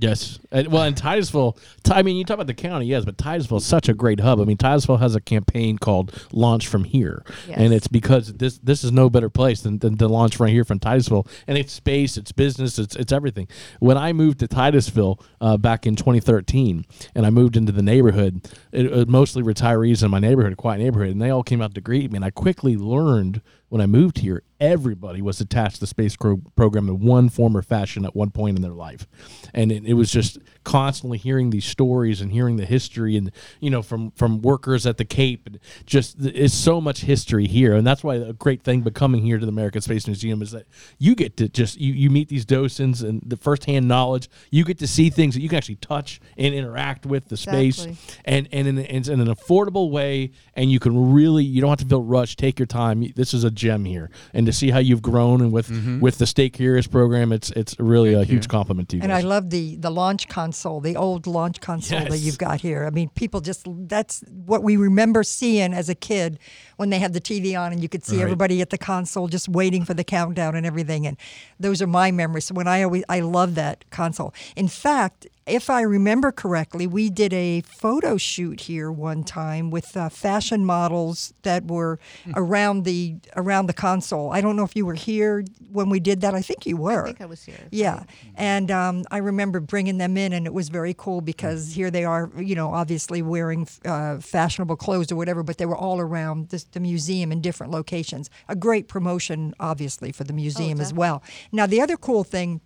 Yes. 0.01 0.39
And, 0.51 0.69
well, 0.69 0.83
in 0.83 0.95
Titusville, 0.95 1.55
Ti- 1.83 1.93
I 1.93 2.01
mean, 2.01 2.17
you 2.17 2.25
talk 2.25 2.33
about 2.33 2.47
the 2.47 2.55
county, 2.55 2.87
yes, 2.87 3.05
but 3.05 3.19
Titusville 3.19 3.59
is 3.59 3.65
such 3.65 3.87
a 3.87 3.93
great 3.93 4.19
hub. 4.19 4.41
I 4.41 4.45
mean, 4.45 4.57
Titusville 4.57 4.97
has 4.97 5.15
a 5.15 5.21
campaign 5.21 5.77
called 5.77 6.11
Launch 6.33 6.67
from 6.67 6.85
Here, 6.85 7.23
and 7.53 7.71
it's 7.71 7.87
because 7.87 8.33
this 8.33 8.57
this 8.57 8.83
is 8.83 8.91
no 8.91 9.11
better 9.11 9.29
place 9.29 9.61
than, 9.61 9.77
than 9.77 9.97
to 9.97 10.07
launch 10.07 10.35
from 10.35 10.47
here 10.47 10.65
from 10.65 10.79
Titusville, 10.79 11.27
and 11.45 11.55
it's 11.55 11.71
space, 11.71 12.17
it's 12.17 12.31
business, 12.31 12.79
it's 12.79 12.95
it's 12.95 13.11
everything. 13.11 13.47
When 13.79 13.95
I 13.95 14.11
moved 14.11 14.39
to 14.39 14.47
Titusville 14.47 15.19
uh, 15.39 15.57
back 15.57 15.85
in 15.85 15.95
2013, 15.95 16.83
and 17.13 17.25
I 17.25 17.29
moved 17.29 17.55
into 17.55 17.71
the 17.71 17.83
neighborhood, 17.83 18.41
it, 18.71 18.87
it 18.87 19.07
mostly 19.07 19.43
retirees 19.43 20.03
in 20.03 20.09
my 20.09 20.19
neighborhood, 20.19 20.53
a 20.53 20.55
quiet 20.55 20.79
neighborhood, 20.79 21.11
and 21.11 21.21
they 21.21 21.29
all 21.29 21.43
came 21.43 21.61
out 21.61 21.75
to 21.75 21.81
greet 21.81 22.11
me, 22.11 22.15
and 22.15 22.25
I 22.25 22.31
quickly 22.31 22.75
learned 22.75 23.41
when 23.71 23.79
I 23.79 23.85
moved 23.85 24.17
here, 24.17 24.43
everybody 24.59 25.21
was 25.21 25.39
attached 25.39 25.75
to 25.75 25.79
the 25.79 25.87
space 25.87 26.17
program 26.17 26.89
in 26.89 26.99
one 26.99 27.29
form 27.29 27.55
or 27.55 27.61
fashion 27.61 28.03
at 28.03 28.13
one 28.13 28.29
point 28.29 28.57
in 28.57 28.61
their 28.61 28.73
life, 28.73 29.07
and 29.53 29.71
it, 29.71 29.85
it 29.85 29.93
was 29.93 30.11
just 30.11 30.39
constantly 30.63 31.17
hearing 31.17 31.49
these 31.49 31.65
stories 31.65 32.21
and 32.21 32.31
hearing 32.31 32.57
the 32.57 32.65
history, 32.65 33.17
and 33.17 33.31
you 33.59 33.69
know, 33.69 33.81
from 33.81 34.11
from 34.11 34.41
workers 34.41 34.85
at 34.85 34.97
the 34.97 35.05
Cape, 35.05 35.47
and 35.47 35.59
just 35.85 36.21
th- 36.21 36.35
it's 36.35 36.53
so 36.53 36.79
much 36.79 37.01
history 37.01 37.47
here, 37.47 37.75
and 37.75 37.85
that's 37.85 38.03
why 38.03 38.15
a 38.15 38.33
great 38.33 38.63
thing 38.63 38.81
about 38.81 38.93
coming 38.93 39.23
here 39.23 39.37
to 39.39 39.45
the 39.45 39.51
American 39.51 39.81
Space 39.81 40.07
Museum 40.07 40.41
is 40.41 40.51
that 40.51 40.65
you 40.97 41.15
get 41.15 41.37
to 41.37 41.49
just 41.49 41.79
you, 41.79 41.93
you 41.93 42.09
meet 42.09 42.29
these 42.29 42.45
docents 42.45 43.01
and 43.01 43.21
the 43.25 43.37
firsthand 43.37 43.87
knowledge, 43.87 44.29
you 44.49 44.63
get 44.63 44.79
to 44.79 44.87
see 44.87 45.09
things 45.09 45.35
that 45.35 45.41
you 45.41 45.49
can 45.49 45.57
actually 45.57 45.75
touch 45.75 46.19
and 46.37 46.53
interact 46.53 47.05
with 47.05 47.27
the 47.27 47.37
space, 47.37 47.85
Exactly. 47.85 48.15
and 48.25 48.49
and 48.51 48.67
in, 48.67 48.77
in, 48.79 49.09
in 49.11 49.19
an 49.19 49.27
affordable 49.27 49.91
way, 49.91 50.31
and 50.55 50.71
you 50.71 50.79
can 50.79 51.13
really 51.13 51.43
you 51.43 51.61
don't 51.61 51.69
have 51.69 51.79
to 51.79 51.85
feel 51.85 52.03
rushed. 52.03 52.39
Take 52.39 52.59
your 52.59 52.65
time. 52.65 53.05
This 53.15 53.33
is 53.33 53.43
a 53.43 53.51
gem 53.51 53.85
here, 53.85 54.09
and 54.33 54.45
to 54.45 54.53
see 54.53 54.69
how 54.69 54.79
you've 54.79 55.01
grown 55.01 55.41
and 55.41 55.51
with 55.51 55.69
mm-hmm. 55.69 55.99
with 55.99 56.17
the 56.17 56.25
Stay 56.25 56.49
Curious 56.49 56.87
program, 56.87 57.31
it's 57.31 57.49
it's 57.51 57.79
really 57.79 58.13
a 58.13 58.23
huge 58.23 58.47
compliment 58.47 58.89
to 58.89 58.97
you. 58.97 59.03
And 59.03 59.11
I 59.11 59.21
love 59.21 59.49
the 59.49 59.75
the 59.77 59.89
launch 59.89 60.27
console, 60.51 60.81
the 60.81 60.97
old 60.97 61.27
launch 61.27 61.61
console 61.61 62.03
that 62.05 62.17
you've 62.17 62.37
got 62.37 62.59
here. 62.59 62.85
I 62.85 62.89
mean, 62.89 63.09
people 63.15 63.39
just 63.39 63.65
that's 63.87 64.21
what 64.45 64.63
we 64.63 64.75
remember 64.75 65.23
seeing 65.23 65.73
as 65.73 65.87
a 65.87 65.95
kid 65.95 66.39
when 66.75 66.89
they 66.89 66.99
had 66.99 67.13
the 67.13 67.21
TV 67.21 67.57
on 67.57 67.71
and 67.71 67.81
you 67.81 67.87
could 67.87 68.03
see 68.03 68.17
Right. 68.17 68.23
everybody 68.23 68.61
at 68.61 68.69
the 68.69 68.77
console 68.77 69.29
just 69.29 69.47
waiting 69.47 69.85
for 69.85 69.93
the 69.93 70.03
countdown 70.03 70.55
and 70.55 70.65
everything. 70.65 71.07
And 71.07 71.15
those 71.57 71.81
are 71.81 71.87
my 71.87 72.11
memories. 72.11 72.45
So 72.45 72.53
when 72.53 72.67
I 72.67 72.83
always 72.83 73.03
I 73.07 73.21
love 73.21 73.55
that 73.55 73.85
console. 73.91 74.33
In 74.57 74.67
fact, 74.67 75.25
if 75.47 75.69
I 75.69 75.81
remember 75.81 76.31
correctly, 76.31 76.85
we 76.87 77.09
did 77.09 77.33
a 77.33 77.61
photo 77.61 78.15
shoot 78.17 78.61
here 78.61 78.91
one 78.91 79.23
time 79.23 79.71
with 79.71 79.97
uh, 79.97 80.09
fashion 80.09 80.65
models 80.65 81.33
that 81.41 81.65
were 81.65 81.99
Hmm. 82.23 82.31
around 82.35 82.83
the 82.83 83.15
around 83.35 83.65
the 83.67 83.73
console. 83.73 84.31
I 84.31 84.41
don't 84.41 84.55
know 84.55 84.63
if 84.63 84.75
you 84.75 84.85
were 84.85 84.93
here 84.93 85.43
when 85.71 85.89
we 85.89 85.99
did 85.99 86.21
that. 86.21 86.35
I 86.35 86.41
think 86.41 86.65
you 86.65 86.77
were. 86.77 87.03
I 87.03 87.05
think 87.07 87.21
I 87.21 87.25
was 87.25 87.43
here. 87.43 87.55
Yeah, 87.71 88.03
and 88.35 88.69
um, 88.69 89.03
I 89.11 89.17
remember 89.17 89.59
bringing 89.59 89.97
them 89.97 90.17
in, 90.17 90.33
and 90.33 90.45
it 90.45 90.53
was 90.53 90.69
very 90.69 90.93
cool 90.93 91.21
because 91.21 91.73
here 91.73 91.89
they 91.89 92.05
are, 92.05 92.29
you 92.37 92.53
know, 92.55 92.73
obviously 92.73 93.21
wearing 93.21 93.67
uh, 93.85 94.19
fashionable 94.19 94.75
clothes 94.77 95.11
or 95.11 95.15
whatever, 95.15 95.41
but 95.43 95.57
they 95.57 95.65
were 95.65 95.77
all 95.77 95.99
around 95.99 96.49
this, 96.49 96.63
the 96.65 96.79
museum 96.79 97.31
in 97.31 97.41
different 97.41 97.71
locations. 97.71 98.29
A 98.47 98.55
great 98.55 98.87
promotion, 98.87 99.53
obviously, 99.59 100.11
for 100.11 100.23
the 100.23 100.33
museum 100.33 100.79
as 100.79 100.93
well. 100.93 101.23
Now, 101.51 101.65
the 101.65 101.81
other 101.81 101.97
cool 101.97 102.23
thing 102.23 102.61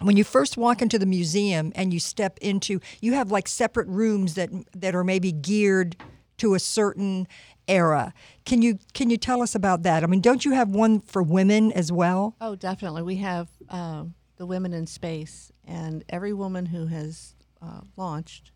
when 0.00 0.16
you 0.16 0.24
first 0.24 0.56
walk 0.56 0.80
into 0.82 0.98
the 0.98 1.06
museum 1.06 1.72
and 1.74 1.92
you 1.92 2.00
step 2.00 2.38
into 2.40 2.80
you 3.00 3.12
have 3.14 3.30
like 3.30 3.46
separate 3.48 3.86
rooms 3.88 4.34
that 4.34 4.50
that 4.74 4.94
are 4.94 5.04
maybe 5.04 5.32
geared 5.32 5.96
to 6.38 6.54
a 6.54 6.58
certain 6.58 7.26
era 7.68 8.12
can 8.44 8.62
you 8.62 8.78
can 8.94 9.10
you 9.10 9.16
tell 9.16 9.42
us 9.42 9.54
about 9.54 9.82
that 9.82 10.02
i 10.02 10.06
mean 10.06 10.20
don't 10.20 10.44
you 10.44 10.52
have 10.52 10.68
one 10.70 11.00
for 11.00 11.22
women 11.22 11.70
as 11.72 11.92
well 11.92 12.34
Oh, 12.40 12.54
definitely. 12.56 13.02
We 13.02 13.16
have 13.16 13.48
um, 13.68 14.14
the 14.36 14.46
Women 14.46 14.72
in 14.72 14.86
Space, 14.86 15.52
and 15.66 16.02
every 16.08 16.32
woman 16.32 16.64
who 16.66 16.86
has 16.86 17.34
uh, 17.62 17.82
launched 17.96 18.52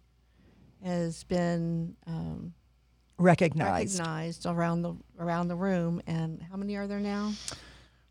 has 0.82 1.24
been 1.24 1.94
um, 2.06 2.54
recognized 3.18 3.98
recognized 3.98 4.46
around 4.46 4.82
the 4.82 4.94
around 5.18 5.48
the 5.48 5.56
room. 5.56 6.00
And 6.06 6.42
how 6.50 6.56
many 6.56 6.76
are 6.76 6.86
there 6.86 7.00
now? 7.00 7.32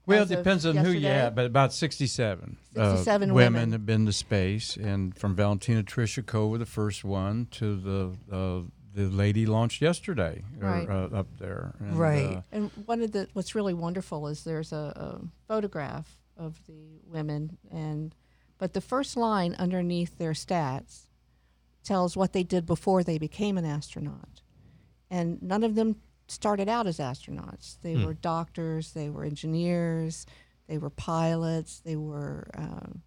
Well, 0.05 0.23
it 0.23 0.29
depends 0.35 0.65
on 0.65 0.75
who 0.75 0.89
you 0.89 0.99
yesterday? 0.99 1.13
have, 1.13 1.35
but 1.35 1.45
about 1.45 1.73
67, 1.73 2.57
uh, 2.75 2.89
67 2.91 3.33
women 3.33 3.53
women. 3.53 3.71
have 3.71 3.85
been 3.85 4.05
to 4.05 4.13
space, 4.13 4.75
and 4.75 5.17
from 5.17 5.35
Valentina 5.35 5.81
Tereshkova, 5.83 6.59
the 6.59 6.65
first 6.65 7.03
one, 7.03 7.47
to 7.51 7.75
the 7.77 8.35
uh, 8.35 8.61
the 8.95 9.09
lady 9.09 9.47
launched 9.47 9.81
yesterday 9.81 10.43
or, 10.61 10.67
Right. 10.69 10.87
uh, 10.87 11.05
up 11.17 11.27
there. 11.39 11.73
And, 11.79 11.97
Right. 11.97 12.37
uh, 12.37 12.41
And 12.51 12.69
one 12.85 13.01
of 13.01 13.11
the 13.11 13.27
what's 13.33 13.55
really 13.55 13.73
wonderful 13.73 14.27
is 14.27 14.43
there's 14.43 14.71
a, 14.71 14.93
a 14.95 15.21
photograph 15.47 16.19
of 16.37 16.59
the 16.67 16.99
women, 17.07 17.57
and 17.71 18.13
but 18.59 18.73
the 18.73 18.81
first 18.81 19.15
line 19.17 19.55
underneath 19.57 20.17
their 20.17 20.33
stats 20.33 21.07
tells 21.83 22.15
what 22.15 22.33
they 22.33 22.43
did 22.43 22.65
before 22.65 23.03
they 23.03 23.17
became 23.17 23.57
an 23.57 23.65
astronaut, 23.65 24.41
and 25.09 25.41
none 25.41 25.63
of 25.63 25.75
them 25.75 25.95
started 26.27 26.69
out 26.69 26.88
as 26.88 26.97
astronauts. 26.97 27.77
They 27.81 27.95
were 27.95 28.13
doctors, 28.13 28.91
they 28.93 29.09
were 29.09 29.23
engineers, 29.23 30.25
they 30.67 30.77
were 30.77 30.89
pilots, 30.89 31.81
they 31.81 31.95
were, 31.95 32.47
um, 32.55 33.01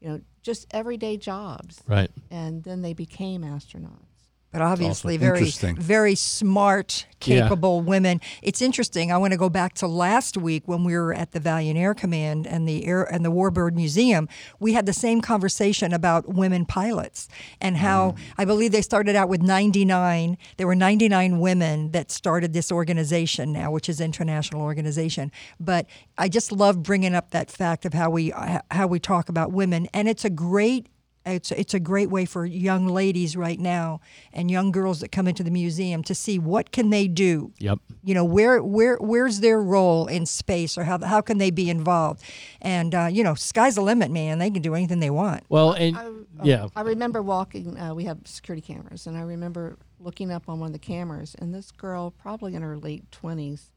you 0.00 0.08
know, 0.08 0.20
just 0.42 0.66
everyday 0.70 1.16
jobs, 1.16 1.82
right. 1.86 2.10
and 2.30 2.62
then 2.62 2.82
they 2.82 2.92
became 2.92 3.42
astronauts. 3.42 4.09
But 4.52 4.62
obviously 4.62 5.16
awesome. 5.16 5.76
very 5.76 5.80
very 5.80 6.14
smart 6.14 7.06
Yeah. 7.24 7.42
capable 7.42 7.82
women. 7.82 8.20
It's 8.42 8.62
interesting. 8.62 9.12
I 9.12 9.18
want 9.18 9.32
to 9.32 9.36
go 9.36 9.50
back 9.50 9.74
to 9.74 9.86
last 9.86 10.36
week 10.36 10.62
when 10.66 10.84
we 10.84 10.94
were 10.94 11.12
at 11.12 11.32
the 11.32 11.40
valiant 11.40 11.78
air 11.78 11.94
command 11.94 12.46
and 12.46 12.66
the 12.66 12.86
air 12.86 13.02
and 13.02 13.24
the 13.24 13.30
warbird 13.30 13.74
museum. 13.74 14.28
We 14.58 14.72
had 14.72 14.86
the 14.86 14.92
same 14.92 15.20
conversation 15.20 15.92
about 15.92 16.34
women 16.34 16.64
pilots 16.64 17.28
and 17.60 17.76
how 17.76 18.12
mm. 18.12 18.18
i 18.38 18.44
believe 18.44 18.72
they 18.72 18.82
started 18.82 19.14
out 19.16 19.28
with 19.28 19.42
99 19.42 20.38
there 20.56 20.66
were 20.66 20.74
99 20.74 21.40
women 21.40 21.90
that 21.92 22.10
started 22.10 22.52
this 22.52 22.72
organization 22.72 23.52
now 23.52 23.70
which 23.70 23.88
is 23.88 24.00
international 24.00 24.62
organization. 24.62 25.30
But 25.58 25.86
i 26.18 26.28
just 26.28 26.52
love 26.52 26.82
bringing 26.82 27.14
up 27.14 27.30
that 27.30 27.50
fact 27.50 27.84
of 27.84 27.92
how 27.94 28.10
we 28.10 28.32
how 28.70 28.86
we 28.86 28.98
talk 28.98 29.28
about 29.28 29.52
women. 29.52 29.88
And 29.92 30.08
it's 30.08 30.24
a 30.24 30.30
great 30.30 30.86
it's 31.26 31.52
it's 31.52 31.74
a 31.74 31.80
great 31.80 32.08
way 32.08 32.24
for 32.24 32.46
young 32.46 32.86
ladies 32.88 33.36
right 33.36 33.60
now 33.60 34.00
and 34.32 34.50
young 34.50 34.72
girls 34.72 35.00
that 35.00 35.12
come 35.12 35.28
into 35.28 35.42
the 35.42 35.50
museum 35.50 36.02
to 36.04 36.14
see 36.14 36.38
what 36.38 36.72
can 36.72 36.90
they 36.90 37.06
do. 37.06 37.52
Yep. 37.58 37.78
You 38.02 38.14
know 38.14 38.24
where 38.24 38.62
where 38.62 38.96
where's 38.96 39.40
their 39.40 39.60
role 39.60 40.06
in 40.06 40.24
space 40.24 40.78
or 40.78 40.84
how 40.84 40.98
how 41.04 41.20
can 41.20 41.38
they 41.38 41.50
be 41.50 41.68
involved? 41.68 42.22
And 42.62 42.94
uh, 42.94 43.08
you 43.10 43.22
know, 43.22 43.34
sky's 43.34 43.74
the 43.74 43.82
limit, 43.82 44.10
man. 44.10 44.38
They 44.38 44.50
can 44.50 44.62
do 44.62 44.74
anything 44.74 45.00
they 45.00 45.10
want. 45.10 45.44
Well, 45.48 45.72
and 45.72 45.96
I, 45.96 46.10
yeah, 46.42 46.68
I 46.74 46.80
remember 46.82 47.20
walking. 47.22 47.78
Uh, 47.78 47.94
we 47.94 48.04
have 48.04 48.18
security 48.24 48.62
cameras, 48.62 49.06
and 49.06 49.16
I 49.16 49.22
remember 49.22 49.76
looking 49.98 50.32
up 50.32 50.48
on 50.48 50.58
one 50.58 50.68
of 50.68 50.72
the 50.72 50.78
cameras, 50.78 51.36
and 51.38 51.54
this 51.54 51.70
girl, 51.70 52.10
probably 52.10 52.54
in 52.54 52.62
her 52.62 52.78
late 52.78 53.10
twenties, 53.12 53.70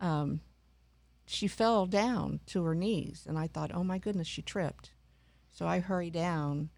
um, 0.00 0.40
she 1.26 1.48
fell 1.48 1.86
down 1.86 2.38
to 2.46 2.62
her 2.62 2.76
knees, 2.76 3.26
and 3.28 3.36
I 3.36 3.48
thought, 3.48 3.72
oh 3.74 3.82
my 3.82 3.98
goodness, 3.98 4.28
she 4.28 4.42
tripped. 4.42 4.92
So 5.50 5.66
I 5.66 5.80
hurried 5.80 6.12
down, 6.12 6.68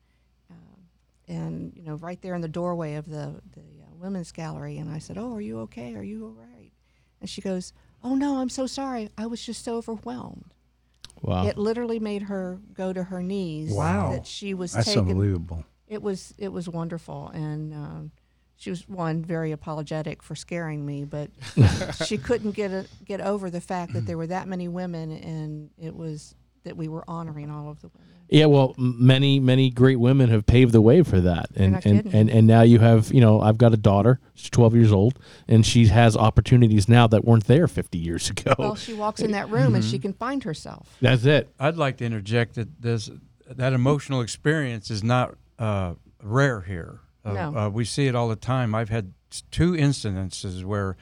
and 1.29 1.73
you 1.77 1.83
know, 1.83 1.95
right 1.97 2.21
there 2.23 2.35
in 2.35 2.41
the 2.41 2.49
doorway 2.49 2.95
of 2.95 3.07
the 3.09 3.41
the 3.55 3.61
uh, 3.61 3.95
women's 3.95 4.33
gallery, 4.33 4.79
and 4.79 4.91
I 4.91 4.99
said, 4.99 5.19
oh, 5.19 5.35
are 5.35 5.41
you 5.41 5.61
okay? 5.61 5.95
Are 5.95 6.03
you 6.03 6.25
all 6.27 6.33
right? 6.33 6.73
And 7.21 7.29
she 7.29 7.41
goes, 7.41 7.73
oh 8.03 8.14
no, 8.14 8.38
I'm 8.38 8.49
so 8.49 8.67
sorry. 8.67 9.11
I 9.19 9.27
was 9.27 9.45
just 9.45 9.64
so 9.64 9.77
overwhelmed. 9.77 10.55
wow. 11.23 11.47
It 11.47 11.59
literally 11.59 11.99
made 11.99 12.23
her 12.23 12.61
go 12.75 12.93
to 12.93 13.03
her 13.05 13.23
knees. 13.23 13.73
Wow. 13.73 14.12
That 14.12 14.27
she 14.27 14.55
was 14.55 14.73
That's 14.73 14.87
taken. 14.87 15.09
unbelievable. 15.09 15.64
It 15.88 16.03
was 16.03 16.35
it 16.38 16.53
was 16.53 16.69
wonderful, 16.69 17.29
and 17.29 17.73
um, 17.73 18.11
she 18.57 18.71
was 18.71 18.87
one 18.88 19.25
very 19.25 19.53
apologetic 19.53 20.23
for 20.23 20.35
scaring 20.37 20.85
me, 20.85 21.05
but 21.05 21.31
she 22.07 22.19
couldn't 22.19 22.53
get 22.53 22.71
a, 22.71 22.87
get 23.05 23.21
over 23.21 23.51
the 23.51 23.61
fact 23.61 23.93
that 23.95 24.05
there 24.07 24.19
were 24.19 24.27
that 24.27 24.47
many 24.49 24.69
women, 24.69 25.11
and 25.12 25.71
it 25.79 25.95
was 25.97 26.35
that 26.64 26.77
we 26.77 26.88
were 26.88 27.05
honoring 27.09 27.51
all 27.51 27.71
of 27.71 27.81
the 27.81 27.88
women. 27.88 28.17
Yeah, 28.31 28.45
well, 28.47 28.75
many 28.77 29.41
many 29.41 29.71
great 29.71 29.99
women 29.99 30.29
have 30.29 30.45
paved 30.45 30.73
the 30.73 30.83
way 30.83 31.03
for 31.03 31.19
that, 31.21 31.47
and 31.57 31.81
and, 31.87 32.07
and 32.14 32.29
and 32.31 32.47
now 32.47 32.61
you 32.61 32.79
have 32.79 33.11
you 33.12 33.21
know 33.23 33.41
I've 33.41 33.57
got 33.57 33.73
a 33.73 33.79
daughter, 33.79 34.21
she's 34.35 34.51
twelve 34.51 34.75
years 34.75 34.93
old, 34.93 35.19
and 35.49 35.64
she 35.64 35.87
has 35.87 36.14
opportunities 36.14 36.88
now 36.91 37.07
that 37.07 37.25
weren't 37.25 37.47
there 37.47 37.67
fifty 37.67 37.97
years 37.97 38.29
ago. 38.35 38.55
Well, 38.59 38.75
she 38.75 38.93
walks 38.93 39.21
in 39.23 39.31
that 39.33 39.49
room 39.49 39.75
and 39.75 39.83
she 39.85 39.99
can 39.99 40.12
find 40.12 40.45
herself. 40.45 40.95
That's 41.01 41.25
it. 41.25 41.49
I'd 41.59 41.77
like 41.79 41.97
to 41.99 42.05
interject 42.05 42.57
that 42.57 42.83
this 42.83 43.11
that 43.51 43.73
emotional 43.73 44.21
experience 44.21 44.91
is 44.91 45.03
not 45.03 45.35
uh, 45.59 45.95
rare 46.23 46.61
here. 46.61 47.01
Uh, 47.25 47.33
No. 47.33 47.57
uh, 47.57 47.69
we 47.71 47.87
see 47.87 48.09
it 48.09 48.14
all 48.14 48.29
the 48.29 48.37
time. 48.37 48.75
I've 48.75 48.91
had 48.91 49.14
two 49.51 49.73
incidences 49.73 50.64
where 50.64 50.97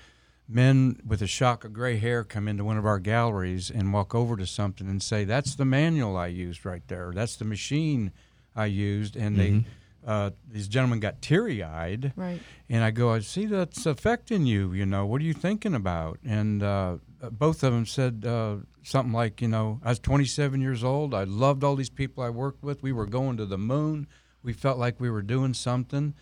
men 0.49 1.01
with 1.07 1.23
a 1.23 1.27
shock 1.27 1.65
of 1.65 1.73
gray 1.73 1.97
hair 1.97 2.23
come 2.25 2.47
into 2.49 2.65
one 2.65 2.79
of 2.79 2.87
our 2.87 2.99
galleries 3.01 3.71
and 3.71 3.93
walk 3.93 4.15
over 4.15 4.37
to 4.37 4.47
something 4.47 4.89
and 4.89 5.03
say, 5.03 5.25
"That's 5.25 5.55
the 5.57 5.65
manual 5.65 6.17
I 6.17 6.29
used 6.29 6.65
right 6.65 6.87
there. 6.89 7.13
That's 7.15 7.37
the 7.37 7.45
machine 7.45 8.13
I 8.55 8.67
used," 8.67 9.17
and 9.17 9.37
they. 9.39 9.65
Uh, 10.07 10.31
these 10.49 10.69
gentlemen 10.69 11.01
got 11.01 11.21
teary-eyed, 11.21 12.13
Right. 12.15 12.41
and 12.69 12.85
I 12.85 12.93
go, 12.93 13.13
I 13.13 13.19
see 13.19 13.45
that's 13.47 13.87
affecting 13.87 14.47
you. 14.47 14.73
You 14.73 14.87
know, 14.87 15.05
what 15.05 15.21
are 15.21 15.25
you 15.25 15.33
thinking 15.35 15.75
about? 15.75 16.21
And 16.25 16.63
uh, 16.63 16.99
both 17.33 17.65
of 17.65 17.73
them 17.73 17.87
said 17.87 18.25
uh, 18.25 18.59
something 18.85 19.13
like, 19.13 19.43
you 19.43 19.49
know, 19.49 19.81
I 19.83 19.89
was 19.89 19.99
27 19.99 20.61
years 20.61 20.85
old. 20.85 21.13
I 21.13 21.25
loved 21.25 21.65
all 21.65 21.75
these 21.75 21.91
people 21.91 22.23
I 22.23 22.31
worked 22.31 22.63
with. 22.63 22.85
We 22.85 22.93
were 22.93 23.07
going 23.07 23.37
to 23.39 23.47
the 23.47 23.59
moon. 23.59 24.07
we 24.45 24.53
felt 24.53 24.79
like 24.79 25.01
we 25.01 25.11
were 25.11 25.23
doing 25.23 25.55
something, 25.55 26.15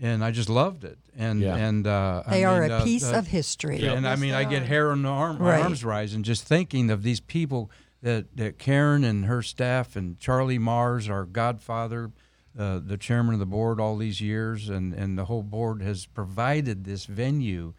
and 0.00 0.24
I 0.24 0.30
just 0.30 0.48
loved 0.48 0.84
it. 0.84 0.98
And 1.16 1.40
Yeah. 1.40 1.56
and 1.56 1.86
uh, 1.86 2.22
I 2.26 2.30
They 2.30 2.44
are 2.44 2.60
mean, 2.62 2.70
a 2.70 2.74
uh, 2.78 2.84
piece 2.84 3.04
uh, 3.12 3.18
of 3.18 3.26
history. 3.28 3.86
and 3.86 4.06
I 4.06 4.16
mean, 4.16 4.30
they 4.32 4.36
I 4.38 4.44
get 4.44 4.64
hair 4.64 4.90
on 4.90 5.02
the 5.02 5.08
arm, 5.08 5.38
my 5.38 5.50
Right. 5.50 5.62
arms 5.62 5.84
rising 5.84 6.22
just 6.22 6.44
thinking 6.44 6.90
of 6.90 7.02
these 7.02 7.20
people 7.20 7.70
that, 8.02 8.36
that 8.36 8.58
Karen 8.58 9.04
and 9.04 9.24
her 9.26 9.40
staff 9.42 9.96
and 9.96 10.18
Charlie 10.18 10.58
Mars, 10.58 11.08
our 11.08 11.24
godfather, 11.24 12.10
uh, 12.58 12.78
the 12.84 12.98
chairman 12.98 13.34
of 13.34 13.40
the 13.40 13.46
board 13.46 13.80
all 13.80 13.96
these 13.96 14.20
years, 14.20 14.68
and, 14.68 14.92
and 14.92 15.16
the 15.18 15.24
whole 15.24 15.42
board 15.42 15.80
has 15.82 16.06
provided 16.06 16.84
this 16.84 17.06
venue, 17.06 17.72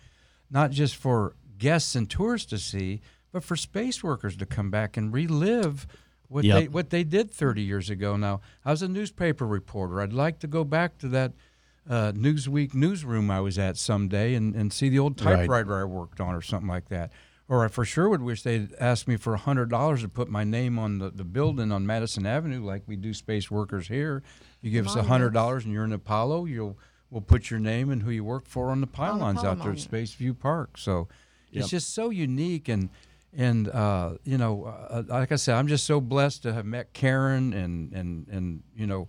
not 0.49 0.71
just 0.71 0.95
for 0.95 1.35
guests 1.57 1.95
and 1.95 2.09
tourists 2.09 2.49
to 2.49 2.57
see, 2.57 3.01
but 3.31 3.43
for 3.43 3.55
space 3.55 4.03
workers 4.03 4.35
to 4.37 4.45
come 4.45 4.69
back 4.71 4.97
and 4.97 5.13
relive 5.13 5.85
what 6.27 6.43
Yep. 6.43 6.59
they 6.59 6.67
what 6.69 6.89
they 6.89 7.03
did 7.03 7.29
30 7.31 7.61
years 7.61 7.89
ago. 7.89 8.15
Now, 8.17 8.41
I 8.65 8.71
was 8.71 8.81
a 8.81 8.87
newspaper 8.87 9.45
reporter. 9.45 10.01
I'd 10.01 10.11
like 10.13 10.39
to 10.39 10.47
go 10.47 10.63
back 10.63 10.97
to 10.99 11.07
that 11.09 11.33
uh, 11.89 12.11
Newsweek 12.13 12.73
newsroom 12.73 13.29
I 13.29 13.39
was 13.41 13.57
at 13.59 13.77
someday 13.77 14.33
and, 14.35 14.55
and 14.55 14.71
see 14.73 14.89
the 14.89 14.99
old 14.99 15.21
Right. 15.21 15.35
typewriter 15.37 15.75
I 15.79 15.83
worked 15.83 16.19
on 16.19 16.33
or 16.35 16.41
something 16.41 16.67
like 16.69 16.89
that. 16.89 17.11
Or 17.47 17.63
I 17.63 17.67
for 17.67 17.85
sure 17.85 18.09
would 18.09 18.23
wish 18.23 18.41
they'd 18.41 18.73
ask 18.79 19.07
me 19.07 19.17
for 19.17 19.35
hundred 19.35 19.69
dollars 19.69 20.01
to 20.01 20.09
put 20.09 20.27
my 20.29 20.43
name 20.43 20.79
on 20.79 20.97
the, 20.97 21.11
the 21.11 21.23
building 21.23 21.71
on 21.71 21.85
Madison 21.85 22.25
Avenue 22.25 22.63
like 22.65 22.81
we 22.87 22.95
do 22.95 23.13
space 23.13 23.51
workers 23.51 23.87
here. 23.87 24.23
You 24.61 24.71
give 24.71 24.87
us 24.87 24.95
a 24.95 25.03
hundred 25.03 25.33
dollars 25.33 25.63
and 25.63 25.71
you're 25.73 25.83
in 25.85 25.93
Apollo, 25.93 26.45
you'll 26.45 26.79
we'll 27.11 27.21
put 27.21 27.51
your 27.51 27.59
name 27.59 27.91
and 27.91 28.01
who 28.01 28.09
you 28.09 28.23
work 28.23 28.47
for 28.47 28.71
on 28.71 28.81
the 28.81 28.87
pylons 28.87 29.43
out 29.43 29.61
there 29.61 29.73
at. 29.73 29.79
Space 29.79 30.13
View 30.15 30.33
Park. 30.33 30.77
So 30.79 31.07
Yep. 31.51 31.61
it's 31.61 31.69
just 31.69 31.93
so 31.93 32.09
unique 32.09 32.67
and 32.67 32.89
and 33.37 33.67
uh, 33.69 34.15
you 34.23 34.37
know, 34.39 34.63
uh, 34.65 35.03
like 35.07 35.31
I 35.31 35.35
said, 35.35 35.55
I'm 35.55 35.67
just 35.67 35.85
so 35.85 36.01
blessed 36.01 36.41
to 36.43 36.53
have 36.53 36.65
met 36.65 36.93
Karen 36.93 37.53
and 37.53 37.93
and 37.93 38.27
and 38.29 38.63
you 38.75 38.87
know, 38.87 39.07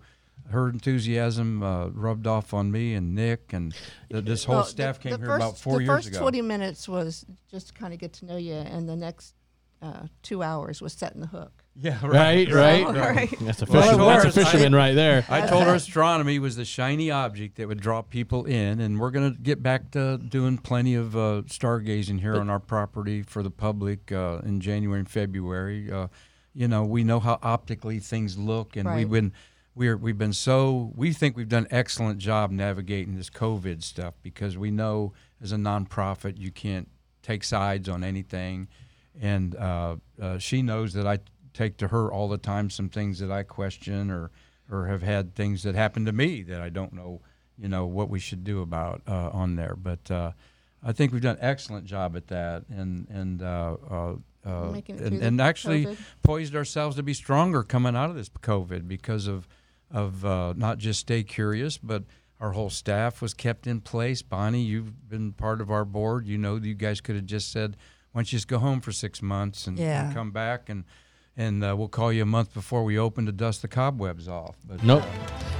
her 0.51 0.69
enthusiasm 0.69 1.63
uh, 1.63 1.89
rubbed 1.89 2.27
off 2.27 2.55
on 2.55 2.71
me 2.71 2.95
and 2.95 3.15
Nick 3.15 3.53
and 3.53 3.75
th- 4.11 4.25
this 4.25 4.45
whole 4.45 4.57
Well, 4.57 4.65
staff 4.65 4.97
the, 4.99 5.03
came 5.03 5.13
the 5.13 5.19
here 5.19 5.27
first, 5.27 5.43
about 5.43 5.59
four 5.59 5.81
years 5.81 6.07
ago. 6.07 6.15
the 6.15 6.19
first 6.19 6.21
20 6.21 6.43
minutes 6.43 6.89
was 6.89 7.25
just 7.51 7.69
to 7.69 7.73
kind 7.75 7.93
of 7.93 7.99
get 8.01 8.13
to 8.15 8.27
know 8.27 8.37
you, 8.37 8.55
and 8.55 8.89
the 8.89 8.97
next 8.97 9.35
uh, 9.83 10.07
two 10.23 10.43
hours 10.43 10.81
was 10.81 10.93
setting 10.95 11.21
the 11.21 11.27
hook. 11.27 11.63
yeah, 11.79 11.99
Right, 12.05 12.51
right. 12.51 12.87
Right. 12.87 13.31
That's 13.41 13.61
a 13.61 13.67
fisherman. 13.67 14.01
of 14.01 14.07
That's 14.07 14.25
a 14.25 14.33
course, 14.33 14.39
I- 14.39 14.51
fisherman 14.53 14.75
right 14.75 14.95
there. 14.95 15.25
I 15.29 15.47
told 15.47 15.65
her 15.65 15.75
astronomy 15.75 16.39
was 16.39 16.57
the 16.57 16.65
shiny 16.65 17.11
object 17.11 17.57
that 17.57 17.69
would 17.69 17.81
draw 17.81 18.01
people 18.01 18.47
in, 18.47 18.81
and 18.81 18.99
we're 18.99 19.11
going 19.11 19.35
to 19.35 19.39
get 19.41 19.63
back 19.63 19.91
to 19.91 20.17
doing 20.17 20.57
plenty 20.57 20.95
of 20.95 21.15
uh, 21.15 21.43
stargazing 21.47 22.21
here 22.21 22.37
on 22.37 22.49
our 22.49 22.59
property 22.61 23.23
for 23.23 23.43
the 23.43 23.51
public 23.51 24.11
uh, 24.13 24.39
in 24.45 24.61
January 24.61 25.01
and 25.01 25.11
February. 25.11 25.93
Uh, 25.93 26.07
you 26.55 26.67
know, 26.69 26.83
we 26.85 27.05
know 27.05 27.21
how 27.21 27.39
optically 27.43 27.99
things 27.99 28.39
look, 28.39 28.77
and 28.77 28.95
we've 28.95 29.11
been 29.11 29.35
we're 29.77 29.97
we've 29.97 30.19
been 30.19 30.33
so 30.33 30.91
we 30.97 31.13
think 31.13 31.37
we've 31.37 31.51
done 31.51 31.65
an 31.65 31.69
excellent 31.71 32.19
job 32.19 32.51
navigating 32.51 33.15
this 33.15 33.31
COVID 33.31 33.83
stuff 33.83 34.15
because 34.23 34.57
we 34.57 34.71
know 34.71 35.13
as 35.41 35.53
a 35.53 35.57
nonprofit 35.57 36.39
you 36.39 36.51
can't 36.51 36.89
take 37.23 37.45
sides 37.45 37.89
on 37.89 38.03
anything, 38.03 38.69
and 39.21 39.55
uh, 39.57 39.97
uh, 40.21 40.39
she 40.39 40.63
knows 40.63 40.95
that 40.95 41.07
I 41.07 41.19
take 41.53 41.77
to 41.79 41.89
her 41.89 42.11
all 42.11 42.29
the 42.29 42.39
time 42.39 42.71
some 42.71 42.89
things 42.89 43.19
that 43.19 43.31
I 43.31 43.43
question 43.43 44.11
or 44.11 44.31
or 44.71 44.87
have 44.87 45.03
had 45.03 45.35
things 45.35 45.63
that 45.63 45.75
happened 45.75 46.07
to 46.07 46.13
me 46.13 46.43
that 46.43 46.61
I 46.61 46.71
don't 46.71 46.93
know, 46.93 47.21
you 47.59 47.69
know, 47.69 47.87
what 47.87 48.09
we 48.09 48.19
should 48.19 48.45
do 48.45 48.63
about 48.63 49.03
uh, 49.07 49.31
on 49.31 49.57
there. 49.57 49.77
But 49.77 50.11
uh, 50.11 50.33
I 50.83 50.93
think 50.93 51.13
we've 51.13 51.23
done 51.23 51.37
an 51.37 51.45
excellent 51.45 51.85
job 51.85 52.17
at 52.17 52.29
that, 52.29 52.65
and 52.71 53.07
and 53.11 53.43
uh, 53.43 53.77
uh, 53.91 54.15
and, 54.89 55.23
and 55.23 55.41
actually 55.41 55.85
COVID. 55.85 55.99
poised 56.23 56.57
ourselves 56.57 56.97
to 56.97 57.03
be 57.03 57.13
stronger 57.13 57.63
coming 57.63 57.95
out 57.95 58.09
of 58.09 58.17
this 58.17 58.31
COVID 58.31 58.89
because 58.89 59.27
of 59.27 59.47
of 59.91 60.25
uh, 60.25 60.55
not 60.57 60.79
just 60.79 61.01
stay 61.01 61.23
curious, 61.23 61.79
but 61.79 62.05
our 62.41 62.53
whole 62.53 62.71
staff 62.71 63.23
was 63.23 63.35
kept 63.35 63.67
in 63.67 63.81
place. 63.81 64.23
Bonnie, 64.23 64.63
you've 64.63 65.09
been 65.09 65.33
part 65.33 65.61
of 65.61 65.71
our 65.71 65.85
board. 65.85 66.27
You 66.27 66.39
know, 66.39 66.57
you 66.57 66.75
guys 66.75 67.01
could 67.01 67.17
have 67.17 67.27
just 67.27 67.51
said, 67.53 67.77
"Why 68.13 68.21
don't 68.21 68.33
you 68.33 68.37
just 68.37 68.49
go 68.49 68.59
home 68.59 68.81
for 68.81 68.93
six 68.93 69.23
months 69.23 69.67
and, 69.67 69.79
and 69.79 70.15
come 70.15 70.31
back 70.31 70.69
and." 70.69 70.85
And 71.39 71.63
uh, 71.63 71.77
we'll 71.77 71.89
call 71.89 72.11
you 72.11 72.23
a 72.23 72.25
month 72.25 72.55
before 72.55 72.83
we 72.83 72.99
open 72.99 73.27
to 73.27 73.33
dust 73.33 73.61
the 73.61 73.69
cobwebs 73.69 74.27
off. 74.27 74.57
But 74.67 74.83
Nope. 74.83 75.05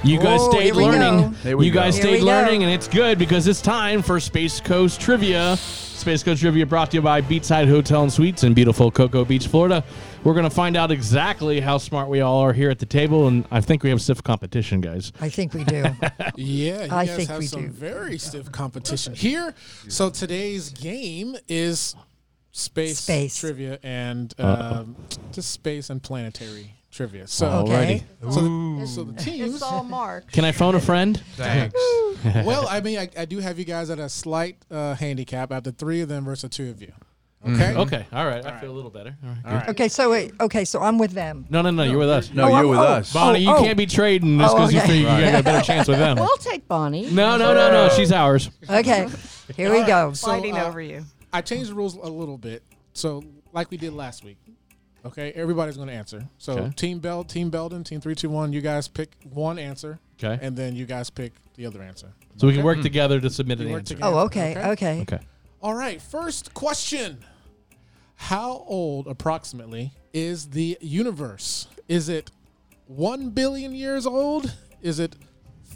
You 0.03 0.19
guys 0.19 0.39
Oh, 0.41 0.51
stayed 0.51 0.75
learning. 0.75 0.99
go. 1.21 1.29
Here 1.43 1.57
we 1.57 1.65
You 1.65 1.71
guys 1.71 1.97
go. 1.99 2.07
Here 2.07 2.17
stayed 2.17 2.23
learning, 2.25 2.59
go. 2.61 2.65
and 2.67 2.73
it's 2.73 2.87
good 2.87 3.17
because 3.17 3.47
it's 3.47 3.61
time 3.61 4.01
for 4.01 4.19
Space 4.19 4.61
Coast 4.61 5.01
Trivia. 5.01 5.57
Space 5.57 6.23
Coast 6.23 6.41
Trivia 6.41 6.65
brought 6.65 6.91
to 6.91 6.97
you 6.97 7.01
by 7.01 7.21
Beachside 7.21 7.67
Hotel 7.67 8.03
and 8.03 8.13
Suites 8.13 8.43
in 8.43 8.53
beautiful 8.53 8.89
Cocoa 8.91 9.25
Beach, 9.25 9.47
Florida. 9.47 9.83
We're 10.23 10.33
going 10.33 10.45
to 10.45 10.49
find 10.55 10.77
out 10.77 10.91
exactly 10.91 11.59
how 11.59 11.77
smart 11.79 12.07
we 12.09 12.21
all 12.21 12.39
are 12.39 12.53
here 12.53 12.69
at 12.69 12.79
the 12.79 12.85
table, 12.85 13.27
and 13.27 13.45
I 13.51 13.59
think 13.59 13.83
we 13.83 13.89
have 13.89 14.01
stiff 14.01 14.23
competition, 14.23 14.79
guys. 14.79 15.11
I 15.19 15.29
think 15.29 15.53
we 15.53 15.63
do. 15.63 15.83
Yeah, 16.35 16.83
you 16.85 16.91
I 16.91 17.05
guys 17.05 17.15
think 17.15 17.29
have 17.29 17.39
we 17.39 17.47
some 17.47 17.63
do. 17.63 17.69
very 17.69 18.17
stiff 18.19 18.51
competition 18.51 19.15
here. 19.15 19.53
So 19.89 20.09
today's 20.11 20.69
game 20.69 21.35
is 21.47 21.95
space, 22.51 22.99
Space. 22.99 23.39
trivia 23.39 23.79
and 23.83 24.33
um, 24.39 24.95
just 25.31 25.49
space 25.51 25.89
and 25.89 26.01
planetary 26.01 26.75
trivia. 26.97 27.27
So, 27.27 27.47
Okay. 27.47 28.03
so, 28.21 28.41
the, 28.41 28.87
so 28.87 29.03
the 29.03 29.13
teams. 29.21 29.53
It's 29.55 29.63
all 29.63 29.83
marked. 29.83 30.33
Can 30.33 30.43
I 30.43 30.51
phone 30.51 30.75
a 30.75 30.79
friend? 30.81 31.21
thanks. 31.35 31.75
well, 32.25 32.67
I 32.67 32.81
mean, 32.81 32.97
I, 32.97 33.09
I 33.17 33.25
do 33.25 33.39
have 33.39 33.59
you 33.59 33.65
guys 33.65 33.89
at 33.89 33.99
a 33.99 34.09
slight 34.09 34.57
uh, 34.71 34.95
handicap 34.95 35.51
after 35.51 35.71
three 35.71 36.01
of 36.01 36.09
them 36.09 36.25
versus 36.25 36.49
two 36.49 36.69
of 36.69 36.81
you. 36.81 36.91
Okay. 37.47 37.75
Okay, 37.75 38.05
all 38.11 38.25
right. 38.25 38.43
I 38.43 38.59
feel 38.59 38.71
a 38.71 38.73
little 38.73 38.89
better. 38.89 39.15
All 39.23 39.29
right. 39.29 39.37
All 39.45 39.53
right. 39.53 39.69
Okay, 39.69 39.87
so 39.87 40.09
wait, 40.09 40.33
okay, 40.41 40.65
so 40.65 40.81
I'm 40.81 40.97
with 40.97 41.11
them. 41.11 41.45
No, 41.49 41.61
no, 41.61 41.69
no, 41.69 41.83
you're 41.83 41.99
with 41.99 42.09
us. 42.09 42.33
No, 42.33 42.45
Oh, 42.45 42.47
you're 42.47 42.57
I'm- 42.57 42.69
with 42.69 42.79
oh, 42.79 42.83
us. 42.83 43.13
Bonnie, 43.13 43.39
you 43.39 43.51
oh. 43.51 43.61
can't 43.61 43.77
be 43.77 43.85
trading 43.85 44.39
this 44.39 44.49
Oh, 44.51 44.55
because 44.55 44.73
you 44.73 44.79
okay. 44.79 44.87
think 44.87 44.99
you 45.01 45.31
got 45.31 45.39
a 45.39 45.43
better 45.43 45.65
chance 45.71 45.87
with 45.87 45.99
them. 45.99 46.17
We'll 46.17 46.35
take 46.37 46.67
Bonnie. 46.67 47.09
No, 47.11 47.37
no, 47.37 47.53
no, 47.53 47.71
no. 47.71 47.89
She's 47.95 48.11
ours. 48.11 48.49
Okay, 48.69 49.07
here 49.55 49.71
we 49.71 49.83
go. 49.85 50.13
So, 50.13 50.27
fighting 50.27 50.57
uh, 50.57 50.65
over 50.65 50.81
you. 50.81 51.05
I 51.31 51.41
changed 51.41 51.69
the 51.69 51.75
rules 51.75 51.95
a 51.95 52.09
little 52.09 52.39
bit. 52.39 52.63
So, 52.93 53.23
like 53.53 53.69
we 53.69 53.77
did 53.77 53.93
last 53.93 54.23
week. 54.25 54.37
Okay, 55.05 55.31
everybody's 55.33 55.77
going 55.77 55.87
to 55.87 55.93
answer. 55.93 56.27
So, 56.37 56.53
Okay. 56.53 56.73
Team 56.75 56.99
Bell, 56.99 57.23
Team 57.23 57.49
Belden, 57.49 57.83
Team 57.83 58.01
three, 58.01 58.15
two, 58.15 58.29
one. 58.29 58.51
You 58.51 58.61
guys 58.61 58.87
pick 58.87 59.11
one 59.29 59.57
answer, 59.59 59.99
Okay. 60.21 60.43
and 60.45 60.55
then 60.55 60.75
you 60.75 60.85
guys 60.85 61.09
pick 61.09 61.33
the 61.55 61.65
other 61.65 61.81
answer. 61.81 62.13
So 62.37 62.47
we 62.47 62.53
can 62.53 62.63
work 62.63 62.77
hmm. 62.77 62.83
together 62.83 63.19
to 63.19 63.29
submit 63.29 63.59
an 63.59 63.67
answer. 63.67 63.95
together. 63.95 64.15
Oh, 64.15 64.19
okay, 64.25 64.51
Okay. 64.51 64.69
okay. 64.69 65.01
Okay. 65.01 65.19
All 65.61 65.73
right, 65.73 66.01
first 66.01 66.53
question. 66.53 67.19
How 68.15 68.63
old 68.67 69.07
approximately 69.07 69.91
is 70.13 70.49
the 70.49 70.77
universe? 70.81 71.67
Is 71.87 72.09
it 72.09 72.31
1 72.87 73.29
billion 73.31 73.73
years 73.73 74.05
old? 74.05 74.53
Is 74.81 74.99
it 74.99 75.15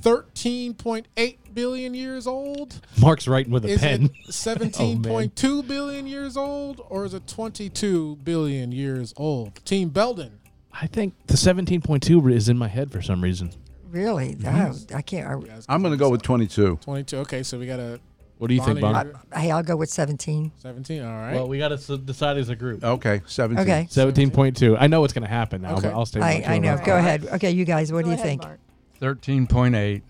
13.8 0.01 1.37
billion 1.53 1.93
years 1.93 2.27
old? 2.27 2.79
Mark's 2.99 3.27
writing 3.27 3.51
with 3.51 3.65
a 3.65 3.69
Is 3.69 3.81
pen. 3.81 4.05
it 4.27 4.31
17.2 4.31 5.67
billion 5.67 6.07
years 6.07 6.37
old? 6.37 6.81
Or 6.89 7.05
is 7.05 7.13
it 7.13 7.27
22 7.27 8.17
billion 8.23 8.71
years 8.71 9.13
old? 9.17 9.63
Team 9.65 9.89
Belden. 9.89 10.39
I 10.73 10.87
think 10.87 11.13
the 11.27 11.33
17.2 11.33 12.31
is 12.33 12.47
in 12.49 12.57
my 12.57 12.67
head 12.67 12.91
for 12.91 13.01
some 13.01 13.21
reason. 13.21 13.51
Really? 13.89 14.35
Mm-hmm. 14.35 14.93
Oh, 14.93 14.97
I 14.97 15.01
can't. 15.01 15.41
You 15.41 15.47
guys- 15.47 15.65
I'm 15.67 15.81
going 15.81 15.91
to 15.91 15.97
go 15.97 16.09
with 16.09 16.21
22. 16.21 16.77
22. 16.81 17.17
Okay, 17.17 17.43
so 17.43 17.59
we 17.59 17.67
got 17.67 17.79
a 17.81 17.99
What 18.37 18.47
do 18.47 18.53
you 18.53 18.61
think, 18.63 18.79
Bonnie, 18.79 18.93
Bonnie? 18.93 19.09
you're- 19.09 19.19
I, 19.33 19.39
hey, 19.41 19.51
I'll 19.51 19.63
go 19.63 19.75
with 19.75 19.89
17. 19.89 20.53
17. 20.59 21.03
All 21.03 21.09
right. 21.11 21.33
Well, 21.35 21.49
we 21.49 21.57
got 21.57 21.67
to 21.69 21.75
s- 21.75 21.87
decide 21.87 22.37
as 22.37 22.47
a 22.47 22.55
group. 22.55 22.85
Okay, 22.85 23.21
17. 23.25 23.61
Okay, 23.61 23.87
17.2. 23.91 24.77
I 24.79 24.87
know 24.87 25.01
what's 25.01 25.11
going 25.11 25.23
to 25.23 25.29
happen 25.29 25.63
now, 25.63 25.73
Okay. 25.73 25.89
but 25.89 25.93
I'll 25.93 26.05
stay 26.05 26.21
I, 26.21 26.35
with 26.37 26.47
I 26.47 26.57
know. 26.59 26.77
two. 26.77 26.85
Go 26.85 26.95
ahead. 26.97 27.25
Okay, 27.33 27.51
you 27.51 27.65
guys, 27.65 27.91
what 27.91 27.99
Go 27.99 28.03
do 28.05 28.07
you 28.11 28.13
ahead, 28.13 28.25
think? 28.25 28.43
Mark. 28.43 28.59
13.8. 29.01 30.01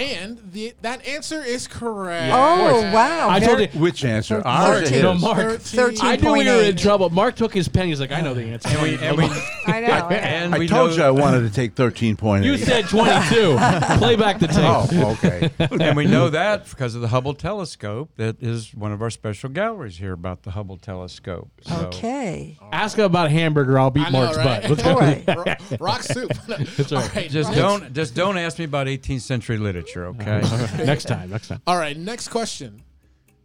and 0.00 0.40
the, 0.52 0.74
that 0.82 1.06
answer 1.06 1.42
is 1.42 1.68
correct. 1.68 2.32
Oh, 2.34 2.82
wow. 2.92 3.28
I 3.28 3.40
told 3.40 3.60
you. 3.60 3.66
Which 3.78 4.04
answer? 4.04 4.40
Thirteen. 4.42 4.46
Ours. 4.46 5.02
No. 5.02 5.14
Mark. 5.14 5.60
13. 5.60 5.98
I 6.02 6.16
knew 6.16 6.32
we 6.32 6.44
were 6.44 6.62
in 6.62 6.76
trouble. 6.76 7.10
Mark 7.10 7.36
took 7.36 7.52
his 7.54 7.68
pen. 7.68 7.88
He's 7.88 8.00
like, 8.00 8.12
I 8.12 8.20
know 8.20 8.34
the 8.34 8.44
answer. 8.44 8.68
And 8.68 8.82
we, 8.82 8.98
and 8.98 9.16
we, 9.16 9.24
I 9.24 9.28
know. 9.28 9.34
I 9.66 9.80
know. 10.00 10.08
and 10.08 10.54
I 10.54 10.66
told 10.66 10.90
know, 10.90 10.96
you 10.96 11.02
I 11.02 11.10
wanted 11.10 11.40
to 11.42 11.50
take 11.50 11.74
13.8. 11.74 12.44
You 12.44 12.56
said 12.56 12.88
22. 12.88 13.56
Play 13.98 14.16
back 14.16 14.38
the 14.38 14.46
tape. 14.46 14.58
Oh, 14.58 15.16
okay. 15.22 15.50
and 15.58 15.96
we 15.96 16.06
know 16.06 16.30
that 16.30 16.68
because 16.68 16.94
of 16.94 17.00
the 17.00 17.08
Hubble 17.08 17.34
telescope. 17.34 18.10
That 18.16 18.42
is 18.42 18.74
one 18.74 18.92
of 18.92 19.02
our 19.02 19.10
special 19.10 19.50
galleries 19.50 19.98
here 19.98 20.12
about 20.12 20.42
the 20.42 20.52
Hubble 20.52 20.76
telescope. 20.76 21.50
So. 21.62 21.74
Okay. 21.86 22.58
Ask 22.72 22.98
him 22.98 23.04
about 23.04 23.26
a 23.26 23.30
hamburger. 23.30 23.78
I'll 23.78 23.90
beat 23.90 24.10
know, 24.10 24.20
Mark's 24.20 24.36
right? 24.36 24.62
butt. 24.62 24.70
Let's 24.70 24.82
go. 24.82 24.90
All 24.90 25.44
right. 25.44 25.80
Rock 25.80 26.02
soup. 26.02 26.32
That's 26.46 26.78
right. 26.92 26.92
All 26.92 27.08
right, 27.14 27.30
Just 27.30 27.48
rock- 27.50 27.56
don't 27.56 27.92
just 27.92 28.14
don't 28.14 28.38
ask 28.38 28.58
me 28.58 28.64
about 28.64 28.86
18th 28.86 29.22
century 29.22 29.58
literature, 29.58 29.89
okay? 29.96 30.40
next 30.84 31.04
time. 31.04 31.30
Next 31.30 31.48
time. 31.48 31.60
All 31.66 31.76
right, 31.78 31.96
next 31.96 32.28
question. 32.28 32.82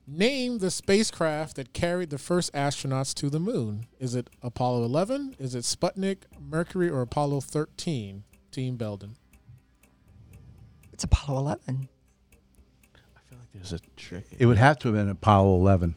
Name 0.08 0.60
the 0.60 0.70
spacecraft 0.70 1.56
that 1.56 1.74
carried 1.74 2.12
the 2.12 2.20
first 2.20 2.54
astronauts 2.54 3.14
to 3.16 3.30
the 3.30 3.40
moon. 3.40 3.88
Is 4.00 4.14
it 4.14 4.30
Apollo 4.44 4.84
11? 4.86 5.36
Is 5.40 5.56
it 5.56 5.64
Sputnik, 5.64 6.18
Mercury, 6.40 6.90
or 6.90 7.02
Apollo 7.02 7.42
13? 7.42 8.24
Team 8.52 8.78
Belden. 8.78 9.16
It's 10.94 11.04
Apollo 11.04 11.40
11. 11.40 11.90
I 13.16 13.20
feel 13.28 13.38
like 13.40 13.48
there's 13.54 13.74
a 13.74 13.80
trick. 13.98 14.26
It 14.38 14.46
would 14.46 14.58
have 14.58 14.78
to 14.80 14.90
have 14.90 14.96
been 14.96 15.10
Apollo 15.10 15.56
11. 15.56 15.96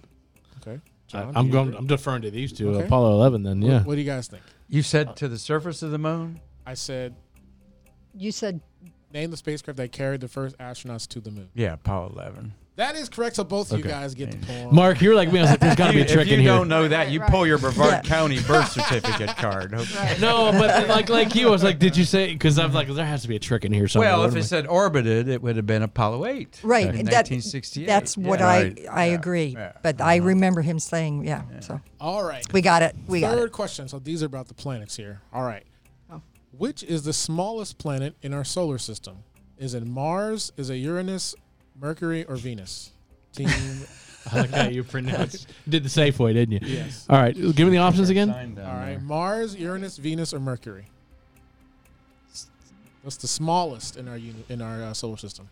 Okay. 0.63 0.73
I, 0.73 0.81
John, 1.07 1.33
I'm 1.37 1.51
going. 1.51 1.69
agree? 1.69 1.79
I'm 1.79 1.87
deferring 1.87 2.23
to 2.23 2.31
these 2.31 2.53
two. 2.53 2.71
Okay. 2.75 2.87
Apollo 2.87 3.13
11. 3.13 3.43
Then 3.43 3.61
What- 3.61 3.69
yeah. 3.69 3.83
What, 3.85 3.95
do 3.95 4.01
you 4.01 4.07
guys 4.07 4.27
think? 4.29 4.43
You 4.69 4.83
said 4.83 5.17
to 5.17 5.29
the 5.29 5.39
surface 5.39 5.83
of 5.83 5.91
the 5.91 5.99
moon. 5.99 6.41
I 6.67 6.75
said 6.75 7.15
You 8.15 8.33
said 8.33 8.61
Name 9.13 9.31
the 9.31 9.37
spacecraft 9.39 9.79
that 9.79 9.91
carried 9.93 10.21
the 10.21 10.29
first 10.29 10.57
astronauts 10.59 11.09
to 11.09 11.21
the 11.21 11.31
moon. 11.31 11.49
Yeah, 11.55 11.73
Apollo 11.75 12.13
11. 12.17 12.53
That 12.77 12.95
is 12.95 13.09
correct. 13.09 13.35
So 13.35 13.43
both 13.43 13.73
of 13.73 13.79
you 13.79 13.85
Okay. 13.85 13.93
guys 13.93 14.15
get 14.15 14.31
the 14.31 14.37
point. 14.47 14.73
Mark, 14.73 15.01
you're 15.01 15.17
like 15.17 15.33
me. 15.33 15.41
I 15.41 15.43
was 15.43 15.51
like, 15.51 15.59
there's 15.61 15.75
got 15.75 15.89
to 15.89 15.95
be 15.95 15.99
a 15.99 16.03
if 16.05 16.13
trick 16.13 16.29
you 16.29 16.35
in 16.35 16.41
here. 16.41 16.53
You 16.53 16.59
don't 16.59 16.69
know 16.69 16.87
that, 16.87 17.11
you 17.11 17.19
Right, 17.21 17.29
pull 17.31 17.45
your 17.45 17.59
Brevard 17.59 17.91
Yeah. 17.91 18.03
County 18.03 18.39
birth 18.41 18.71
certificate 18.71 19.37
card. 19.37 19.75
Okay. 19.75 20.17
No, 20.21 20.53
but 20.53 20.87
like 20.89 21.09
like 21.09 21.35
you, 21.35 21.49
I 21.49 21.51
was 21.51 21.65
like, 21.65 21.81
did 21.81 21.97
you 21.97 22.05
say? 22.05 22.33
Because 22.33 22.57
I'm 22.57 22.73
like, 22.73 22.87
there 22.87 23.05
has 23.05 23.23
to 23.23 23.29
be 23.29 23.35
a 23.35 23.41
trick 23.41 23.65
in 23.65 23.73
here 23.73 23.89
somewhere. 23.89 24.11
Well, 24.11 24.21
What 24.21 24.27
if 24.27 24.33
am 24.35 24.39
it 24.39 24.43
I- 24.43 24.45
said 24.45 24.67
orbited, 24.69 25.27
it 25.29 25.43
would 25.43 25.57
have 25.57 25.67
been 25.67 25.83
Apollo 25.83 26.25
8. 26.27 26.61
Right. 26.63 26.83
In 26.87 27.07
that- 27.07 27.29
1968. 27.29 27.87
That's 27.87 28.17
what 28.17 28.39
Yeah. 28.39 28.47
I 28.47 28.63
Right. 28.63 28.87
I 28.93 29.07
Yeah. 29.07 29.15
agree. 29.15 29.45
Yeah. 29.47 29.59
Uh-huh. 29.61 29.79
But 29.83 30.01
I 30.01 30.17
remember 30.17 30.61
him 30.63 30.79
saying, 30.79 31.25
yeah. 31.25 31.43
So 31.61 31.81
All 32.01 32.23
right. 32.23 32.45
we 32.53 32.61
got 32.61 32.83
it. 32.83 32.95
We 33.09 33.23
got 33.23 33.35
Third 33.35 33.47
it. 33.49 33.53
question. 33.53 33.89
So 33.89 33.99
these 33.99 34.23
are 34.23 34.27
about 34.27 34.47
the 34.47 34.55
planets 34.55 34.97
here. 34.97 35.21
All 35.33 35.43
right. 35.43 35.65
Which 36.59 36.83
is 36.83 37.05
the 37.05 37.13
smallest 37.13 37.79
planet 37.79 38.15
in 38.21 38.35
our 38.35 38.45
solar 38.45 38.79
system? 38.79 39.19
Is 39.59 39.75
it 39.75 39.87
Mars? 39.87 40.53
Is 40.57 40.71
it 40.71 40.77
Uranus, 40.77 41.35
Mercury, 41.81 42.25
or 42.25 42.37
Venus? 42.37 42.91
Team. 43.33 43.49
I 44.33 44.41
like 44.41 44.51
how 44.51 44.69
you 44.69 44.85
pronounced. 44.85 45.49
Did 45.69 45.85
the 45.85 45.89
safe 45.89 46.19
way, 46.19 46.33
didn't 46.33 46.61
you? 46.61 46.69
yes. 46.69 47.07
All 47.09 47.17
right, 47.17 47.35
give 47.35 47.67
me 47.67 47.71
the 47.71 47.79
options 47.79 48.11
again. 48.11 48.31
All 48.31 48.37
right. 48.37 48.55
there. 48.55 49.01
Mars, 49.01 49.57
Uranus, 49.57 49.97
Venus, 49.97 50.35
or 50.35 50.41
Mercury? 50.41 50.87
What's 53.03 53.17
the 53.17 53.29
smallest 53.29 53.97
in 53.97 54.09
our 54.09 54.17
uni- 54.19 54.45
in 54.49 54.61
our 54.61 54.83
uh, 54.83 54.93
solar 54.93 55.17
system? 55.17 55.49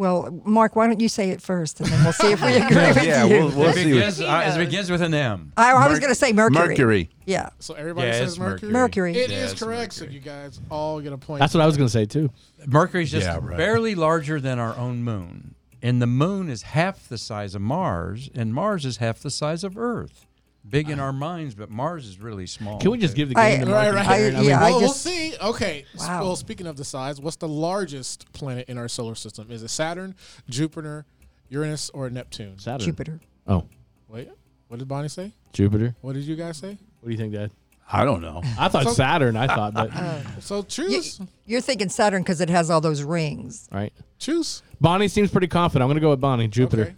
Well, 0.00 0.40
Mark, 0.46 0.76
why 0.76 0.86
don't 0.86 0.98
you 0.98 1.10
say 1.10 1.28
it 1.28 1.42
first, 1.42 1.78
and 1.78 1.90
then 1.90 2.02
we'll 2.02 2.14
see 2.14 2.32
if 2.32 2.42
we 2.42 2.54
agree 2.56 2.74
with 2.74 3.04
yeah, 3.04 3.24
you. 3.26 3.34
we'll, 3.34 3.48
we'll 3.50 3.68
It 3.68 3.74
see. 3.74 3.84
begins, 3.92 4.18
uh, 4.22 4.50
it 4.54 4.58
begins 4.58 4.90
with 4.90 5.02
an 5.02 5.12
M. 5.12 5.52
I, 5.58 5.72
I 5.72 5.74
was 5.88 5.92
Merc- 5.96 6.00
going 6.00 6.10
to 6.10 6.14
say 6.14 6.32
Mercury. 6.32 6.68
Mercury. 6.68 7.10
Yeah, 7.26 7.50
So 7.58 7.74
everybody 7.74 8.06
Yeah, 8.08 8.14
says 8.14 8.38
Mercury. 8.38 8.72
Mercury. 8.72 9.14
It 9.14 9.30
Yeah, 9.30 9.36
is 9.44 9.52
it's 9.52 9.62
correct. 9.62 9.92
So 9.92 10.06
you 10.06 10.20
guys 10.20 10.58
all 10.70 11.02
get 11.02 11.12
a 11.12 11.18
point. 11.18 11.40
That's 11.40 11.52
what 11.52 11.60
I 11.62 11.66
was 11.66 11.76
going 11.76 11.86
to 11.88 11.92
say 11.92 12.06
too. 12.06 12.30
Mercury's 12.66 13.10
just 13.10 13.26
Yeah, 13.26 13.40
right. 13.42 13.58
barely 13.58 13.94
larger 13.94 14.40
than 14.40 14.58
our 14.58 14.74
own 14.78 15.02
moon. 15.04 15.54
And 15.82 16.00
the 16.00 16.06
moon 16.06 16.48
is 16.48 16.62
half 16.62 17.06
the 17.06 17.18
size 17.18 17.54
of 17.54 17.60
Mars, 17.60 18.30
and 18.34 18.54
Mars 18.54 18.86
is 18.86 18.96
half 18.96 19.18
the 19.20 19.30
size 19.30 19.62
of 19.64 19.76
Earth. 19.76 20.26
Big 20.70 20.88
in 20.88 21.00
our 21.00 21.12
minds, 21.12 21.54
but 21.54 21.68
Mars 21.70 22.06
is 22.06 22.18
really 22.20 22.46
small. 22.46 22.78
Can 22.80 22.90
we 22.92 22.98
just 22.98 23.14
give 23.16 23.28
the 23.28 23.38
I- 23.38 23.56
game 23.56 23.66
to 23.66 23.72
Right, 23.72 23.92
Mark? 23.92 24.06
right. 24.06 24.20
and 24.20 24.34
Karen? 24.34 24.36
I- 24.36 24.42
yeah, 24.48 24.60
well, 24.60 24.70
we'll 24.78 24.88
just- 24.88 25.02
see. 25.02 25.34
Okay. 25.42 25.84
Wow. 25.98 26.22
Well, 26.22 26.36
speaking 26.36 26.66
of 26.66 26.76
the 26.76 26.84
size, 26.84 27.20
what's 27.20 27.36
the 27.36 27.48
largest 27.48 28.32
planet 28.32 28.68
in 28.68 28.78
our 28.78 28.88
solar 28.88 29.14
system? 29.14 29.50
Is 29.50 29.62
it 29.62 29.68
Saturn, 29.68 30.14
Jupiter, 30.48 31.06
Uranus, 31.48 31.90
or 31.90 32.08
Neptune? 32.10 32.58
Saturn. 32.58 32.84
Jupiter. 32.86 33.20
Oh, 33.46 33.64
Wait, 34.08 34.28
what 34.68 34.78
did 34.78 34.88
Bonnie 34.88 35.08
say? 35.08 35.32
Jupiter. 35.52 35.94
What 36.00 36.14
did 36.14 36.24
you 36.24 36.36
guys 36.36 36.56
say? 36.56 36.78
What 37.00 37.06
do 37.06 37.10
you 37.10 37.16
think, 37.18 37.32
Dad? 37.32 37.50
I 37.92 38.04
don't 38.04 38.20
know. 38.22 38.40
I 38.58 38.68
thought 38.68 38.84
So- 38.84 38.92
Saturn. 38.92 39.36
I 39.36 39.48
thought, 39.48 39.74
but 39.74 39.90
uh, 39.94 40.40
So 40.40 40.58
You, 40.58 40.62
choose. 40.64 41.20
you're 41.46 41.60
thinking 41.60 41.88
Saturn 41.88 42.22
because 42.22 42.40
it 42.40 42.48
has 42.50 42.70
all 42.70 42.80
those 42.80 43.02
rings. 43.02 43.68
right. 43.72 43.92
choose. 44.18 44.62
Bonnie 44.80 45.08
seems 45.08 45.30
pretty 45.30 45.48
confident. 45.48 45.82
I'm 45.82 45.88
going 45.88 45.96
to 45.96 46.00
go 46.00 46.10
with 46.10 46.20
Bonnie. 46.20 46.46
Jupiter. 46.46 46.82
Okay. 46.82 46.94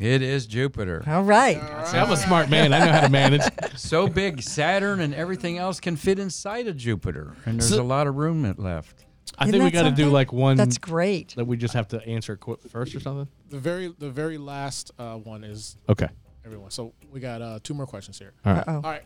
It 0.00 0.22
is 0.22 0.46
Jupiter. 0.46 1.04
All 1.06 1.22
right. 1.22 1.58
See, 1.86 1.98
I'm 1.98 2.10
a 2.10 2.16
smart 2.16 2.48
man. 2.48 2.72
I 2.72 2.78
know 2.86 2.90
how 2.92 3.00
to 3.02 3.08
manage. 3.10 3.42
So 3.76 4.06
big, 4.08 4.42
Saturn 4.42 5.00
and 5.00 5.14
everything 5.14 5.56
else 5.58 5.80
can 5.80 5.96
fit 5.96 6.18
inside 6.18 6.66
of 6.68 6.76
Jupiter, 6.76 7.34
and 7.46 7.58
there's 7.60 7.70
So- 7.70 7.82
a 7.82 7.84
lot 7.84 8.06
of 8.06 8.16
room 8.16 8.54
left. 8.58 9.04
I 9.38 9.44
Isn't 9.44 9.52
think 9.52 9.64
we 9.64 9.70
got 9.70 9.82
to 9.84 9.90
do 9.90 10.10
like 10.10 10.32
one 10.32 10.56
That's 10.56 10.76
great. 10.78 11.34
that 11.36 11.46
we 11.46 11.56
just 11.56 11.72
have 11.74 11.88
to 11.88 12.04
answer 12.06 12.36
qu- 12.36 12.58
first 12.68 12.94
or 12.94 13.00
something. 13.00 13.26
The 13.48 13.58
very 13.58 13.88
the 13.98 14.10
very 14.10 14.36
last 14.38 14.90
uh, 14.98 15.14
one 15.16 15.44
is 15.44 15.76
Okay. 15.88 16.08
everyone. 16.44 16.70
So 16.70 16.92
we 17.10 17.20
got 17.20 17.40
uh, 17.42 17.58
two 17.62 17.72
more 17.74 17.86
questions 17.86 18.18
here. 18.18 18.32
All 18.44 18.52
right. 18.54 18.68
Uh-oh. 18.68 18.74
All 18.76 18.82
right. 18.82 19.04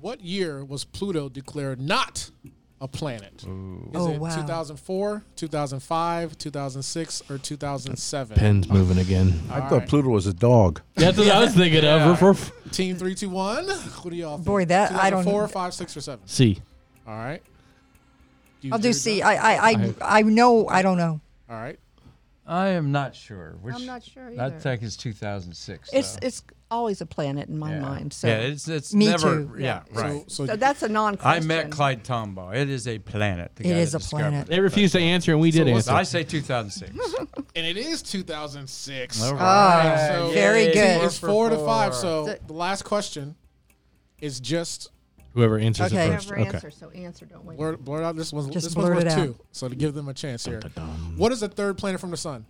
What 0.00 0.20
year 0.22 0.64
was 0.64 0.84
Pluto 0.84 1.28
declared 1.28 1.80
not 1.80 2.30
a 2.84 2.88
planet? 2.88 3.32
Is 3.38 3.46
Oh, 3.46 4.12
it 4.12 4.20
wow. 4.20 4.36
2004, 4.36 5.22
2005, 5.36 6.36
2006, 6.36 7.22
or 7.30 7.38
2007? 7.38 8.36
Pen's 8.36 8.68
moving 8.68 8.98
again. 8.98 9.40
I 9.50 9.60
All 9.60 9.68
thought 9.70 9.78
right. 9.78 9.88
Pluto 9.88 10.10
was 10.10 10.26
a 10.26 10.34
dog. 10.34 10.82
That's 10.94 11.16
what 11.16 11.28
I 11.28 11.40
was 11.40 11.54
thinking 11.54 11.82
Yeah. 11.82 12.04
of. 12.10 12.20
Ruff, 12.20 12.22
ruff. 12.22 12.70
Team 12.72 12.96
three, 12.96 13.14
two, 13.14 13.30
one. 13.30 13.66
What 13.66 14.10
do 14.10 14.16
y'all 14.16 14.36
think? 14.36 14.46
Boy, 14.46 14.64
that- 14.66 14.92
I 14.92 15.08
don't- 15.10 15.24
2004, 15.24 15.48
five, 15.48 15.72
six, 15.72 15.96
or 15.96 16.02
seven. 16.02 16.26
C. 16.28 16.60
All 17.06 17.14
right. 17.16 17.42
You 18.60 18.70
I'll 18.72 18.78
do 18.78 18.88
agree, 18.88 18.92
C. 18.92 19.18
John? 19.20 19.28
I, 19.28 19.34
I, 19.36 19.70
I, 19.70 19.94
I 20.18 20.22
know. 20.22 20.68
I 20.68 20.82
don't 20.82 20.98
know. 20.98 21.20
All 21.48 21.56
right. 21.56 21.78
I 22.46 22.68
am 22.68 22.92
not 22.92 23.14
sure. 23.14 23.56
Which, 23.62 23.74
I'm 23.74 23.86
not 23.86 24.02
sure 24.02 24.28
I 24.38 24.46
either. 24.46 24.58
think 24.58 24.82
it's 24.82 24.96
2006. 24.96 25.90
It's 25.92 26.12
though. 26.12 26.26
it's 26.26 26.42
always 26.70 27.00
a 27.00 27.06
planet 27.06 27.48
in 27.48 27.58
my 27.58 27.72
yeah. 27.72 27.80
mind. 27.80 28.12
So, 28.12 28.28
yeah, 28.28 28.34
it's 28.38 28.68
it's 28.68 28.92
Me 28.92 29.06
never. 29.06 29.44
too. 29.44 29.54
Yeah, 29.58 29.82
right. 29.92 30.30
So, 30.30 30.44
so, 30.44 30.52
so 30.52 30.56
that's 30.56 30.82
a 30.82 30.88
non. 30.88 31.16
I 31.22 31.40
met 31.40 31.70
Clyde 31.70 32.04
Tombaugh. 32.04 32.54
It 32.54 32.68
is 32.68 32.86
a 32.86 32.98
planet. 32.98 33.52
The 33.56 33.66
It 33.66 33.72
guy 33.72 33.78
is 33.78 33.94
a 33.94 34.00
planet. 34.00 34.46
They 34.46 34.60
refused 34.60 34.92
to 34.92 35.00
answer, 35.00 35.32
and 35.32 35.40
we 35.40 35.50
did 35.50 35.66
what's 35.72 35.88
answer. 35.88 35.98
I 35.98 36.02
say 36.02 36.22
2006. 36.22 37.14
and 37.56 37.66
it 37.66 37.78
is 37.78 38.02
2006. 38.02 39.22
All 39.22 39.36
ah, 39.38 40.08
Oh. 40.10 40.28
So 40.28 40.34
very 40.34 40.66
good. 40.66 41.04
It's 41.04 41.18
for 41.18 41.28
four 41.28 41.50
to 41.50 41.56
five. 41.64 41.94
So 41.94 42.26
The- 42.26 42.40
the 42.46 42.52
last 42.52 42.82
question 42.84 43.36
is 44.18 44.38
just 44.40 44.90
Whoever 45.34 45.58
answers 45.58 45.92
Okay. 45.92 46.06
it 46.06 46.10
Never 46.10 46.14
first. 46.22 46.32
Okay. 46.32 46.44
answer, 46.44 46.70
so 46.70 46.90
answer. 46.90 47.26
Don't 47.26 47.44
wait. 47.44 47.58
blur, 47.58 47.76
blur 47.76 48.02
out. 48.02 48.16
This 48.16 48.32
one's 48.32 48.48
Just 48.50 48.66
this 48.68 48.76
one's 48.76 48.88
blurt 48.88 49.04
worth 49.04 49.12
out. 49.12 49.24
two. 49.24 49.36
So 49.52 49.68
to 49.68 49.74
give 49.74 49.92
them 49.94 50.08
a 50.08 50.14
chance 50.14 50.44
here. 50.44 50.60
What 51.16 51.32
is 51.32 51.40
the 51.40 51.48
third 51.48 51.76
planet 51.76 52.00
from 52.00 52.10
the 52.12 52.16
sun? 52.16 52.46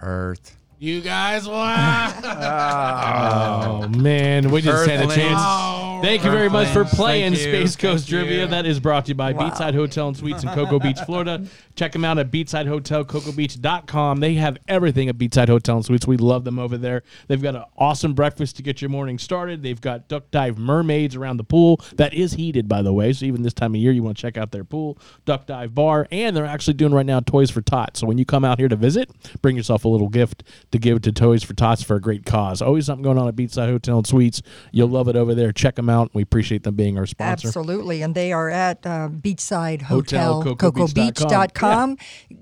Earth. 0.00 0.56
You 0.82 1.02
guys 1.02 1.46
won. 1.46 1.78
Oh 2.24 3.86
man, 3.98 4.50
we 4.50 4.62
just 4.62 4.88
had 4.88 5.00
a 5.00 5.02
Earthlings. 5.02 5.14
chance. 5.14 5.38
Oh. 5.38 5.98
Thank 6.02 6.24
you 6.24 6.30
very 6.30 6.48
much 6.48 6.68
for 6.68 6.80
Earthlings. 6.80 6.94
playing 6.96 7.32
Thank 7.34 7.44
you. 7.46 7.52
Space 7.52 7.76
Coast 7.76 8.08
Thank 8.08 8.22
Trivia. 8.22 8.40
you. 8.44 8.46
That 8.46 8.64
is 8.64 8.80
brought 8.80 9.04
to 9.04 9.10
you 9.10 9.14
by 9.14 9.32
Wow. 9.32 9.50
Beachside 9.50 9.74
Hotel 9.74 10.08
and 10.08 10.16
Suites 10.16 10.42
in 10.42 10.48
Cocoa 10.48 10.78
Beach, 10.78 10.98
Florida. 11.04 11.44
Check 11.76 11.92
them 11.92 12.06
out 12.06 12.16
at 12.18 12.30
Beachside 12.30 12.66
Hotel, 12.66 13.04
CocoaBeach.com. 13.04 14.20
They 14.20 14.34
have 14.36 14.56
everything 14.66 15.10
at 15.10 15.18
Beachside 15.18 15.48
Hotel 15.48 15.76
and 15.76 15.84
Suites. 15.84 16.06
We 16.06 16.16
love 16.16 16.44
them 16.44 16.58
over 16.58 16.78
there. 16.78 17.02
They've 17.28 17.42
got 17.42 17.54
an 17.56 17.64
awesome 17.76 18.14
breakfast 18.14 18.56
to 18.56 18.62
get 18.62 18.80
your 18.80 18.88
morning 18.88 19.18
started. 19.18 19.62
They've 19.62 19.78
got 19.80 20.08
duck 20.08 20.30
dive 20.30 20.56
mermaids 20.56 21.14
around 21.14 21.36
the 21.36 21.44
pool 21.44 21.82
that 21.96 22.14
is 22.14 22.32
heated, 22.32 22.66
by 22.66 22.80
the 22.80 22.94
way. 22.94 23.12
So 23.12 23.26
even 23.26 23.42
this 23.42 23.52
time 23.52 23.74
of 23.74 23.80
year, 23.82 23.92
you 23.92 24.02
want 24.02 24.16
to 24.16 24.22
check 24.22 24.38
out 24.38 24.50
their 24.52 24.64
pool, 24.64 24.98
duck 25.26 25.44
dive 25.44 25.74
bar, 25.74 26.08
and 26.10 26.34
they're 26.34 26.46
actually 26.46 26.74
doing 26.74 26.94
right 26.94 27.04
now 27.04 27.20
Toys 27.20 27.50
for 27.50 27.60
Tots. 27.60 28.00
So 28.00 28.06
when 28.06 28.16
you 28.16 28.24
come 28.24 28.46
out 28.46 28.58
here 28.58 28.68
to 28.68 28.76
visit, 28.76 29.10
bring 29.42 29.54
yourself 29.58 29.84
a 29.84 29.88
little 29.88 30.08
gift 30.08 30.42
to 30.72 30.78
give 30.78 31.02
to 31.02 31.12
Toys 31.12 31.42
for 31.42 31.54
Tots 31.54 31.82
for 31.82 31.96
a 31.96 32.00
great 32.00 32.24
cause. 32.24 32.62
Always 32.62 32.86
something 32.86 33.02
going 33.02 33.18
on 33.18 33.28
at 33.28 33.36
Beachside 33.36 33.68
Hotel 33.68 33.98
and 33.98 34.06
Suites. 34.06 34.42
You'll 34.72 34.88
love 34.88 35.08
it 35.08 35.16
over 35.16 35.34
there. 35.34 35.52
Check 35.52 35.76
them 35.76 35.88
out. 35.88 36.10
We 36.14 36.22
appreciate 36.22 36.62
them 36.62 36.74
being 36.74 36.98
our 36.98 37.06
sponsor. 37.06 37.48
Absolutely. 37.48 38.02
And 38.02 38.14
they 38.14 38.32
are 38.32 38.48
at 38.48 38.86
uh, 38.86 39.08
Beachside 39.10 39.82
Hotel, 39.82 40.42
Hotel, 40.42 40.56
cocobeach.com. 40.56 41.96
cocobeach.com. 41.96 41.96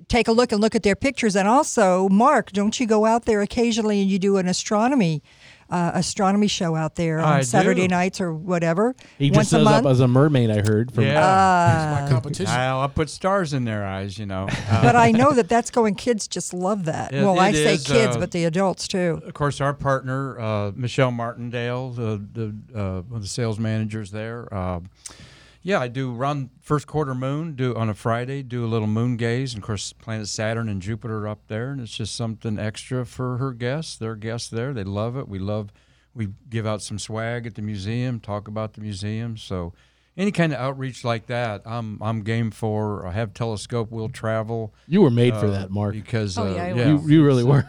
Take 0.09 0.29
a 0.29 0.33
look 0.33 0.53
and 0.53 0.61
look 0.61 0.75
at 0.75 0.83
their 0.83 0.97
pictures. 0.97 1.37
And 1.37 1.49
also, 1.49 2.09
Mark, 2.09 2.53
don't 2.53 2.79
you 2.79 2.87
go 2.87 3.05
out 3.05 3.25
there 3.25 3.41
occasionally 3.43 4.01
and 4.01 4.11
you 4.11 4.19
do 4.19 4.37
an 4.37 4.49
astronomy 4.49 5.23
uh, 5.71 5.91
astronomy 5.95 6.47
show 6.47 6.75
out 6.75 6.95
there 6.95 7.19
on 7.21 7.25
I 7.25 7.41
Saturday 7.43 7.83
do. 7.83 7.89
nights 7.89 8.21
or 8.21 8.33
whatever? 8.33 8.95
He 9.19 9.31
once 9.31 9.51
just 9.51 9.53
a 9.53 9.57
shows 9.59 9.67
up 9.67 9.73
month? 9.85 9.87
as 9.87 10.01
a 10.01 10.09
mermaid, 10.09 10.51
I 10.51 10.61
heard. 10.67 10.93
From 10.93 11.05
Yeah. 11.05 11.21
Uh, 11.21 12.01
My 12.05 12.11
competition. 12.11 12.53
I'll, 12.55 12.81
I'll 12.81 12.89
put 12.89 13.11
stars 13.11 13.53
in 13.53 13.65
their 13.65 13.85
eyes, 13.85 14.19
you 14.19 14.27
know. 14.27 14.49
Uh, 14.51 14.83
but 14.83 14.97
I 14.97 15.11
know 15.11 15.33
that 15.33 15.49
that's 15.49 15.71
going. 15.71 15.95
Kids 15.95 16.27
just 16.29 16.55
love 16.55 16.85
that. 16.87 17.13
It- 17.13 17.23
well, 17.23 17.39
I 17.39 17.53
say 17.53 17.75
is, 17.75 17.87
kids, 17.87 18.17
uh, 18.17 18.21
but 18.21 18.31
the 18.31 18.45
adults 18.45 18.89
too. 18.89 19.21
of 19.27 19.35
course, 19.35 19.61
our 19.61 19.75
partner, 19.75 20.41
uh, 20.41 20.73
Michelle 20.75 21.11
Martindale, 21.11 21.91
the, 21.91 22.23
the 22.33 22.55
uh, 22.75 23.01
one 23.03 23.17
of 23.17 23.23
the 23.23 23.29
sales 23.29 23.59
managers 23.59 24.11
there. 24.11 24.49
Yeah, 25.69 25.81
I 25.81 25.89
do 25.89 26.13
run 26.13 26.49
first 26.63 26.87
quarter 26.87 27.15
moon. 27.15 27.53
Do 27.55 27.75
on 27.75 27.91
a 27.91 27.95
Friday, 27.95 28.43
do 28.43 28.65
a 28.65 28.67
little 28.67 28.87
moon 28.87 29.19
gaze, 29.19 29.53
and 29.53 29.63
of 29.63 29.67
course, 29.67 29.93
planet 29.93 30.27
Saturn 30.27 30.67
and 30.67 30.81
Jupiter 30.81 31.19
are 31.19 31.29
up 31.29 31.47
there, 31.49 31.73
and 31.73 31.79
it's 31.79 31.95
just 31.95 32.17
something 32.17 32.59
extra 32.59 33.05
for 33.05 33.37
her 33.37 33.53
guests. 33.53 33.95
Their 33.99 34.15
guests 34.15 34.49
there, 34.49 34.73
they 34.73 34.83
love 34.83 35.19
it. 35.19 35.29
We 35.29 35.39
love. 35.39 35.71
We 36.15 36.29
give 36.49 36.67
out 36.67 36.81
some 36.81 36.99
swag 36.99 37.47
at 37.47 37.55
the 37.55 37.61
museum, 37.61 38.19
talk 38.19 38.49
about 38.49 38.73
the 38.73 38.81
museum. 38.81 39.37
So, 39.37 39.75
any 40.17 40.33
kind 40.33 40.55
of 40.55 40.59
outreach 40.59 41.05
like 41.05 41.27
that, 41.27 41.61
I'm 41.67 42.03
I'm 42.03 42.23
game 42.23 42.51
for. 42.51 43.07
I 43.07 43.13
have 43.13 43.35
telescope. 43.35 43.91
We'll 43.91 44.09
travel. 44.09 44.73
You 44.87 45.03
were 45.03 45.11
made 45.11 45.35
for 45.35 45.49
uh, 45.49 45.51
that, 45.51 45.71
Mark. 45.71 45.93
Because 45.93 46.39
Oh, 46.39 46.47
uh, 46.47 46.55
yeah, 46.55 46.63
I 46.63 46.73
yeah, 46.73 46.89
You, 46.89 47.03
you 47.07 47.23
really 47.23 47.45
were. 47.45 47.69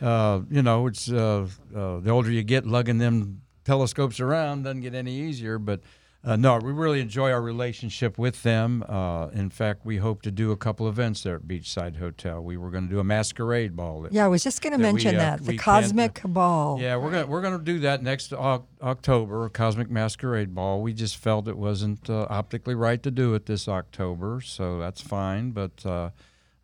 uh, 0.00 0.42
you 0.52 0.62
know, 0.62 0.86
it's 0.86 1.10
uh, 1.10 1.48
uh, 1.74 1.98
the 1.98 2.10
older 2.10 2.30
you 2.30 2.44
get, 2.44 2.64
lugging 2.64 2.98
them 2.98 3.42
telescopes 3.64 4.20
around 4.20 4.62
doesn't 4.62 4.82
get 4.82 4.94
any 4.94 5.16
easier. 5.16 5.58
But 5.58 5.80
uh, 6.22 6.36
no, 6.36 6.58
we 6.58 6.70
really 6.70 7.00
enjoy 7.00 7.30
our 7.32 7.40
relationship 7.40 8.18
with 8.18 8.42
them. 8.42 8.84
Uh, 8.86 9.28
in 9.28 9.48
fact, 9.48 9.86
we 9.86 9.96
hope 9.96 10.20
to 10.22 10.30
do 10.30 10.52
a 10.52 10.56
couple 10.56 10.86
events 10.86 11.22
there 11.22 11.36
at 11.36 11.42
Beachside 11.48 11.96
Hotel. 11.96 12.42
We 12.42 12.58
were 12.58 12.70
going 12.70 12.84
to 12.84 12.90
do 12.90 13.00
a 13.00 13.04
masquerade 13.04 13.74
ball. 13.74 14.02
that- 14.02 14.12
Yeah, 14.12 14.26
I 14.26 14.28
was 14.28 14.44
just 14.44 14.60
going 14.60 14.72
to 14.74 14.78
that 14.82 14.86
we, 14.92 15.02
mention 15.04 15.16
uh, 15.16 15.18
that 15.36 15.44
the 15.44 15.56
Cosmic 15.56 16.20
Ball. 16.24 16.78
Yeah, 16.80 16.96
we're 16.96 17.10
gonna 17.10 17.26
we're 17.26 17.40
gonna 17.42 17.58
do 17.58 17.78
that 17.80 18.02
next 18.02 18.32
Oc- 18.34 18.68
October, 18.82 19.48
Cosmic 19.48 19.90
Masquerade 19.90 20.54
Ball. 20.54 20.82
We 20.82 20.92
just 20.92 21.16
felt 21.16 21.48
it 21.48 21.56
wasn't 21.56 22.10
uh, 22.10 22.26
optically 22.28 22.74
right 22.74 23.02
to 23.02 23.10
do 23.10 23.34
it 23.34 23.46
this 23.46 23.66
October, 23.66 24.42
so 24.42 24.78
that's 24.78 25.00
fine. 25.00 25.52
But 25.52 25.84
uh, 25.86 26.10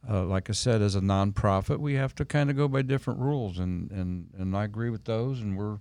uh, 0.09 0.23
like 0.25 0.51
I 0.51 0.53
said, 0.53 0.83
as 0.83 0.95
a 0.95 1.01
nonprofit, 1.01 1.79
we 1.79 1.95
have 1.95 2.15
to 2.17 2.25
kind 2.27 2.51
of 2.51 2.57
go 2.57 2.69
by 2.69 2.83
different 2.83 3.21
rules, 3.21 3.59
and, 3.59 3.91
and, 3.91 4.29
and 4.39 4.55
I 4.57 4.65
agree 4.65 4.91
with 4.91 5.05
those. 5.07 5.41
And 5.41 5.57
we're 5.57 5.79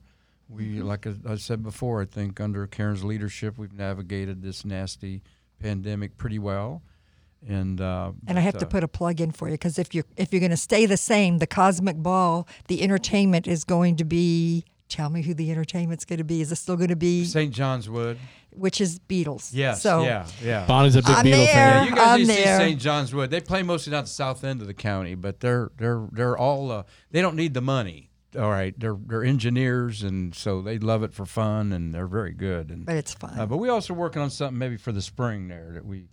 we 0.50 0.82
like 0.82 1.08
I, 1.08 1.14
I 1.28 1.36
said 1.36 1.64
before, 1.64 2.02
I 2.02 2.06
think 2.06 2.40
under 2.40 2.68
Karen's 2.68 3.04
leadership, 3.04 3.58
we've 3.58 3.74
navigated 3.74 4.42
this 4.42 4.64
nasty 4.66 5.22
pandemic 5.60 6.18
pretty 6.18 6.40
well. 6.40 6.82
And 7.48 7.80
uh, 7.80 8.12
And 8.28 8.38
I 8.38 8.42
have 8.42 8.54
but, 8.54 8.60
to 8.60 8.66
uh, 8.66 8.70
put 8.70 8.84
a 8.84 8.88
plug 8.88 9.22
in 9.22 9.32
for 9.32 9.48
you 9.48 9.54
because 9.54 9.78
if 9.78 9.94
you're 9.94 10.06
if 10.18 10.32
you're 10.34 10.40
going 10.40 10.52
to 10.52 10.58
stay 10.58 10.86
the 10.86 10.98
same, 10.98 11.38
the 11.40 11.48
Cosmic 11.48 11.98
Ball, 11.98 12.48
the 12.68 12.82
entertainment 12.82 13.48
is 13.48 13.64
going 13.64 13.96
to 13.98 14.06
be. 14.06 14.66
Tell 14.88 15.10
me 15.10 15.24
who 15.24 15.34
the 15.34 15.50
entertainment's 15.50 16.06
going 16.06 16.20
to 16.20 16.24
be. 16.24 16.42
Is 16.42 16.52
it 16.52 16.58
still 16.58 16.76
going 16.78 16.90
to 16.90 16.96
be? 16.96 17.26
St. 17.26 17.52
John's 17.52 17.90
Wood. 17.90 18.20
Which 18.52 18.80
is 18.80 19.00
Beatles. 19.00 19.50
Yes. 19.52 19.82
So 19.82 20.04
yeah. 20.04 20.28
Yeah. 20.44 20.66
Bonnie's 20.68 20.96
a 20.96 21.02
big 21.02 21.10
I'm 21.10 21.26
Beatle 21.26 21.32
there. 21.32 21.44
Yeah, 21.44 21.80
fan. 21.80 21.88
you 21.88 21.96
guys 21.96 22.08
I'm 22.08 22.20
need 22.20 22.28
to 22.28 22.34
see. 22.34 22.44
St. 22.44 22.80
John's 22.80 23.14
Wood. 23.14 23.32
They 23.32 23.42
play 23.42 23.64
mostly 23.64 23.92
down 23.92 24.04
the 24.04 24.10
south 24.10 24.44
end 24.44 24.62
of 24.62 24.68
the 24.68 24.76
county, 24.76 25.16
but 25.16 25.40
they're 25.40 25.72
they're 25.78 26.08
they're 26.12 26.38
all 26.38 26.72
uh, 26.72 26.84
they 27.10 27.22
don't 27.22 27.36
need 27.36 27.56
the 27.56 27.62
money. 27.62 28.12
All 28.38 28.50
right, 28.52 28.74
they're 28.80 28.98
they're 29.06 29.24
engineers, 29.24 30.04
and 30.04 30.34
so 30.36 30.62
they 30.62 30.78
love 30.80 31.04
it 31.04 31.14
for 31.14 31.26
fun, 31.26 31.72
and 31.72 31.94
they're 31.94 32.08
very 32.08 32.34
good. 32.34 32.70
And 32.70 32.86
but 32.86 32.96
it's 32.96 33.14
fun. 33.14 33.38
uh, 33.40 33.46
but 33.46 33.58
we 33.58 33.70
also 33.70 33.94
working 33.94 34.22
on 34.22 34.30
something 34.30 34.58
maybe 34.58 34.78
for 34.78 34.92
the 34.92 35.02
spring 35.02 35.48
there 35.48 35.72
that 35.74 35.86
we 35.86 36.06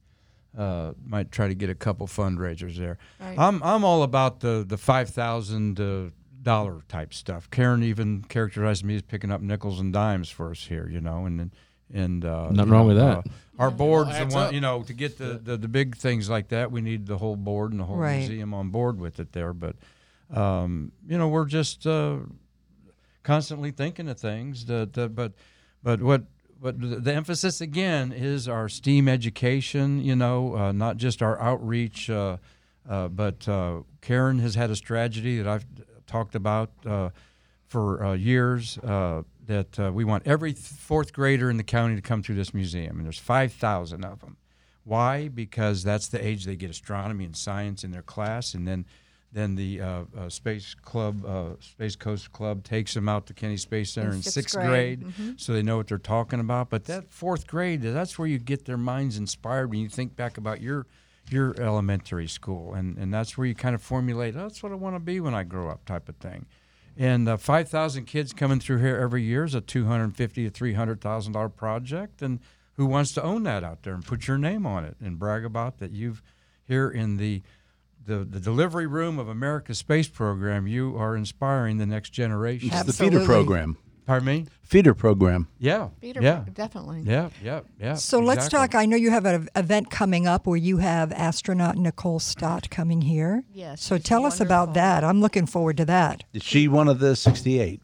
uh, 0.56 0.92
might 1.04 1.32
try 1.32 1.48
to 1.48 1.54
get 1.54 1.70
a 1.70 1.74
couple 1.74 2.06
fundraisers 2.06 2.76
there. 2.76 2.98
Right. 3.20 3.38
I'm 3.38 3.62
I'm 3.62 3.84
all 3.84 4.02
about 4.02 4.40
the 4.40 4.64
the 4.66 4.76
five 4.78 5.10
thousand 5.10 5.80
uh, 5.80 6.10
dollar 6.42 6.80
type 6.88 7.14
stuff. 7.14 7.50
Karen 7.50 7.82
even 7.82 8.22
characterized 8.22 8.84
me 8.84 8.96
as 8.96 9.02
picking 9.02 9.30
up 9.30 9.40
nickels 9.40 9.80
and 9.80 9.92
dimes 9.92 10.28
for 10.28 10.50
us 10.50 10.66
here, 10.66 10.88
you 10.88 11.00
know, 11.00 11.24
and 11.26 11.50
and 11.94 12.24
uh, 12.24 12.48
Nothing 12.50 12.70
wrong 12.72 12.82
know, 12.88 12.94
with 12.94 12.96
that. 12.96 13.18
uh, 13.18 13.22
our 13.58 13.70
board's 13.70 14.10
the 14.10 14.16
adds 14.16 14.34
one, 14.34 14.54
you 14.54 14.60
know, 14.62 14.82
to 14.82 14.92
get 14.94 15.18
the, 15.18 15.38
the 15.42 15.56
the 15.56 15.68
big 15.68 15.96
things 15.96 16.28
like 16.30 16.48
that, 16.48 16.72
we 16.72 16.80
need 16.80 17.06
the 17.06 17.18
whole 17.18 17.36
board 17.36 17.70
and 17.72 17.80
the 17.80 17.84
whole 17.84 17.96
Right. 17.98 18.18
museum 18.18 18.54
on 18.54 18.70
board 18.70 18.98
with 18.98 19.20
it 19.20 19.32
there. 19.32 19.52
But 19.52 19.76
um, 20.32 20.92
you 21.06 21.18
know, 21.18 21.28
we're 21.28 21.44
just 21.44 21.86
uh, 21.86 22.18
constantly 23.22 23.70
thinking 23.70 24.08
of 24.08 24.18
things 24.18 24.66
that, 24.66 24.94
that 24.94 25.14
but 25.14 25.32
but 25.82 26.00
what 26.02 26.22
but 26.60 26.76
the 26.78 27.12
emphasis 27.12 27.60
again 27.60 28.12
is 28.12 28.46
our 28.46 28.68
STEAM 28.68 29.08
education. 29.08 30.02
You 30.02 30.16
know, 30.16 30.56
uh, 30.56 30.72
not 30.72 30.96
just 30.96 31.22
our 31.22 31.40
outreach. 31.40 32.08
Uh, 32.08 32.36
uh, 32.88 33.08
but 33.08 33.48
uh, 33.48 33.82
Karen 34.00 34.38
has 34.40 34.54
had 34.54 34.70
a 34.70 34.76
strategy 34.76 35.38
that 35.38 35.46
I've 35.46 35.66
talked 36.06 36.34
about 36.34 36.70
uh, 36.86 37.10
for 37.66 38.14
years. 38.16 38.78
That 39.46 39.92
we 39.92 40.04
want 40.04 40.26
every 40.26 40.52
fourth 40.52 41.12
grader 41.12 41.50
in 41.50 41.56
the 41.56 41.64
county 41.64 41.96
to 41.96 42.00
come 42.00 42.22
through 42.22 42.36
this 42.36 42.54
museum, 42.54 42.96
and 42.96 43.04
there's 43.04 43.18
five 43.18 43.52
thousand 43.52 44.04
of 44.04 44.20
them. 44.20 44.36
Why? 44.84 45.28
Because 45.28 45.82
that's 45.82 46.08
the 46.08 46.24
age 46.24 46.44
they 46.44 46.56
get 46.56 46.70
astronomy 46.70 47.24
and 47.24 47.36
science 47.36 47.84
in 47.84 47.90
their 47.90 48.02
class, 48.02 48.54
and 48.54 48.66
then 48.66 48.86
then 49.32 49.54
the 49.54 49.80
uh, 49.80 50.02
uh, 50.18 50.28
Space 50.28 50.74
Club, 50.74 51.24
uh, 51.24 51.54
Space 51.60 51.96
Coast 51.96 52.32
Club, 52.32 52.64
takes 52.64 52.92
them 52.94 53.08
out 53.08 53.26
to 53.26 53.34
Kennedy 53.34 53.56
Space 53.56 53.92
Center 53.92 54.10
in, 54.10 54.16
In 54.16 54.22
sixth 54.22 54.34
sixth 54.34 54.56
grade. 54.56 55.00
grade, 55.02 55.40
so 55.40 55.52
they 55.52 55.62
know 55.62 55.78
what 55.78 55.88
they're 55.88 55.98
talking 55.98 56.38
about. 56.40 56.68
But 56.68 56.84
that 56.84 57.10
fourth 57.10 57.46
grade, 57.46 57.80
that's 57.82 58.18
where 58.18 58.28
you 58.28 58.38
get 58.38 58.66
their 58.66 58.76
minds 58.76 59.16
inspired 59.16 59.70
when 59.70 59.80
you 59.80 59.88
think 59.88 60.16
back 60.16 60.36
about 60.36 60.60
your 60.60 60.86
your 61.30 61.54
elementary 61.60 62.28
school, 62.28 62.74
and 62.74 62.98
and 62.98 63.12
that's 63.12 63.38
where 63.38 63.46
you 63.46 63.54
kind 63.54 63.74
of 63.74 63.82
formulate. 63.82 64.36
Oh, 64.36 64.42
that's 64.42 64.62
what 64.62 64.72
I 64.72 64.74
want 64.74 64.96
to 64.96 65.00
be 65.00 65.18
when 65.20 65.34
I 65.34 65.44
grow 65.44 65.70
up, 65.70 65.84
type 65.86 66.08
of 66.08 66.16
thing. 66.16 66.46
And 66.98 67.26
uh, 67.26 67.38
five 67.38 67.68
thousand 67.70 68.04
kids 68.04 68.34
coming 68.34 68.60
through 68.60 68.78
here 68.78 68.96
every 68.98 69.22
year 69.22 69.44
is 69.44 69.54
a 69.54 69.62
two 69.62 69.86
hundred 69.86 70.14
fifty 70.14 70.44
to 70.44 70.50
three 70.50 70.74
hundred 70.74 71.00
thousand 71.00 71.32
dollar 71.32 71.48
project, 71.48 72.20
and 72.20 72.40
who 72.74 72.84
wants 72.84 73.12
to 73.12 73.22
own 73.22 73.44
that 73.44 73.64
out 73.64 73.82
there 73.82 73.94
and 73.94 74.04
put 74.04 74.26
your 74.26 74.36
name 74.36 74.66
on 74.66 74.84
it 74.84 74.96
and 75.00 75.18
brag 75.18 75.44
about 75.44 75.78
that 75.78 75.92
you've 75.92 76.22
here 76.66 76.90
in 76.90 77.16
the 77.16 77.42
the, 78.04 78.24
the 78.24 78.40
delivery 78.40 78.86
room 78.86 79.18
of 79.18 79.28
America's 79.28 79.78
space 79.78 80.08
program, 80.08 80.66
you 80.66 80.96
are 80.96 81.16
inspiring 81.16 81.78
the 81.78 81.86
next 81.86 82.10
generation. 82.10 82.70
It's 82.72 82.84
the 82.84 82.92
feeder 82.92 83.24
program. 83.24 83.76
Pardon 84.04 84.26
me? 84.26 84.46
Feeder 84.62 84.94
program. 84.94 85.48
Yeah. 85.58 85.90
Feeder 86.00 86.20
yeah. 86.20 86.44
definitely. 86.52 87.02
Yeah. 87.02 87.30
Yeah. 87.42 87.60
Yeah. 87.78 87.94
so 87.94 88.18
let's 88.18 88.48
talk. 88.48 88.74
I 88.74 88.84
know 88.84 88.96
you 88.96 89.10
have 89.10 89.26
an 89.26 89.48
event 89.54 89.90
coming 89.90 90.26
up 90.26 90.46
where 90.46 90.56
you 90.56 90.78
have 90.78 91.12
astronaut 91.12 91.76
Nicole 91.76 92.18
Stott 92.18 92.68
coming 92.68 93.02
here. 93.02 93.44
Yes, 93.52 93.82
So 93.82 93.96
she's 93.96 94.04
tell 94.04 94.26
us 94.26 94.40
about 94.40 94.74
that. 94.74 95.04
I'm 95.04 95.20
looking 95.20 95.46
forward 95.46 95.76
to 95.76 95.84
that. 95.84 96.24
Is 96.32 96.42
she 96.42 96.66
one 96.68 96.88
of 96.88 96.98
the 96.98 97.14
68? 97.14 97.80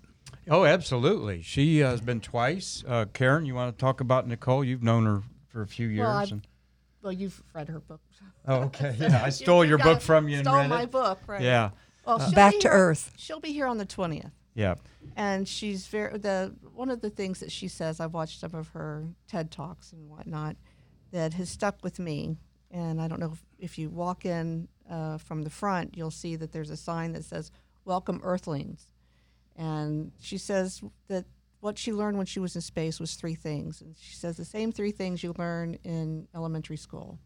Oh, 0.50 0.64
absolutely. 0.64 1.42
She 1.42 1.82
uh, 1.82 1.90
has 1.90 2.00
been 2.00 2.20
twice. 2.20 2.82
Uh, 2.86 3.04
Karen, 3.12 3.44
you 3.44 3.54
want 3.54 3.76
to 3.76 3.80
talk 3.80 4.00
about 4.00 4.26
Nicole? 4.26 4.64
You've 4.64 4.82
known 4.82 5.04
her 5.04 5.22
for 5.48 5.62
a 5.62 5.66
few 5.66 5.86
years. 5.86 6.06
Well, 6.06 6.16
I've- 6.16 6.32
and- 6.32 6.46
Well, 7.02 7.12
you've 7.12 7.42
read 7.54 7.68
her 7.68 7.80
book. 7.80 8.00
oh, 8.46 8.54
okay. 8.64 8.94
Yeah, 8.98 9.22
I 9.24 9.30
stole 9.30 9.64
You 9.64 9.70
your 9.70 9.78
book 9.78 10.00
from 10.00 10.28
you 10.28 10.36
and 10.38 10.44
Stole 10.46 10.56
read 10.58 10.68
my 10.70 10.82
it. 10.82 10.90
book, 10.90 11.20
right? 11.26 11.40
Yeah. 11.42 11.70
Well, 12.06 12.18
she'll 12.20 12.32
Back 12.34 12.54
to 12.54 12.60
here- 12.62 12.70
Earth. 12.72 13.12
She'll 13.16 13.40
be 13.40 13.52
here 13.52 13.66
on 13.66 13.78
the 13.78 13.84
twentieth, 13.84 14.30
Yeah. 14.54 14.76
and 15.16 15.46
she's 15.46 15.86
very 15.86 16.16
the 16.18 16.54
one 16.74 16.90
of 16.90 17.00
the 17.00 17.10
things 17.10 17.40
that 17.40 17.52
she 17.52 17.68
says. 17.68 18.00
I've 18.00 18.14
watched 18.14 18.40
some 18.40 18.54
of 18.54 18.68
her 18.70 19.06
TED 19.28 19.50
talks 19.50 19.92
and 19.92 20.08
whatnot 20.08 20.56
that 21.12 21.34
has 21.34 21.48
stuck 21.50 21.82
with 21.84 21.98
me. 21.98 22.36
And 22.70 23.00
I 23.00 23.08
don't 23.08 23.20
know 23.20 23.32
if, 23.32 23.42
if 23.58 23.78
you 23.78 23.88
walk 23.90 24.26
in 24.26 24.68
uh, 24.90 25.16
from 25.18 25.42
the 25.42 25.50
front, 25.50 25.96
you'll 25.96 26.10
see 26.10 26.36
that 26.36 26.52
there's 26.52 26.70
a 26.70 26.76
sign 26.76 27.12
that 27.12 27.24
says 27.24 27.50
"Welcome 27.84 28.20
Earthlings," 28.22 28.86
and 29.56 30.12
she 30.20 30.38
says 30.38 30.82
that 31.08 31.24
what 31.60 31.78
she 31.78 31.92
learned 31.92 32.16
when 32.16 32.26
she 32.26 32.40
was 32.40 32.54
in 32.54 32.60
space 32.62 33.00
was 33.00 33.14
three 33.14 33.34
things. 33.34 33.80
And 33.80 33.96
she 33.98 34.14
says 34.14 34.36
the 34.36 34.44
same 34.44 34.72
three 34.72 34.92
things 34.92 35.22
you 35.22 35.34
learn 35.38 35.78
in 35.84 36.28
elementary 36.34 36.76
school. 36.76 37.18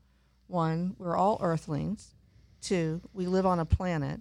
One, 0.47 0.95
we're 0.99 1.17
all 1.17 1.39
Earthlings. 1.41 2.15
Two, 2.61 3.01
we 3.13 3.27
live 3.27 3.47
on 3.47 3.59
a 3.59 3.65
planet. 3.65 4.21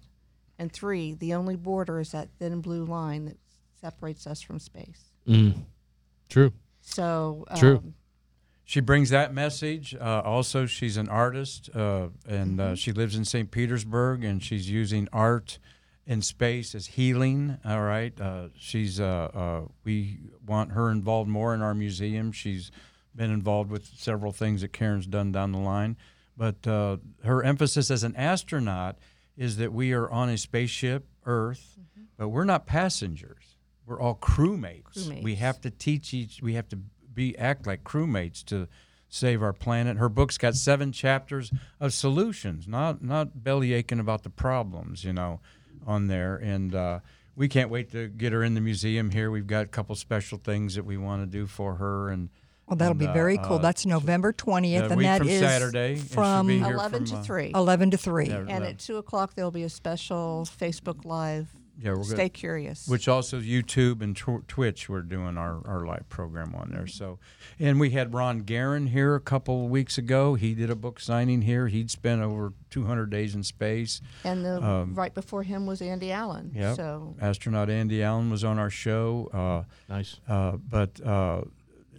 And 0.60 0.72
three, 0.72 1.14
the 1.14 1.34
only 1.34 1.56
border 1.56 2.00
is 2.00 2.12
that 2.12 2.30
thin 2.40 2.62
blue 2.62 2.86
line 2.86 3.26
that 3.26 3.38
separates 3.80 4.28
us 4.28 4.42
from 4.42 4.60
space. 4.60 5.12
Mm. 5.28 5.56
True. 6.30 6.54
So, 6.82 7.46
True. 7.58 7.78
um, 7.78 7.94
She 8.64 8.80
brings 8.80 9.10
that 9.10 9.34
message. 9.34 9.96
Uh, 9.96 10.22
also, 10.24 10.66
she's 10.66 10.98
an 10.98 11.10
artist, 11.10 11.70
uh, 11.76 12.08
and 12.28 12.60
uh, 12.60 12.76
she 12.76 12.92
lives 12.92 13.16
in 13.16 13.26
St. 13.26 13.52
Petersburg, 13.52 14.24
and 14.24 14.44
she's 14.44 14.70
using 14.70 15.08
art 15.12 15.60
in 16.12 16.22
space 16.22 16.76
is 16.76 16.88
healing. 16.88 17.58
All 17.64 17.82
right, 17.82 18.20
uh, 18.20 18.50
she's. 18.58 19.00
Uh, 19.00 19.30
uh, 19.34 19.62
we 19.86 20.20
want 20.46 20.74
her 20.74 20.92
involved 20.92 21.30
more 21.30 21.56
in 21.56 21.62
our 21.62 21.74
museum. 21.74 22.34
She's 22.34 22.70
been 23.16 23.32
involved 23.32 23.72
with 23.72 23.86
several 23.86 24.34
things 24.34 24.60
that 24.60 24.74
Karen's 24.74 25.08
done 25.08 25.32
down 25.32 25.54
the 25.54 25.58
line, 25.58 25.96
but 26.36 26.68
uh, 26.68 26.98
her 27.24 27.42
emphasis 27.44 27.90
as 27.90 28.04
an 28.04 28.16
astronaut 28.18 28.98
is 29.38 29.56
that 29.58 29.72
we 29.72 29.94
are 29.94 30.10
on 30.10 30.28
a 30.28 30.38
spaceship, 30.38 31.06
Earth, 31.26 31.80
but 32.18 32.28
we're 32.28 32.44
not 32.44 32.66
passengers. 32.66 33.56
We're 33.86 34.00
all 34.02 34.16
crewmates. 34.16 35.08
We 35.24 35.36
have 35.36 35.62
to 35.62 35.70
teach 35.72 36.14
each. 36.14 36.42
We 36.42 36.56
have 36.56 36.68
to 36.70 36.80
be 37.14 37.38
act 37.38 37.66
like 37.66 37.86
crewmates 37.86 38.44
to 38.46 38.68
save 39.08 39.42
our 39.42 39.54
planet. 39.54 39.96
Her 39.96 40.10
book's 40.10 40.38
got 40.38 40.56
seven 40.56 40.92
chapters 40.92 41.52
of 41.80 41.94
solutions, 41.94 42.68
not 42.68 43.02
not 43.02 43.44
belly 43.46 43.72
aching 43.72 44.00
about 44.02 44.24
the 44.24 44.30
problems, 44.30 45.06
you 45.06 45.14
know, 45.14 45.40
on 45.86 46.08
there. 46.08 46.36
And 46.38 46.74
uh, 46.76 47.00
we 47.36 47.48
can't 47.48 47.70
wait 47.70 47.92
to 47.92 48.08
get 48.08 48.34
her 48.34 48.44
in 48.44 48.54
the 48.54 48.62
museum 48.62 49.10
here. 49.10 49.32
We've 49.32 49.48
got 49.48 49.64
a 49.66 49.68
couple 49.68 49.96
special 49.96 50.38
things 50.38 50.76
that 50.76 50.84
we 50.86 50.98
want 50.98 51.24
to 51.24 51.26
do 51.26 51.48
for 51.48 51.76
her, 51.76 52.10
and 52.10 52.30
Well, 52.68 52.78
that'll 52.78 52.92
and, 52.92 53.00
be 53.00 53.08
uh, 53.08 53.14
very 53.14 53.38
cool. 53.38 53.56
uh, 53.56 53.60
That's 53.60 53.86
November 53.86 54.34
20th, 54.34 54.84
and 54.90 54.96
week 54.98 55.06
that 55.06 55.20
from 55.20 55.30
is 55.30 55.40
Saturday, 55.40 55.92
and 55.94 56.00
she'll 56.00 56.08
from 56.08 56.48
be 56.48 56.60
here 56.60 56.74
eleven 56.74 57.06
from, 57.06 57.16
to 57.16 57.22
uh, 57.22 57.24
three. 57.24 57.52
11 57.56 57.92
to 57.92 57.98
3. 57.98 58.28
Yeah. 58.28 58.46
and 58.50 58.64
uh, 58.64 58.68
at 58.68 58.80
two 58.80 58.98
o'clock 58.98 59.34
there'll 59.36 59.52
be 59.52 59.64
a 59.64 59.70
special 59.70 60.48
Facebook 60.60 61.06
Live. 61.06 61.48
Yeah, 61.84 61.94
we're 61.96 62.04
Stay 62.04 62.26
good. 62.26 62.34
curious. 62.34 62.88
Which 62.88 63.08
also 63.08 63.40
YouTube 63.40 64.02
and 64.02 64.16
tw- 64.16 64.48
Twitch, 64.48 64.88
we're 64.88 65.02
doing 65.02 65.38
our, 65.38 65.62
our 65.68 65.86
live 65.86 66.08
program 66.10 66.54
on 66.56 66.70
there. 66.72 66.86
So, 66.88 67.18
and 67.60 67.80
we 67.80 67.90
had 67.92 68.14
Ron 68.14 68.44
Garan 68.44 68.90
here 68.90 69.16
a 69.16 69.20
couple 69.20 69.68
weeks 69.68 69.98
ago. 69.98 70.36
He 70.36 70.54
did 70.54 70.70
a 70.70 70.76
book 70.76 71.00
signing 71.00 71.42
here. 71.42 71.68
He'd 71.68 71.90
spent 71.90 72.22
over 72.22 72.54
200 72.70 73.10
days 73.10 73.34
in 73.36 73.44
space. 73.44 74.02
and 74.24 74.46
the 74.46 74.62
um, 74.64 74.94
right 74.94 75.14
before 75.14 75.44
him 75.44 75.66
was 75.66 75.82
Andy 75.82 76.12
Allen. 76.12 76.52
Yep. 76.56 76.76
So 76.76 77.16
Astronaut 77.20 77.70
Andy 77.70 78.04
Allen 78.04 78.30
was 78.30 78.44
on 78.44 78.60
our 78.60 78.70
show. 78.70 79.30
Uh, 79.34 79.64
Nice. 79.92 80.20
uh, 80.28 80.58
but 80.58 81.02
uh, 81.06 81.42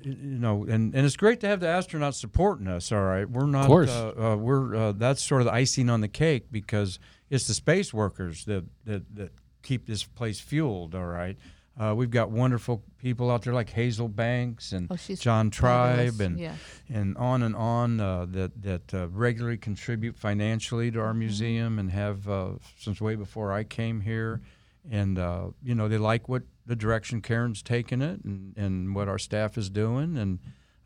you 0.04 0.14
know, 0.38 0.64
and, 0.64 0.94
and 0.94 1.06
it's 1.06 1.16
great 1.16 1.40
to 1.40 1.46
have 1.46 1.60
the 1.60 1.66
astronauts 1.66 2.14
supporting 2.14 2.66
us. 2.66 2.90
All 2.90 3.02
right, 3.02 3.28
we're 3.28 3.46
not. 3.46 3.62
Of 3.62 3.66
course. 3.68 3.90
Uh, 3.90 4.32
uh, 4.32 4.36
we're 4.36 4.74
uh, 4.74 4.92
that's 4.92 5.22
sort 5.22 5.42
of 5.42 5.46
the 5.46 5.52
icing 5.54 5.88
on 5.90 6.00
the 6.00 6.08
cake 6.08 6.46
because 6.50 6.98
it's 7.30 7.46
the 7.46 7.54
space 7.54 7.94
workers 7.94 8.44
that 8.46 8.64
that, 8.84 9.02
that 9.14 9.30
keep 9.62 9.86
this 9.86 10.04
place 10.04 10.40
fueled. 10.40 10.94
All 10.94 11.06
right. 11.06 11.36
Uh, 11.80 11.94
we've 11.96 12.10
got 12.10 12.30
wonderful 12.30 12.82
people 12.98 13.30
out 13.30 13.42
there 13.42 13.54
like 13.54 13.70
Hazel 13.70 14.06
Banks 14.08 14.72
and 14.72 14.88
Oh, 14.90 14.96
John 15.14 15.48
Tribe 15.50 16.20
and 16.20 16.38
Yeah. 16.38 16.54
and 16.92 17.16
on 17.16 17.42
and 17.42 17.56
on 17.56 17.98
uh, 17.98 18.26
that 18.30 18.62
that 18.62 18.92
uh, 18.94 19.08
regularly 19.08 19.56
contribute 19.56 20.16
financially 20.16 20.90
to 20.90 20.98
Mm-hmm. 20.98 21.06
our 21.06 21.14
museum 21.14 21.78
and 21.78 21.90
have 21.90 22.28
uh, 22.28 22.50
since 22.78 23.00
way 23.00 23.14
before 23.14 23.52
I 23.52 23.64
came 23.64 24.02
here, 24.02 24.42
and 24.90 25.18
uh, 25.18 25.46
you 25.64 25.74
know 25.74 25.88
they 25.88 25.96
like 25.98 26.28
what 26.28 26.42
the 26.66 26.76
direction 26.76 27.22
Karen's 27.22 27.62
taking 27.62 28.02
it 28.02 28.22
and, 28.22 28.54
and 28.56 28.94
what 28.94 29.08
our 29.08 29.18
staff 29.18 29.56
is 29.56 29.70
doing 29.70 30.16
and. 30.18 30.38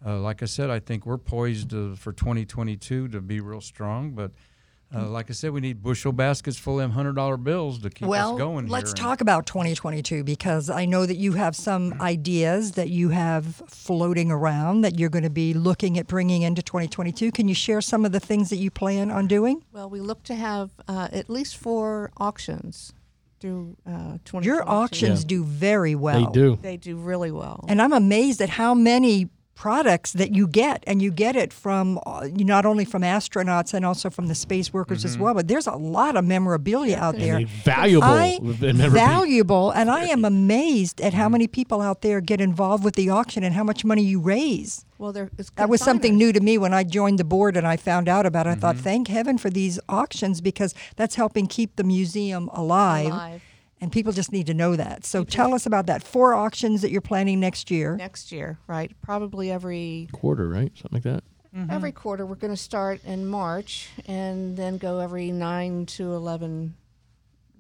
Uh, 0.05 0.19
like 0.21 0.43
I 0.43 0.47
said, 0.47 0.69
I 0.69 0.79
think 0.79 1.07
we're 1.07 1.17
poised 1.19 1.73
uh, 1.75 1.95
for 1.97 2.13
2022 2.13 3.09
to 3.09 3.21
be 3.21 3.41
real 3.41 3.63
strong, 3.63 4.11
but 4.13 4.31
uh, 4.95 5.09
like 5.09 5.31
I 5.31 5.33
said, 5.33 5.53
we 5.53 5.61
need 5.61 5.83
bushel 5.83 6.13
baskets 6.13 6.57
full 6.57 6.81
of 6.81 6.93
hundred 6.93 7.17
dollar 7.17 7.37
bills 7.37 7.81
to 7.81 7.91
keep 7.91 8.07
well, 8.07 8.35
us 8.35 8.39
going. 8.39 8.67
Well, 8.67 8.73
let's 8.73 8.91
here. 8.91 9.05
talk 9.05 9.21
about 9.21 9.47
2022 9.47 10.23
because 10.23 10.71
I 10.71 10.85
know 10.85 11.05
that 11.07 11.17
you 11.17 11.33
have 11.33 11.57
some 11.57 12.01
ideas 12.01 12.73
that 12.73 12.89
you 12.89 13.09
have 13.09 13.63
floating 13.69 14.31
around 14.31 14.83
that 14.83 14.99
you're 14.99 15.11
going 15.11 15.25
to 15.25 15.31
be 15.31 15.55
looking 15.55 15.99
at 15.99 16.07
bringing 16.07 16.43
into 16.43 16.63
2022. 16.63 17.33
Can 17.33 17.49
you 17.49 17.55
share 17.55 17.81
some 17.81 18.05
of 18.05 18.13
the 18.13 18.21
things 18.21 18.49
that 18.51 18.57
you 18.57 18.71
plan 18.71 19.11
on 19.11 19.27
doing? 19.27 19.65
Well, 19.73 19.91
we 19.91 20.01
look 20.01 20.23
to 20.25 20.35
have 20.37 20.71
uh, 20.87 21.09
at 21.13 21.29
least 21.29 21.57
four 21.57 22.13
auctions 22.17 22.93
through 23.41 23.77
uh, 23.87 24.19
2022. 24.25 24.47
Your 24.47 24.69
auctions 24.69 25.25
do 25.25 25.45
very 25.45 25.95
well. 25.95 26.27
They 26.27 26.33
do. 26.33 26.59
They 26.63 26.77
do 26.77 26.97
really 26.97 27.33
well. 27.33 27.65
And 27.69 27.83
I'm 27.83 27.93
amazed 27.93 28.41
at 28.41 28.51
how 28.51 28.73
many 28.75 29.31
products 29.57 30.13
that 30.13 30.35
you 30.35 30.47
get 30.47 30.85
and 30.87 31.01
you 31.01 31.11
get 31.11 31.35
it 31.35 31.51
from 31.53 31.99
uh, 32.07 32.29
not 32.35 32.65
only 32.67 32.85
from 32.85 33.01
astronauts 33.03 33.73
and 33.75 33.85
also 33.87 34.11
from 34.11 34.27
the 34.29 34.35
space 34.35 34.71
workers 34.73 34.99
Mm-hmm. 34.99 35.07
as 35.09 35.19
well 35.19 35.35
but 35.35 35.49
there's 35.49 35.67
a 35.67 35.75
lot 35.75 36.15
of 36.15 36.25
memorabilia 36.25 36.97
out 36.99 37.17
there 37.17 37.41
valuable. 37.65 38.07
I, 38.07 38.39
memorabilia. 38.43 38.91
valuable 38.91 39.71
and 39.71 39.91
i 39.91 40.05
am 40.05 40.25
amazed 40.25 41.01
at 41.01 41.15
how 41.15 41.29
many 41.29 41.47
people 41.49 41.81
out 41.81 42.03
there 42.03 42.21
get 42.21 42.41
involved 42.41 42.85
with 42.85 42.95
the 42.97 43.09
auction 43.09 43.43
and 43.43 43.55
how 43.55 43.65
much 43.65 43.83
money 43.85 44.03
you 44.03 44.21
raise 44.21 44.85
well, 44.99 45.13
there 45.13 45.31
that 45.57 45.69
was 45.69 45.81
something 45.83 46.17
new 46.17 46.33
to 46.33 46.41
me 46.41 46.57
when 46.57 46.73
I 46.73 46.83
joined 46.83 47.19
the 47.19 47.25
board 47.25 47.55
and 47.59 47.67
I 47.67 47.77
found 47.77 48.09
out 48.09 48.25
about 48.25 48.47
it. 48.47 48.49
I 48.49 48.53
Mm-hmm. 48.53 48.61
thought, 48.63 48.77
thank 48.79 49.09
heaven 49.09 49.37
for 49.37 49.51
these 49.51 49.79
auctions 49.91 50.41
because 50.41 50.75
that's 50.97 51.17
helping 51.17 51.47
keep 51.47 51.77
the 51.77 51.85
museum 51.85 52.49
alive. 52.55 53.13
Alive. 53.13 53.43
And 53.81 53.93
people 53.93 54.13
just 54.13 54.33
need 54.33 54.47
to 54.47 54.55
know 54.55 54.75
that. 54.77 55.05
So 55.05 55.23
tell 55.23 55.53
us 55.53 55.67
about 55.67 55.87
that. 55.87 56.03
Four 56.03 56.33
auctions 56.33 56.81
that 56.83 56.91
you're 56.91 57.03
planning 57.03 57.41
next 57.41 57.71
year. 57.71 57.95
next 57.97 58.33
year, 58.33 58.59
right? 58.67 58.91
Probably 59.03 59.51
every 59.51 60.09
quarter, 60.13 60.49
right? 60.49 60.73
Something 60.77 60.91
like 60.95 61.03
that. 61.03 61.25
Mm-hmm. 61.55 61.71
every 61.71 61.93
quarter. 61.93 62.27
We're 62.27 62.35
going 62.37 62.53
to 62.53 62.57
start 62.61 63.03
in 63.05 63.27
March 63.27 63.89
and 64.07 64.57
then 64.59 64.77
go 64.79 64.99
every 64.99 65.31
nine 65.31 65.87
to 65.87 66.13
eleven 66.15 66.75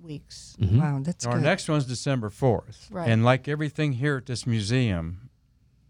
weeks. 0.02 0.56
Mm-hmm. 0.60 0.80
Wow, 0.80 1.00
that's 1.02 1.26
Our 1.26 1.34
good. 1.34 1.42
next 1.44 1.68
one's 1.68 1.84
December 1.86 2.28
4th. 2.30 2.88
Right. 2.90 3.08
And 3.08 3.24
like 3.24 3.48
everything 3.48 3.94
here 3.94 4.18
at 4.18 4.26
this 4.26 4.46
museum, 4.46 5.30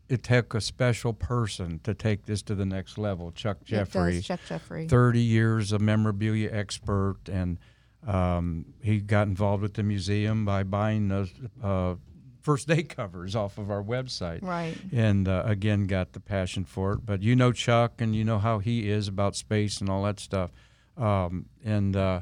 it 0.09 0.23
took 0.23 0.55
a 0.55 0.61
special 0.61 1.13
person 1.13 1.81
to 1.85 1.95
take 1.95 2.27
this 2.27 2.43
to 2.43 2.55
the 2.55 2.65
next 2.65 2.97
level. 2.97 3.33
Chuck 3.33 3.59
It 3.63 3.67
Jeffrey, 3.67 4.15
does, 4.15 4.25
Chuck 4.27 4.41
Jeffrey. 4.49 4.87
30 4.89 5.21
years 5.21 5.73
of 5.73 5.81
memorabilia 5.81 6.49
expert, 6.53 7.17
and 7.31 7.59
um, 8.07 8.65
he 8.81 9.01
got 9.01 9.27
involved 9.27 9.63
with 9.63 9.75
the 9.75 9.83
museum 9.83 10.45
by 10.45 10.63
buying 10.63 11.09
those 11.09 11.33
uh, 11.63 11.97
first 12.41 12.69
day 12.69 12.83
covers 12.85 13.35
off 13.35 13.59
of 13.59 13.71
our 13.71 13.83
website. 13.83 14.43
Right. 14.43 14.77
And 14.93 15.27
uh, 15.27 15.43
again, 15.45 15.87
got 15.87 16.13
the 16.13 16.21
passion 16.21 16.65
for 16.65 16.93
it. 16.93 17.05
But 17.05 17.23
you 17.23 17.35
know 17.35 17.53
Chuck, 17.53 18.01
and 18.01 18.15
you 18.15 18.25
know 18.25 18.39
how 18.39 18.61
he 18.61 18.89
is 18.89 19.09
about 19.09 19.35
space 19.35 19.81
and 19.81 19.91
all 19.91 20.05
that 20.05 20.21
stuff. 20.21 20.53
Um, 20.97 21.47
and 21.65 21.97
uh, 21.97 22.21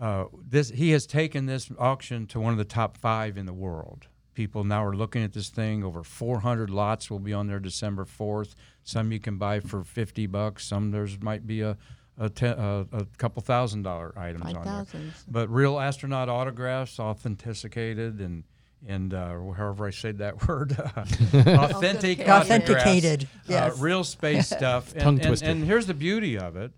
uh, 0.00 0.26
this 0.48 0.70
he 0.70 0.90
has 0.90 1.06
taken 1.06 1.46
this 1.46 1.70
auction 1.78 2.26
to 2.28 2.40
one 2.40 2.52
of 2.52 2.58
the 2.58 2.64
top 2.64 2.96
five 2.96 3.36
in 3.36 3.46
the 3.46 3.52
world. 3.52 4.06
People 4.34 4.62
now 4.62 4.84
are 4.84 4.94
looking 4.94 5.24
at 5.24 5.32
this 5.32 5.48
thing. 5.48 5.82
Over 5.82 6.04
400 6.04 6.70
lots 6.70 7.10
will 7.10 7.18
be 7.18 7.32
on 7.32 7.48
there 7.48 7.58
December 7.58 8.04
4th. 8.04 8.54
Some 8.84 9.10
you 9.10 9.18
can 9.18 9.36
buy 9.36 9.58
for 9.58 9.82
50 9.82 10.26
bucks. 10.28 10.64
Some 10.64 10.92
there's 10.92 11.20
might 11.20 11.44
be 11.44 11.60
a 11.60 11.76
a, 12.18 12.28
te- 12.28 12.46
a, 12.46 12.86
a 12.92 13.06
couple 13.16 13.42
thousand 13.42 13.82
dollar 13.82 14.12
items 14.16 14.44
Five 14.44 14.56
on 14.56 14.86
there. 14.92 15.02
But 15.28 15.48
real 15.50 15.78
astronaut 15.78 16.28
autographs, 16.28 16.98
authenticated 16.98 18.20
and 18.20 18.44
and 18.86 19.12
uh, 19.12 19.30
however 19.56 19.86
I 19.86 19.90
said 19.90 20.18
that 20.18 20.46
word, 20.48 20.72
authentic 20.72 22.20
Authenticated. 22.20 22.28
Authenticated, 22.28 23.28
yes. 23.46 23.72
uh, 23.72 23.82
real 23.82 24.04
space 24.04 24.46
stuff. 24.56 24.92
Tongue 24.94 25.14
and, 25.14 25.18
and, 25.18 25.26
twister. 25.26 25.46
and 25.46 25.64
here's 25.64 25.86
the 25.86 25.94
beauty 25.94 26.38
of 26.38 26.56
it: 26.56 26.72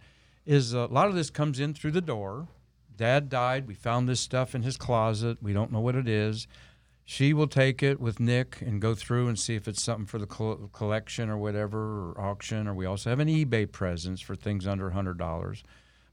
is 0.47 0.73
a 0.73 0.87
lot 0.87 1.09
of 1.09 1.15
this 1.15 1.31
comes 1.31 1.61
in 1.61 1.75
through 1.75 1.93
the 1.93 2.01
door. 2.01 2.49
Dad 2.97 3.29
died. 3.31 3.67
We 3.67 3.75
found 3.75 4.09
this 4.09 4.21
stuff 4.21 4.55
in 4.55 4.63
his 4.63 4.77
closet. 4.77 5.39
We 5.43 5.53
don't 5.53 5.73
know 5.73 5.81
what 5.81 5.95
it 5.95 6.07
is. 6.09 6.47
She 7.11 7.33
will 7.35 7.49
take 7.49 7.83
it 7.83 7.99
with 7.99 8.21
Nick 8.21 8.61
and 8.61 8.81
go 8.81 8.95
through 8.95 9.27
and 9.27 9.37
see 9.37 9.57
if 9.57 9.67
it's 9.67 9.83
something 9.83 10.07
for 10.07 10.21
the 10.21 10.29
col- 10.29 10.71
collection 10.73 11.29
or 11.29 11.37
whatever, 11.37 11.79
or 12.13 12.21
auction. 12.21 12.69
Or 12.69 12.73
we 12.73 12.87
also 12.87 13.11
have 13.11 13.19
an 13.19 13.27
eBay 13.27 13.67
presence 13.71 14.21
for 14.21 14.37
things 14.37 14.65
under 14.65 14.91
hundred 14.91 15.19
dollars. 15.19 15.65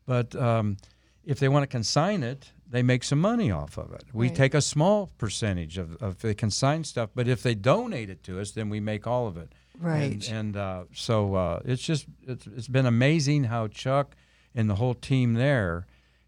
But 0.08 0.36
um, 0.36 0.78
if 1.24 1.38
they 1.38 1.50
want 1.50 1.62
to 1.62 1.68
consign 1.68 2.24
it, 2.24 2.52
they 2.68 2.82
make 2.82 3.04
some 3.04 3.22
money 3.22 3.52
off 3.52 3.78
of 3.78 3.94
it. 3.94 4.06
We 4.12 4.30
Right. 4.30 4.36
take 4.36 4.56
a 4.56 4.62
small 4.62 5.12
percentage 5.20 5.78
of, 5.78 5.98
of 6.02 6.18
the 6.22 6.34
consigned 6.34 6.88
stuff, 6.88 7.12
but 7.14 7.28
if 7.28 7.44
they 7.44 7.54
donate 7.54 8.10
it 8.10 8.24
to 8.24 8.40
us, 8.40 8.54
then 8.54 8.68
we 8.68 8.80
make 8.80 9.06
all 9.06 9.28
of 9.28 9.38
it. 9.38 9.54
Right. 9.80 10.28
And, 10.28 10.56
and 10.56 10.58
uh, 10.58 10.84
so 10.96 11.36
uh, 11.36 11.60
it's 11.64 11.84
just 11.84 12.08
it's, 12.26 12.48
it's 12.48 12.68
been 12.68 12.88
amazing 12.88 13.44
how 13.44 13.68
Chuck 13.68 14.16
and 14.56 14.68
the 14.68 14.76
whole 14.76 14.96
team 14.96 15.36
there 15.36 15.86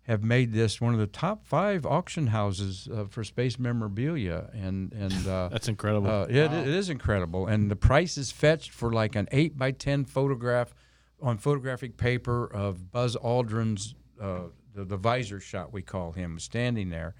have 0.10 0.24
made 0.24 0.52
this 0.54 0.82
one 0.82 0.92
of 0.92 1.00
the 1.00 1.06
top 1.06 1.46
five 1.46 1.86
auction 1.86 2.28
houses 2.28 2.90
uh, 2.92 3.06
for 3.06 3.24
space 3.24 3.60
memorabilia, 3.60 4.50
and 4.54 4.92
and 4.92 5.28
uh, 5.28 5.50
That's 5.50 5.68
incredible. 5.68 6.10
uh, 6.10 6.26
it, 6.26 6.36
it 6.52 6.68
is 6.68 6.90
incredible, 6.90 7.46
and 7.46 7.70
the 7.70 7.76
price 7.76 8.18
is 8.18 8.32
fetched 8.32 8.72
for 8.72 8.92
like 8.92 9.16
an 9.16 9.28
eight 9.32 9.58
by 9.58 9.70
ten 9.72 10.06
photograph 10.06 10.74
on 11.22 11.38
photographic 11.38 11.96
paper 11.96 12.52
of 12.52 12.92
Buzz 12.92 13.16
Aldrin's 13.18 13.94
uh, 14.20 14.46
the, 14.74 14.84
the 14.84 14.98
visor 14.98 15.40
shot 15.40 15.72
we 15.72 15.84
call 15.84 16.14
him 16.14 16.40
standing 16.40 16.90
there. 16.90 17.14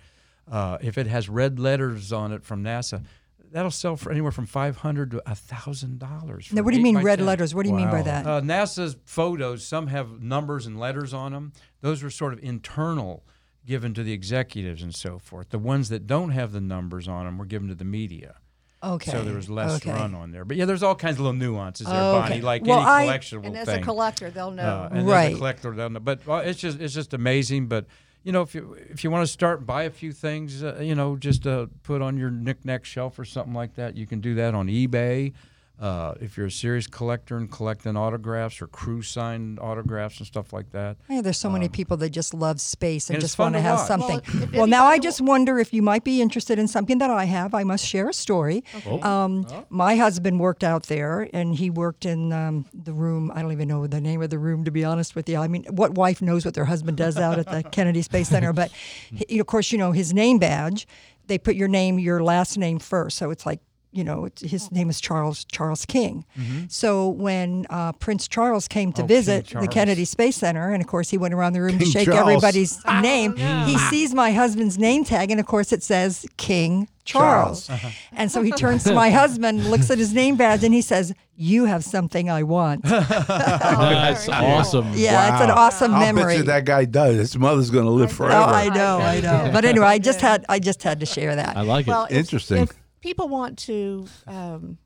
Uh, 0.52 0.80
if 0.82 0.98
it 0.98 1.06
has 1.06 1.30
red 1.30 1.60
letters 1.60 2.12
on 2.12 2.32
it 2.32 2.44
from 2.44 2.64
NASA, 2.64 3.04
that'll 3.52 3.72
sell 3.72 3.96
for 3.96 4.12
anywhere 4.12 4.32
from 4.32 4.46
five 4.46 4.78
hundred 4.78 5.12
to 5.12 5.22
thousand 5.36 6.00
dollars. 6.00 6.50
Now, 6.52 6.62
what 6.64 6.72
do 6.72 6.78
you 6.78 6.84
mean 6.84 6.98
red 7.00 7.22
letters? 7.22 7.54
What 7.56 7.64
do 7.64 7.70
you 7.70 7.76
mean 7.76 7.90
by 7.90 8.02
that? 8.04 8.26
Uh, 8.26 8.42
NASA's 8.42 8.96
photos, 9.06 9.66
some 9.66 9.88
have 9.88 10.22
numbers 10.22 10.66
and 10.66 10.80
letters 10.80 11.14
on 11.14 11.32
them. 11.34 11.54
Those 11.82 12.04
are 12.04 12.10
sort 12.10 12.34
of 12.34 12.40
internal, 12.44 13.24
given 13.66 13.94
to 13.94 14.04
the 14.04 14.14
executives 14.14 14.82
and 14.84 14.94
so 14.96 15.20
forth. 15.20 15.50
The 15.50 15.60
ones 15.60 15.90
that 15.90 16.08
don't 16.08 16.32
have 16.32 16.52
the 16.52 16.62
numbers 16.62 17.08
on 17.08 17.26
them 17.26 17.38
were 17.38 17.46
given 17.46 17.68
to 17.70 17.76
the 17.76 17.86
media. 17.86 18.36
okay. 18.84 19.12
So 19.12 19.24
there 19.24 19.36
was 19.36 19.50
less 19.50 19.76
okay. 19.78 19.92
run 19.92 20.16
on 20.16 20.32
there. 20.32 20.46
But 20.46 20.58
yeah, 20.58 20.66
there's 20.66 20.84
all 20.84 20.96
kinds 20.96 21.16
of 21.16 21.22
little 21.22 21.34
nuances 21.34 21.86
there, 21.88 21.96
Oh, 21.96 22.20
Bonnie, 22.22 22.36
okay. 22.36 22.42
like 22.42 22.66
Well, 22.66 22.80
I- 22.80 23.04
any 23.04 23.12
collectible 23.12 23.46
And 23.46 23.58
as 23.58 23.66
thing. 23.68 23.82
a 23.82 23.86
collector, 23.86 24.30
they'll 24.32 24.52
know. 24.52 24.64
Uh, 24.64 24.90
and 24.94 25.08
Right. 25.08 25.28
as 25.32 25.34
a 25.34 25.38
collector, 25.38 25.76
they'll 25.76 25.90
know. 25.90 26.00
But 26.00 26.26
well, 26.26 26.40
it's 26.40 26.60
just 26.60 26.80
it's 26.80 26.94
just 26.94 27.14
amazing. 27.14 27.68
But 27.68 27.88
you 28.24 28.32
know, 28.32 28.42
if 28.42 28.54
you 28.54 28.76
if 28.90 29.04
you 29.04 29.12
want 29.12 29.26
to 29.26 29.32
start 29.32 29.66
buy 29.66 29.84
a 29.84 29.90
few 29.90 30.12
things, 30.12 30.64
uh, 30.64 30.80
you 30.82 30.96
know, 30.96 31.16
just 31.16 31.48
uh, 31.48 31.68
put 31.84 32.02
on 32.02 32.18
your 32.18 32.30
knickknack 32.30 32.86
shelf 32.86 33.18
or 33.18 33.26
something 33.26 33.54
like 33.54 33.76
that, 33.76 33.96
you 33.96 34.06
can 34.06 34.20
do 34.20 34.36
that 34.36 34.54
on 34.54 34.68
eBay. 34.68 35.34
Uh, 35.80 36.14
if 36.20 36.36
you're 36.36 36.48
a 36.48 36.52
serious 36.52 36.88
collector 36.88 37.38
and 37.38 37.50
collecting 37.50 37.96
autographs 37.96 38.62
or 38.62 38.68
crew 38.68 39.02
signed 39.02 39.58
autographs 39.62 40.18
and 40.18 40.28
stuff 40.28 40.52
like 40.52 40.72
that, 40.72 40.98
Yeah, 41.10 41.22
there's 41.22 41.38
so 41.38 41.50
many 41.50 41.70
people 41.70 41.96
that 41.98 42.10
just 42.10 42.34
love 42.34 42.60
space 42.60 43.10
and, 43.10 43.16
and 43.16 43.22
just 43.22 43.40
want 43.40 43.54
to 43.56 43.60
to 43.60 43.64
have 43.64 43.78
watch. 43.80 43.88
something. 43.88 44.22
Well, 44.34 44.44
if 44.44 44.52
Well, 44.54 44.68
now 44.68 44.86
I 44.86 45.00
just 45.00 45.22
wonder 45.22 45.58
if 45.58 45.74
you 45.74 45.82
might 45.82 46.04
be 46.04 46.22
interested 46.22 46.60
in 46.60 46.68
something 46.68 46.98
that 46.98 47.10
I 47.10 47.24
have. 47.26 47.54
I 47.54 47.64
must 47.64 47.86
share 47.86 48.10
a 48.10 48.14
story. 48.14 48.62
Um, 49.02 49.46
My 49.70 49.96
husband 49.96 50.40
worked 50.42 50.66
out 50.66 50.84
there, 50.88 51.30
and 51.34 51.56
he 51.56 51.70
worked 51.70 52.06
in 52.06 52.34
um, 52.34 52.66
the 52.74 52.92
room. 52.94 53.32
I 53.34 53.42
don't 53.42 53.54
even 53.54 53.70
know 53.70 53.88
the 53.88 54.02
name 54.02 54.22
of 54.22 54.30
the 54.32 54.40
room, 54.40 54.66
to 54.66 54.72
be 54.72 54.84
honest 54.84 55.16
with 55.16 55.30
you. 55.30 55.38
I 55.38 55.48
mean, 55.48 55.64
what 55.70 55.94
wife 55.96 56.22
knows 56.22 56.44
what 56.44 56.56
their 56.56 56.66
husband 56.66 56.98
does 56.98 57.16
out 57.18 57.40
at 57.40 57.46
the 57.48 57.64
Kennedy 57.72 58.02
Space 58.02 58.28
Center? 58.28 58.52
But 58.52 58.72
he, 59.12 59.40
of 59.40 59.48
course, 59.48 59.72
you 59.72 59.78
know 59.78 59.94
his 59.94 60.14
name 60.14 60.40
badge. 60.40 60.88
They 61.28 61.38
put 61.38 61.56
your 61.56 61.68
name, 61.70 62.00
your 62.00 62.22
last 62.22 62.58
name 62.58 62.80
first, 62.80 63.18
so 63.18 63.30
it's 63.32 63.46
like 63.46 63.60
you 63.92 64.04
know, 64.04 64.30
his 64.40 64.72
name 64.72 64.90
is 64.90 65.02
Charles 65.02 65.46
Charles 65.46 65.86
King. 65.86 66.26
So 66.70 67.10
when 67.10 67.66
uh, 67.70 67.92
Prince 67.94 68.28
Charles 68.28 68.68
came 68.68 68.92
to 68.94 69.02
Mm-hmm. 69.02 69.06
Oh, 69.06 69.08
visit 69.16 69.48
the 69.48 69.68
Kennedy 69.68 70.06
Space 70.06 70.36
Center, 70.38 70.72
and 70.72 70.82
of 70.82 70.88
course 70.88 71.10
he 71.10 71.18
went 71.18 71.34
around 71.34 71.54
the 71.54 71.62
room 71.62 71.80
to 71.80 71.86
shake 71.86 72.06
Charles. 72.06 72.20
everybody's 72.22 72.80
name, 73.02 73.36
he 73.66 73.78
sees 73.78 74.14
my 74.14 74.32
husband's 74.32 74.78
name 74.78 75.04
tag, 75.04 75.32
and 75.32 75.40
of 75.40 75.46
course 75.48 75.72
it 75.74 75.82
says 75.84 76.26
King 76.38 76.88
Charles. 77.06 77.70
And 78.12 78.32
so 78.32 78.44
he 78.44 78.52
turns 78.52 78.84
to 78.84 78.94
my 78.94 79.10
husband, 79.22 79.66
looks 79.72 79.90
at 79.90 79.98
his 79.98 80.14
name 80.14 80.36
badge, 80.36 80.64
and 80.64 80.74
he 80.74 80.82
says, 80.82 81.12
"You 81.36 81.66
have 81.66 81.84
something 81.84 82.30
I 82.30 82.44
want." 82.44 82.86
yeah, 82.86 83.00
That's 83.00 84.30
awesome. 84.30 84.92
Yeah, 84.94 85.34
it's 85.34 85.44
an 85.44 85.52
awesome 85.52 85.94
I'll 85.96 86.00
memory. 86.02 86.34
bet 86.34 86.38
you 86.38 86.44
that 86.44 86.66
guy 86.66 86.86
does. 86.86 87.16
His 87.18 87.38
mother's 87.38 87.72
going 87.72 87.86
to 87.86 87.92
live 87.92 88.10
Oh, 88.12 88.14
forever. 88.14 88.36
I 88.54 88.70
know, 88.70 89.00
I 89.00 89.20
know. 89.22 89.50
But 89.52 89.66
anyway, 89.66 89.88
I 89.88 89.98
just 90.00 90.22
had 90.22 90.46
I 90.50 90.60
just 90.60 90.84
had 90.84 91.00
to 91.00 91.06
share 91.06 91.36
that. 91.36 91.58
I 91.58 91.62
like 91.62 91.88
it. 91.88 91.90
Well, 91.90 92.06
if- 92.06 92.18
Interesting. 92.18 92.64
If, 92.64 92.70
people 93.02 93.28
want 93.30 93.58
to 93.60 94.08
um, 94.28 94.78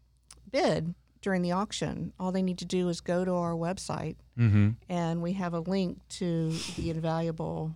bid 0.51 0.93
during 1.22 1.41
the 1.41 1.51
auction, 1.51 2.14
all 2.20 2.32
they 2.32 2.41
need 2.41 2.57
to 2.59 2.66
do 2.66 2.89
is 2.89 3.01
go 3.01 3.24
to 3.26 3.32
our 3.34 3.53
website, 3.53 4.16
Mm-hmm. 4.38 4.70
and 4.89 5.22
we 5.22 5.34
have 5.34 5.53
a 5.53 5.59
link 5.59 5.99
to 6.09 6.49
the 6.76 6.89
invaluable 6.89 7.76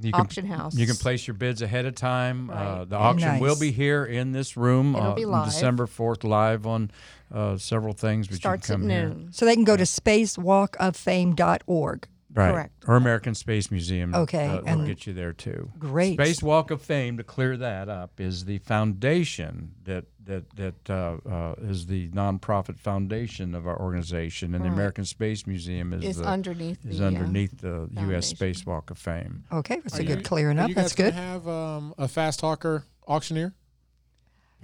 you 0.00 0.10
can, 0.10 0.20
auction 0.20 0.44
house. 0.46 0.74
You 0.74 0.88
can 0.88 0.96
place 0.96 1.24
your 1.26 1.34
bids 1.34 1.62
ahead 1.62 1.86
of 1.86 1.94
time. 1.94 2.50
Uh, 2.50 2.84
the 2.84 2.96
auction 2.96 3.38
will 3.38 3.56
be 3.56 3.70
here 3.70 4.04
in 4.04 4.32
this 4.32 4.56
room 4.56 4.96
uh, 4.96 5.14
on. 5.14 5.44
December 5.44 5.86
4th, 5.86 6.24
live 6.24 6.66
on 6.66 6.90
uh, 7.32 7.56
several 7.58 7.92
things. 7.92 8.26
But 8.26 8.38
starts 8.38 8.68
you 8.68 8.74
at 8.74 8.78
can 8.80 8.88
come 8.88 8.90
here. 8.90 9.08
noon. 9.10 9.28
So 9.32 9.44
they 9.44 9.54
can 9.54 9.62
go 9.62 9.76
to 9.76 9.84
spacewalkoffame.org. 9.84 12.08
Right. 12.34 12.50
Correct. 12.52 12.72
Or 12.88 12.96
American 12.96 13.34
Space 13.34 13.70
Museum. 13.70 14.14
Okay, 14.14 14.46
Uh, 14.48 14.56
will 14.62 14.68
and- 14.68 14.86
get 14.86 15.06
you 15.06 15.12
there 15.12 15.32
too. 15.32 15.70
Great. 15.78 16.14
Space 16.14 16.42
Walk 16.42 16.70
of 16.72 16.82
Fame, 16.82 17.16
to 17.18 17.22
clear 17.24 17.56
that 17.56 17.88
up, 17.88 18.20
is 18.20 18.44
the 18.46 18.58
foundation 18.58 19.72
that 19.84 20.06
that 20.24 20.56
that 20.56 20.90
uh, 20.90 21.16
uh, 21.28 21.54
is 21.62 21.86
the 21.86 22.08
nonprofit 22.08 22.78
foundation 22.78 23.54
of 23.54 23.66
our 23.66 23.78
organization, 23.78 24.54
and 24.54 24.64
the 24.64 24.68
American 24.68 25.04
Space 25.04 25.46
Museum 25.46 25.92
is 25.92 26.02
Is 26.04 26.16
the, 26.16 26.24
underneath 26.24 26.84
is 26.84 26.98
the, 26.98 27.04
uh, 27.04 27.08
underneath 27.08 27.60
the 27.60 27.68
U.S. 27.92 27.94
foundation. 27.94 28.22
Space 28.36 28.66
Walk 28.66 28.90
of 28.90 28.98
Fame. 28.98 29.44
Okay, 29.52 29.80
that's 29.82 29.98
Are 29.98 30.02
a 30.02 30.04
good 30.04 30.18
you- 30.18 30.24
clearing 30.24 30.58
are 30.58 30.62
up. 30.62 30.68
you 30.70 30.74
That's 30.74 30.94
good. 30.94 31.12
gonna 31.14 31.26
Have 31.26 31.46
um, 31.46 31.94
a 31.98 32.08
fast 32.08 32.40
talker 32.40 32.84
auctioneer. 33.06 33.54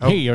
Hey, 0.01 0.27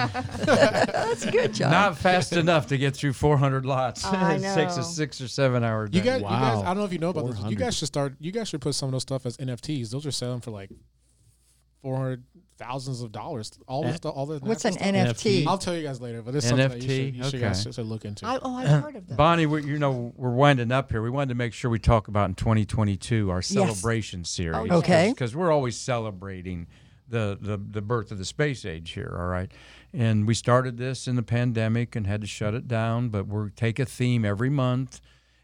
That's 0.00 1.24
good, 1.26 1.52
John. 1.54 1.70
Not 1.70 1.98
fast 1.98 2.32
enough 2.32 2.68
to 2.68 2.78
get 2.78 2.96
through 2.96 3.12
400 3.12 3.66
lots. 3.66 4.04
Oh, 4.06 4.10
I 4.14 4.34
It 4.42 4.54
takes 4.54 4.76
a 4.78 4.82
six 4.82 5.20
or 5.20 5.28
seven 5.28 5.62
hour 5.64 5.86
day. 5.86 5.98
You 5.98 6.04
guys, 6.04 6.20
you 6.22 6.26
guys, 6.26 6.58
I 6.62 6.64
don't 6.64 6.78
know 6.78 6.84
if 6.84 6.92
you 6.92 6.98
know 6.98 7.10
about 7.10 7.26
this. 7.26 7.36
You 7.36 7.42
400. 7.42 7.58
guys 7.58 7.76
should 7.76 7.88
start. 7.88 8.14
You 8.18 8.32
guys 8.32 8.48
should 8.48 8.60
put 8.62 8.74
some 8.74 8.88
of 8.88 8.92
those 8.92 9.02
stuff 9.02 9.26
as 9.26 9.36
NFTs. 9.36 9.90
Those 9.90 10.06
are 10.06 10.10
selling 10.10 10.40
for 10.40 10.50
like 10.50 10.70
four 11.82 11.96
hundred 11.96 12.24
thousands 12.58 13.00
of 13.02 13.10
dollars. 13.12 13.50
All 13.66 13.82
this, 13.82 13.98
all 14.04 14.26
the 14.26 14.38
What's 14.38 14.64
an 14.66 14.72
stuff. 14.74 14.86
NFT? 14.86 15.46
I'll 15.46 15.58
tell 15.58 15.74
you 15.76 15.82
guys 15.82 16.00
later, 16.00 16.20
but 16.22 16.34
it's 16.34 16.46
something 16.46 16.68
that 16.68 16.82
you 16.82 16.88
should, 16.88 17.14
NFT? 17.14 17.16
you 17.16 17.24
should, 17.24 17.40
guys 17.40 17.66
Okay. 17.66 17.72
should 17.74 17.86
look 17.86 18.04
into. 18.04 18.26
I, 18.26 18.38
oh, 18.42 18.54
I've 18.54 18.82
heard 18.82 18.96
of 18.96 19.06
that. 19.08 19.16
Bonnie, 19.16 19.46
we, 19.46 19.64
you 19.64 19.78
know, 19.78 20.12
we're 20.16 20.30
winding 20.34 20.70
up 20.72 20.90
here. 20.90 21.00
We 21.02 21.08
wanted 21.10 21.30
to 21.30 21.34
make 21.36 21.52
sure 21.54 21.70
we 21.70 21.78
talk 21.78 22.08
about 22.08 22.28
in 22.28 22.34
2022 22.34 23.30
our 23.30 23.40
celebration 23.42 24.24
series. 24.24 24.70
Oh. 24.70 24.78
Okay. 24.78 25.10
Because 25.10 25.34
we're 25.34 25.50
always 25.50 25.76
celebrating 25.76 26.66
the, 27.10 27.38
the, 27.40 27.56
the 27.56 27.82
birth 27.82 28.10
of 28.10 28.18
the 28.18 28.24
space 28.24 28.64
age 28.64 28.92
here, 28.92 29.14
all 29.18 29.26
right? 29.26 29.50
And 29.92 30.26
we 30.26 30.34
started 30.34 30.78
this 30.78 31.08
in 31.08 31.16
the 31.16 31.22
pandemic 31.22 31.96
and 31.96 32.06
had 32.06 32.20
to 32.20 32.26
shut 32.26 32.54
it 32.54 32.68
down, 32.68 33.08
but 33.08 33.26
we're 33.26 33.50
take 33.50 33.78
a 33.78 33.84
theme 33.84 34.24
every 34.24 34.50
month. 34.50 35.00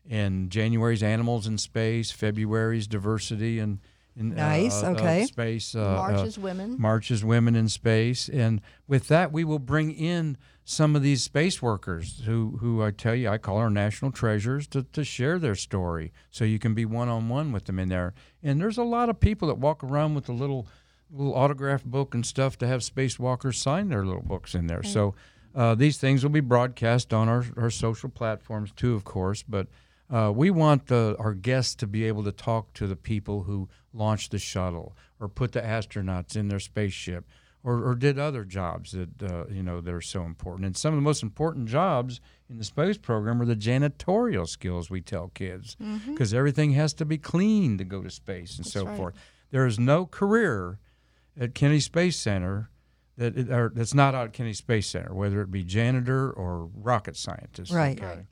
And 0.09 0.51
January's 0.51 1.03
animals 1.03 1.47
in 1.47 1.59
space, 1.59 2.13
February's 2.13 2.87
diversity 2.87 3.59
and 3.59 3.81
in, 4.17 4.33
uh, 4.33 4.49
Nice, 4.49 4.83
uh, 4.83 4.87
uh, 4.87 4.91
okay. 4.91 5.25
space. 5.25 5.75
Uh, 5.75 5.81
March 5.81 6.21
uh, 6.21 6.25
is 6.25 6.39
women. 6.39 6.77
Marches 6.81 7.25
Women 7.25 7.55
in 7.55 7.69
Space. 7.69 8.29
And 8.29 8.63
with 8.89 9.09
that, 9.09 9.31
we 9.31 9.45
will 9.45 9.59
bring 9.59 9.93
in 9.93 10.39
some 10.65 10.97
of 10.97 11.03
these 11.03 11.23
space 11.23 11.61
workers 11.61 12.23
who, 12.25 12.59
who 12.61 12.83
I 12.83 12.91
tell 12.91 13.15
you, 13.15 13.29
I 13.29 13.39
call 13.39 13.59
our 13.59 13.71
national 13.71 14.13
treasures 14.13 14.67
to, 14.69 14.83
to 14.85 15.05
share 15.05 15.39
their 15.39 15.55
story 15.55 16.13
so 16.31 16.45
you 16.45 16.59
can 16.59 16.75
be 16.75 16.85
one 16.85 17.09
on 17.09 17.29
one 17.29 17.53
with 17.53 17.67
them 17.67 17.79
in 17.79 17.89
there. 17.89 18.15
And 18.43 18.61
there's 18.61 18.79
a 18.79 18.85
lot 18.85 19.09
of 19.09 19.21
people 19.21 19.49
that 19.49 19.59
walk 19.59 19.85
around 19.85 20.15
with 20.15 20.29
a 20.29 20.33
little 20.33 20.67
little 21.13 21.35
autograph 21.35 21.85
book 21.85 22.15
and 22.15 22.25
stuff 22.25 22.59
to 22.59 22.67
have 22.67 22.81
spacewalkers 22.81 23.57
sign 23.57 23.89
their 23.89 24.05
little 24.05 24.23
books 24.23 24.55
in 24.55 24.67
there. 24.67 24.83
So 24.83 25.15
uh, 25.55 25.75
these 25.75 25.99
things 25.99 26.23
will 26.23 26.31
be 26.31 26.41
broadcast 26.41 27.15
on 27.15 27.29
our, 27.29 27.45
our 27.57 27.71
social 27.71 28.09
platforms 28.09 28.73
too, 28.75 28.95
of 28.95 29.05
course. 29.05 29.43
But 29.43 29.69
uh, 30.11 30.33
we 30.35 30.51
want 30.51 30.87
the, 30.87 31.17
our 31.19 31.35
guests 31.35 31.75
to 31.77 31.87
be 31.87 32.05
able 32.05 32.25
to 32.25 32.33
talk 32.33 32.73
to 32.75 32.87
the 32.87 32.97
people 32.97 33.45
who 33.45 33.69
launched 33.93 34.33
the 34.33 34.39
shuttle 34.39 34.97
or 35.19 35.29
put 35.29 35.53
the 35.53 35.63
astronauts 35.63 36.37
in 36.37 36.49
their 36.49 36.61
spaceship 36.61 37.25
or, 37.65 37.83
or 37.85 37.95
did 37.97 38.19
other 38.19 38.45
jobs 38.45 38.93
that 38.93 39.23
uh, 39.23 39.45
you 39.51 39.63
know 39.63 39.81
that 39.81 39.93
are 39.93 40.01
so 40.01 40.23
important. 40.23 40.67
And 40.67 40.77
some 40.77 40.95
of 40.95 40.99
the 40.99 41.03
most 41.03 41.23
important 41.23 41.69
jobs 41.69 42.21
in 42.49 42.59
the 42.59 42.65
space 42.65 42.97
program 42.97 43.43
are 43.43 43.47
the 43.47 43.57
janitorial 43.57 44.47
skills 44.47 44.89
we 44.89 45.01
tell 45.01 45.29
kids 45.35 45.77
because 46.07 46.33
everything 46.33 46.73
has 46.73 46.95
to 46.95 47.05
be 47.05 47.19
clean 47.19 47.77
to 47.79 47.85
go 47.85 48.03
to 48.03 48.11
space 48.11 48.57
and 48.57 48.67
so 48.67 48.85
right. 48.85 48.97
forth. 48.97 49.15
There 49.51 49.67
is 49.67 49.81
no 49.81 50.07
career 50.07 50.79
at 51.39 51.55
Kennedy 51.55 51.81
Space 51.81 52.17
Center 52.19 52.71
that 53.17 53.37
it, 53.37 53.51
or 53.51 53.73
that's 53.75 53.95
not 53.95 54.15
out 54.15 54.27
at 54.29 54.33
Kennedy 54.33 54.55
Space 54.55 54.87
Center, 54.89 55.15
whether 55.15 55.41
it 55.41 55.51
be 55.51 55.65
janitor 55.65 56.31
or 56.31 56.69
rocket 56.75 57.17
scientist. 57.17 57.73
Right. 57.73 58.01
Okay. 58.03 58.23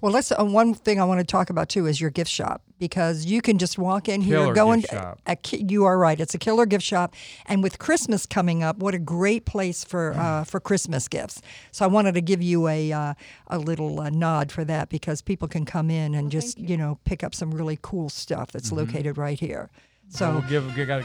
Well, 0.00 0.10
let's. 0.10 0.32
Uh, 0.32 0.44
one 0.44 0.74
thing 0.74 1.00
I 1.00 1.04
want 1.04 1.20
to 1.20 1.24
talk 1.24 1.48
about 1.48 1.68
too 1.68 1.86
is 1.86 2.00
your 2.00 2.10
gift 2.10 2.28
shop 2.30 2.62
because 2.80 3.24
you 3.24 3.40
can 3.40 3.56
just 3.56 3.78
walk 3.78 4.08
in 4.08 4.20
here, 4.20 4.38
Killer 4.38 4.52
go 4.54 4.72
in. 4.72 4.80
gift 4.80 4.92
shop. 4.92 5.20
A, 5.26 5.36
ki- 5.36 5.64
you 5.68 5.84
are 5.84 5.96
right. 5.96 6.18
It's 6.18 6.34
a 6.34 6.38
killer 6.38 6.66
gift 6.66 6.84
shop, 6.84 7.14
and 7.46 7.62
with 7.62 7.78
Christmas 7.78 8.26
coming 8.26 8.64
up, 8.64 8.78
what 8.78 8.94
a 8.94 8.98
great 8.98 9.44
place 9.46 9.84
for 9.84 10.14
uh, 10.14 10.42
for 10.42 10.58
Christmas 10.58 11.06
gifts. 11.06 11.40
So 11.70 11.84
I 11.84 11.88
wanted 11.88 12.14
to 12.14 12.20
give 12.20 12.42
you 12.42 12.66
a 12.66 12.90
uh, 12.92 13.14
a 13.46 13.58
little 13.58 14.00
uh, 14.00 14.10
nod 14.10 14.50
for 14.50 14.64
that 14.64 14.88
because 14.88 15.22
people 15.22 15.46
can 15.46 15.64
come 15.64 15.88
in 15.88 16.14
and 16.16 16.32
just 16.32 16.58
you. 16.58 16.76
know 16.76 16.98
pick 17.04 17.22
up 17.22 17.32
some 17.32 17.52
really 17.52 17.78
cool 17.80 18.08
stuff 18.08 18.50
that's 18.50 18.70
Mm-hmm. 18.70 18.78
located 18.92 19.18
right 19.18 19.38
here. 19.38 19.70
So 20.12 20.26
So 20.26 20.32
we'll 20.32 20.42
give, 20.42 20.76
we 20.76 20.84
got 20.84 21.02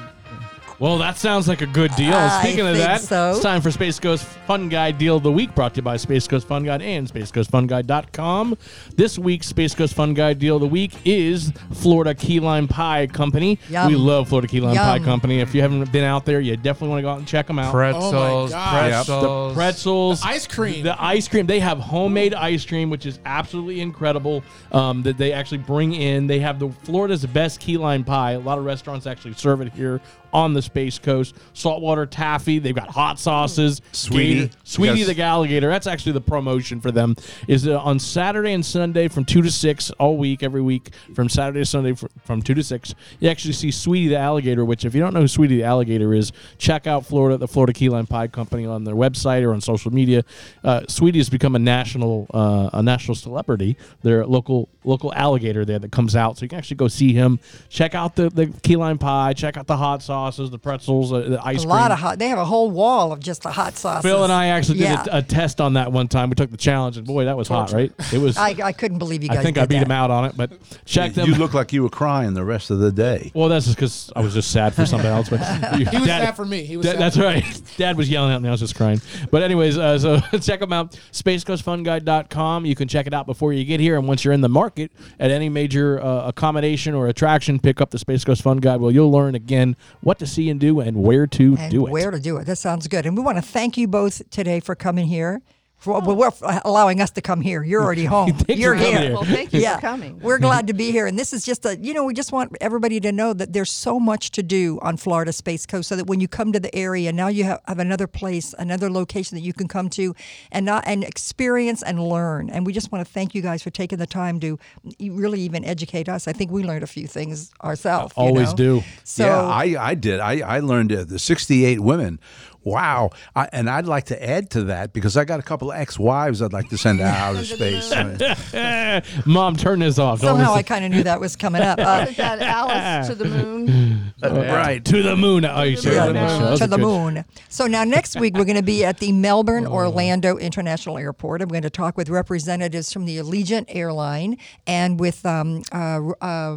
Well, 0.79 0.99
that 0.99 1.17
sounds 1.17 1.47
like 1.47 1.61
a 1.61 1.65
good 1.65 1.89
deal. 1.95 2.13
I 2.13 2.43
Speaking 2.43 2.67
of 2.67 2.75
think 2.75 2.85
that, 2.87 3.01
so. 3.01 3.31
it's 3.31 3.39
time 3.39 3.61
for 3.61 3.71
Space 3.71 3.99
Coast 3.99 4.23
Fun 4.45 4.69
Guide 4.69 4.99
Deal 4.99 5.17
of 5.17 5.23
the 5.23 5.31
Week, 5.31 5.55
brought 5.55 5.73
to 5.73 5.77
you 5.77 5.81
by 5.81 5.97
Space 5.97 6.27
Coast 6.27 6.45
Fun 6.47 6.63
Guide 6.63 6.83
and 6.83 7.11
SpaceCoastFunGuide.com. 7.11 8.55
This 8.95 9.17
week's 9.17 9.47
Space 9.47 9.73
Coast 9.73 9.95
Fun 9.95 10.13
Guide 10.13 10.37
Deal 10.37 10.57
of 10.57 10.61
the 10.61 10.67
Week 10.67 10.93
is 11.03 11.51
Florida 11.73 12.13
Key 12.13 12.39
Lime 12.39 12.67
Pie 12.67 13.07
Company. 13.07 13.57
Yum. 13.69 13.87
We 13.87 13.95
love 13.95 14.29
Florida 14.29 14.47
Key 14.47 14.61
Lime 14.61 14.75
Pie 14.75 14.95
Yum. 14.97 15.03
Company. 15.05 15.39
If 15.39 15.55
you 15.55 15.61
haven't 15.61 15.91
been 15.91 16.03
out 16.03 16.25
there, 16.25 16.39
you 16.41 16.55
definitely 16.55 16.89
want 16.89 16.99
to 16.99 17.03
go 17.03 17.09
out 17.09 17.17
and 17.17 17.27
check 17.27 17.47
them 17.47 17.57
out. 17.57 17.71
pretzels, 17.73 18.51
gosh. 18.51 18.79
pretzels, 19.07 19.53
pretzels, 19.55 20.21
The 20.21 20.27
ice 20.27 20.45
cream. 20.45 20.83
the 20.83 21.03
ice 21.03 21.27
cream. 21.27 21.47
They 21.47 21.59
have 21.59 21.79
homemade 21.79 22.35
ice 22.35 22.63
cream, 22.65 22.91
which 22.91 23.07
is 23.07 23.17
absolutely 23.25 23.81
incredible. 23.81 24.43
Um, 24.71 25.01
that 25.03 25.17
they 25.17 25.33
actually 25.33 25.57
bring 25.59 25.93
in. 25.95 26.27
They 26.27 26.39
have 26.39 26.59
the 26.59 26.69
Florida's 26.83 27.25
best 27.25 27.59
key 27.59 27.77
lime 27.77 28.03
pie. 28.03 28.33
A 28.33 28.39
lot 28.39 28.59
of 28.59 28.65
restaurants 28.65 28.96
actually 29.05 29.33
serve 29.33 29.61
it 29.61 29.71
here 29.73 30.01
on 30.37 30.53
the 30.53 30.61
Space 30.61 30.99
Coast. 30.99 31.35
Saltwater 31.53 32.05
taffy. 32.05 32.59
They've 32.59 32.75
got 32.75 32.89
hot 32.89 33.19
sauces. 33.19 33.81
Sweetie. 33.91 34.41
Gator- 34.41 34.57
Sweetie 34.63 34.99
Yes. 34.99 35.15
the 35.15 35.21
alligator. 35.23 35.67
That's 35.69 35.87
actually 35.87 36.11
the 36.11 36.21
promotion 36.21 36.79
for 36.79 36.91
them. 36.91 37.15
Is 37.47 37.67
uh, 37.67 37.79
on 37.79 37.97
Saturday 37.97 38.53
and 38.53 38.63
Sunday 38.63 39.07
from 39.07 39.25
two 39.25 39.41
to 39.41 39.49
six 39.51 39.89
all 39.91 40.15
week, 40.17 40.43
every 40.43 40.61
week 40.61 40.91
from 41.15 41.27
Saturday 41.27 41.59
to 41.61 41.65
Sunday 41.65 41.93
fr- 41.93 42.05
from 42.23 42.41
two 42.43 42.53
to 42.53 42.63
six. 42.63 42.93
You 43.19 43.29
actually 43.29 43.53
see 43.53 43.71
Sweetie 43.71 44.09
the 44.09 44.17
alligator. 44.17 44.63
Which, 44.63 44.85
if 44.85 44.93
you 44.93 45.01
don't 45.01 45.13
know 45.13 45.21
who 45.21 45.27
Sweetie 45.27 45.57
the 45.57 45.63
alligator 45.63 46.13
is, 46.13 46.31
check 46.59 46.85
out 46.85 47.05
Florida, 47.05 47.37
the 47.37 47.47
Florida 47.47 47.73
Key 47.73 47.89
Lime 47.89 48.05
Pie 48.05 48.27
Company 48.27 48.65
on 48.67 48.83
their 48.83 48.95
website 48.95 49.43
or 49.43 49.53
on 49.53 49.61
social 49.61 49.91
media. 49.91 50.23
Uh, 50.63 50.81
Sweetie 50.87 51.17
has 51.19 51.29
become 51.29 51.55
a 51.55 51.59
national 51.59 52.27
uh, 52.33 52.69
a 52.73 52.83
national 52.83 53.15
celebrity. 53.15 53.75
They're 54.03 54.21
a 54.21 54.27
local 54.27 54.69
local 54.83 55.13
alligator 55.15 55.65
there 55.65 55.79
that 55.79 55.91
comes 55.91 56.15
out, 56.15 56.37
so 56.37 56.43
you 56.43 56.49
can 56.49 56.59
actually 56.59 56.77
go 56.77 56.87
see 56.87 57.13
him. 57.13 57.39
Check 57.69 57.95
out 57.95 58.15
the 58.15 58.29
the 58.29 58.47
key 58.61 58.75
lime 58.75 58.97
pie. 58.99 59.33
Check 59.33 59.57
out 59.57 59.65
the 59.67 59.77
hot 59.77 60.03
sauces, 60.27 60.49
the 60.49 60.59
pretzels, 60.59 61.13
uh, 61.13 61.19
the 61.19 61.45
ice 61.45 61.59
cream. 61.59 61.69
a 61.69 61.73
lot 61.73 61.91
of 61.91 61.99
hot. 61.99 62.19
They 62.19 62.27
have 62.27 62.37
a 62.37 62.45
whole 62.45 62.69
wall 62.71 63.11
of 63.11 63.19
just 63.19 63.43
the 63.43 63.51
hot 63.51 63.77
sauces. 63.77 64.03
Phil 64.03 64.23
and 64.23 64.33
I 64.33 64.47
actually 64.47 64.79
yeah. 64.79 65.03
did 65.03 65.13
a, 65.13 65.17
a 65.17 65.21
test 65.21 65.61
on 65.61 65.73
that 65.73 65.91
one 65.91 66.07
time. 66.07 66.29
We 66.29 66.35
took 66.35 66.51
the 66.51 66.57
challenge, 66.57 66.97
and 66.97 67.05
boy, 67.05 67.25
that 67.25 67.37
was 67.37 67.47
hot, 67.47 67.71
right? 67.71 67.91
It 68.13 68.19
was. 68.19 68.37
I, 68.37 68.55
I 68.63 68.71
couldn't 68.71 68.99
believe 68.99 69.23
you 69.23 69.29
guys. 69.29 69.39
I 69.39 69.43
think 69.43 69.55
did 69.55 69.63
I 69.63 69.65
beat 69.65 69.75
that. 69.75 69.85
him 69.85 69.91
out 69.91 70.11
on 70.11 70.25
it, 70.25 70.33
but 70.35 70.51
check 70.85 71.13
them. 71.13 71.29
You 71.29 71.35
look 71.35 71.53
like 71.53 71.73
you 71.73 71.83
were 71.83 71.89
crying 71.89 72.33
the 72.33 72.43
rest 72.43 72.69
of 72.69 72.79
the 72.79 72.91
day. 72.91 73.31
well, 73.33 73.49
that's 73.49 73.65
just 73.65 73.77
because 73.77 74.11
I 74.15 74.21
was 74.21 74.33
just 74.33 74.51
sad 74.51 74.73
for 74.73 74.85
something 74.85 75.09
else. 75.09 75.29
But 75.29 75.37
he 75.77 75.97
was 75.97 76.07
sad 76.07 76.35
for 76.35 76.45
me. 76.45 76.63
He 76.63 76.77
was 76.77 76.85
Dad- 76.85 76.93
sad 76.93 77.01
that's 77.01 77.17
for 77.17 77.23
right. 77.23 77.61
Dad 77.77 77.97
was 77.97 78.09
yelling 78.09 78.33
at 78.33 78.41
me. 78.41 78.49
I 78.49 78.51
was 78.51 78.59
just 78.59 78.75
crying. 78.75 79.01
But 79.31 79.43
anyways, 79.43 79.77
uh, 79.77 79.99
so 79.99 80.19
check 80.39 80.59
them 80.59 80.73
out. 80.73 80.99
SpaceCoastFunGuide.com. 81.11 82.65
You 82.65 82.75
can 82.75 82.87
check 82.87 83.07
it 83.07 83.13
out 83.13 83.25
before 83.25 83.53
you 83.53 83.63
get 83.65 83.79
here, 83.79 83.97
and 83.97 84.07
once 84.07 84.23
you're 84.23 84.33
in 84.33 84.41
the 84.41 84.49
market 84.49 84.91
at 85.19 85.31
any 85.31 85.49
major 85.49 86.01
uh, 86.01 86.27
accommodation 86.27 86.93
or 86.93 87.07
attraction, 87.07 87.59
pick 87.59 87.81
up 87.81 87.91
the 87.91 87.99
Space 87.99 88.23
Coast 88.23 88.41
Fun 88.41 88.57
Guide. 88.57 88.79
Well, 88.79 88.91
you'll 88.91 89.11
learn 89.11 89.35
again 89.35 89.75
what 90.07 90.19
to 90.19 90.25
see 90.25 90.49
and 90.49 90.57
do 90.57 90.79
and 90.79 90.95
where 90.95 91.27
to 91.27 91.57
and 91.59 91.69
do 91.69 91.85
it. 91.85 91.91
where 91.91 92.11
to 92.11 92.19
do 92.19 92.37
it. 92.37 92.45
That 92.45 92.55
sounds 92.55 92.87
good. 92.87 93.05
And 93.05 93.17
we 93.17 93.21
want 93.21 93.39
to 93.39 93.41
thank 93.41 93.75
you 93.75 93.89
both 93.89 94.21
today 94.29 94.61
for 94.61 94.73
coming 94.73 95.07
here. 95.07 95.41
For, 95.77 96.01
well, 96.01 96.15
we're 96.15 96.59
allowing 96.65 97.01
us 97.01 97.11
to 97.11 97.21
come 97.21 97.39
here. 97.39 97.63
You're 97.63 97.83
already 97.83 98.05
home. 98.17 98.33
Thanks 98.33 98.59
You're 98.59 98.73
here. 98.73 98.99
here. 98.99 99.13
Well, 99.13 99.23
thank 99.23 99.53
you 99.53 99.61
yeah, 99.61 99.75
for 99.75 99.81
coming. 99.81 100.19
We're 100.19 100.39
glad 100.39 100.67
to 100.67 100.73
be 100.73 100.91
here. 100.91 101.05
And 101.05 101.19
this 101.19 101.33
is 101.33 101.45
just 101.45 101.65
a, 101.65 101.77
you 101.77 101.93
know, 101.93 102.03
we 102.03 102.15
just 102.15 102.31
want 102.31 102.57
everybody 102.59 102.99
to 102.99 103.11
know 103.11 103.31
that 103.33 103.53
there's 103.53 103.71
so 103.71 103.99
much 103.99 104.31
to 104.31 104.43
do 104.43 104.79
on 104.81 104.97
Florida 104.97 105.31
Space 105.31 105.67
Coast 105.67 105.87
so 105.87 105.95
that 105.95 106.07
when 106.07 106.19
you 106.19 106.27
come 106.27 106.51
to 106.51 106.59
the 106.59 106.73
area, 106.75 107.13
now 107.13 107.27
you 107.27 107.43
have, 107.43 107.61
have 107.67 107.77
another 107.79 108.07
place, 108.07 108.55
another 108.57 108.89
location 108.89 109.35
that 109.35 109.41
you 109.41 109.53
can 109.53 109.67
come 109.67 109.87
to 109.91 110.15
and 110.51 110.65
not 110.65 110.83
and 110.87 111.03
experience 111.03 111.83
and 111.83 112.01
learn. 112.01 112.49
And 112.49 112.65
we 112.65 112.73
just 112.73 112.91
want 112.91 113.05
to 113.05 113.13
thank 113.13 113.35
you 113.35 113.43
guys 113.43 113.61
for 113.61 113.69
taking 113.69 113.99
the 113.99 114.07
time 114.07 114.39
to 114.39 114.57
really 114.99 115.41
even 115.41 115.63
educate 115.63 116.09
us. 116.09 116.27
I 116.27 116.33
think 116.33 116.49
we 116.49 116.63
learned 116.63 116.83
a 116.83 116.87
few 116.87 117.05
things 117.05 117.51
ourselves. 117.63 118.13
you 118.17 118.23
Always 118.23 118.49
know? 118.49 118.55
do. 118.55 118.83
So 119.03 119.25
yeah, 119.25 119.41
I, 119.41 119.75
I 119.79 119.93
did. 119.93 120.19
I, 120.19 120.39
I 120.39 120.59
learned 120.59 120.91
uh, 120.91 121.03
the 121.03 121.19
68 121.19 121.81
women. 121.81 122.19
Wow. 122.63 123.11
I, 123.35 123.49
and 123.51 123.69
I'd 123.69 123.85
like 123.85 124.05
to 124.05 124.23
add 124.29 124.49
to 124.51 124.63
that 124.65 124.93
because 124.93 125.15
I 125.17 125.25
got 125.25 125.39
a 125.39 125.43
couple 125.43 125.71
of 125.71 125.77
ex 125.77 125.97
wives 125.97 126.41
I'd 126.41 126.53
like 126.53 126.69
to 126.69 126.77
send 126.77 126.99
to 126.99 127.05
outer 127.05 127.45
space. 127.45 127.93
Mom, 129.25 129.55
turn 129.55 129.79
this 129.79 129.97
off. 129.99 130.21
Don't 130.21 130.31
somehow 130.37 130.53
I 130.53 130.63
kind 130.63 130.85
of 130.85 130.91
knew 130.91 131.03
that 131.03 131.19
was 131.19 131.35
coming 131.35 131.61
up. 131.61 131.79
Uh, 131.79 132.05
that 132.17 132.41
Alice 132.41 133.07
to 133.07 133.15
the 133.15 133.25
moon? 133.25 134.13
right 134.21 134.83
to 134.85 135.03
the 135.03 135.15
moon. 135.15 135.45
Oh, 135.45 135.63
you 135.63 135.77
said 135.77 135.93
Yeah, 135.93 136.07
that 136.07 136.09
in 136.09 136.15
the 136.15 136.27
show. 136.27 136.43
That 136.43 136.51
was 136.51 136.59
to 136.61 136.67
the 136.67 136.77
moon. 136.77 137.25
So 137.49 137.67
now 137.67 137.83
next 137.83 138.19
week 138.19 138.35
we're 138.35 138.45
going 138.45 138.57
to 138.57 138.63
be 138.63 138.83
at 138.83 138.97
the 138.99 139.11
Melbourne 139.11 139.65
Orlando 139.67 140.37
International 140.37 140.97
Airport. 140.97 141.41
I'm 141.41 141.49
going 141.49 141.61
to 141.63 141.69
talk 141.69 141.97
with 141.97 142.09
representatives 142.09 142.91
from 142.91 143.05
the 143.05 143.17
Allegiant 143.17 143.65
Airline 143.69 144.37
and 144.65 144.99
with 144.99 145.25
um, 145.25 145.63
uh, 145.71 145.77
uh, 145.77 145.99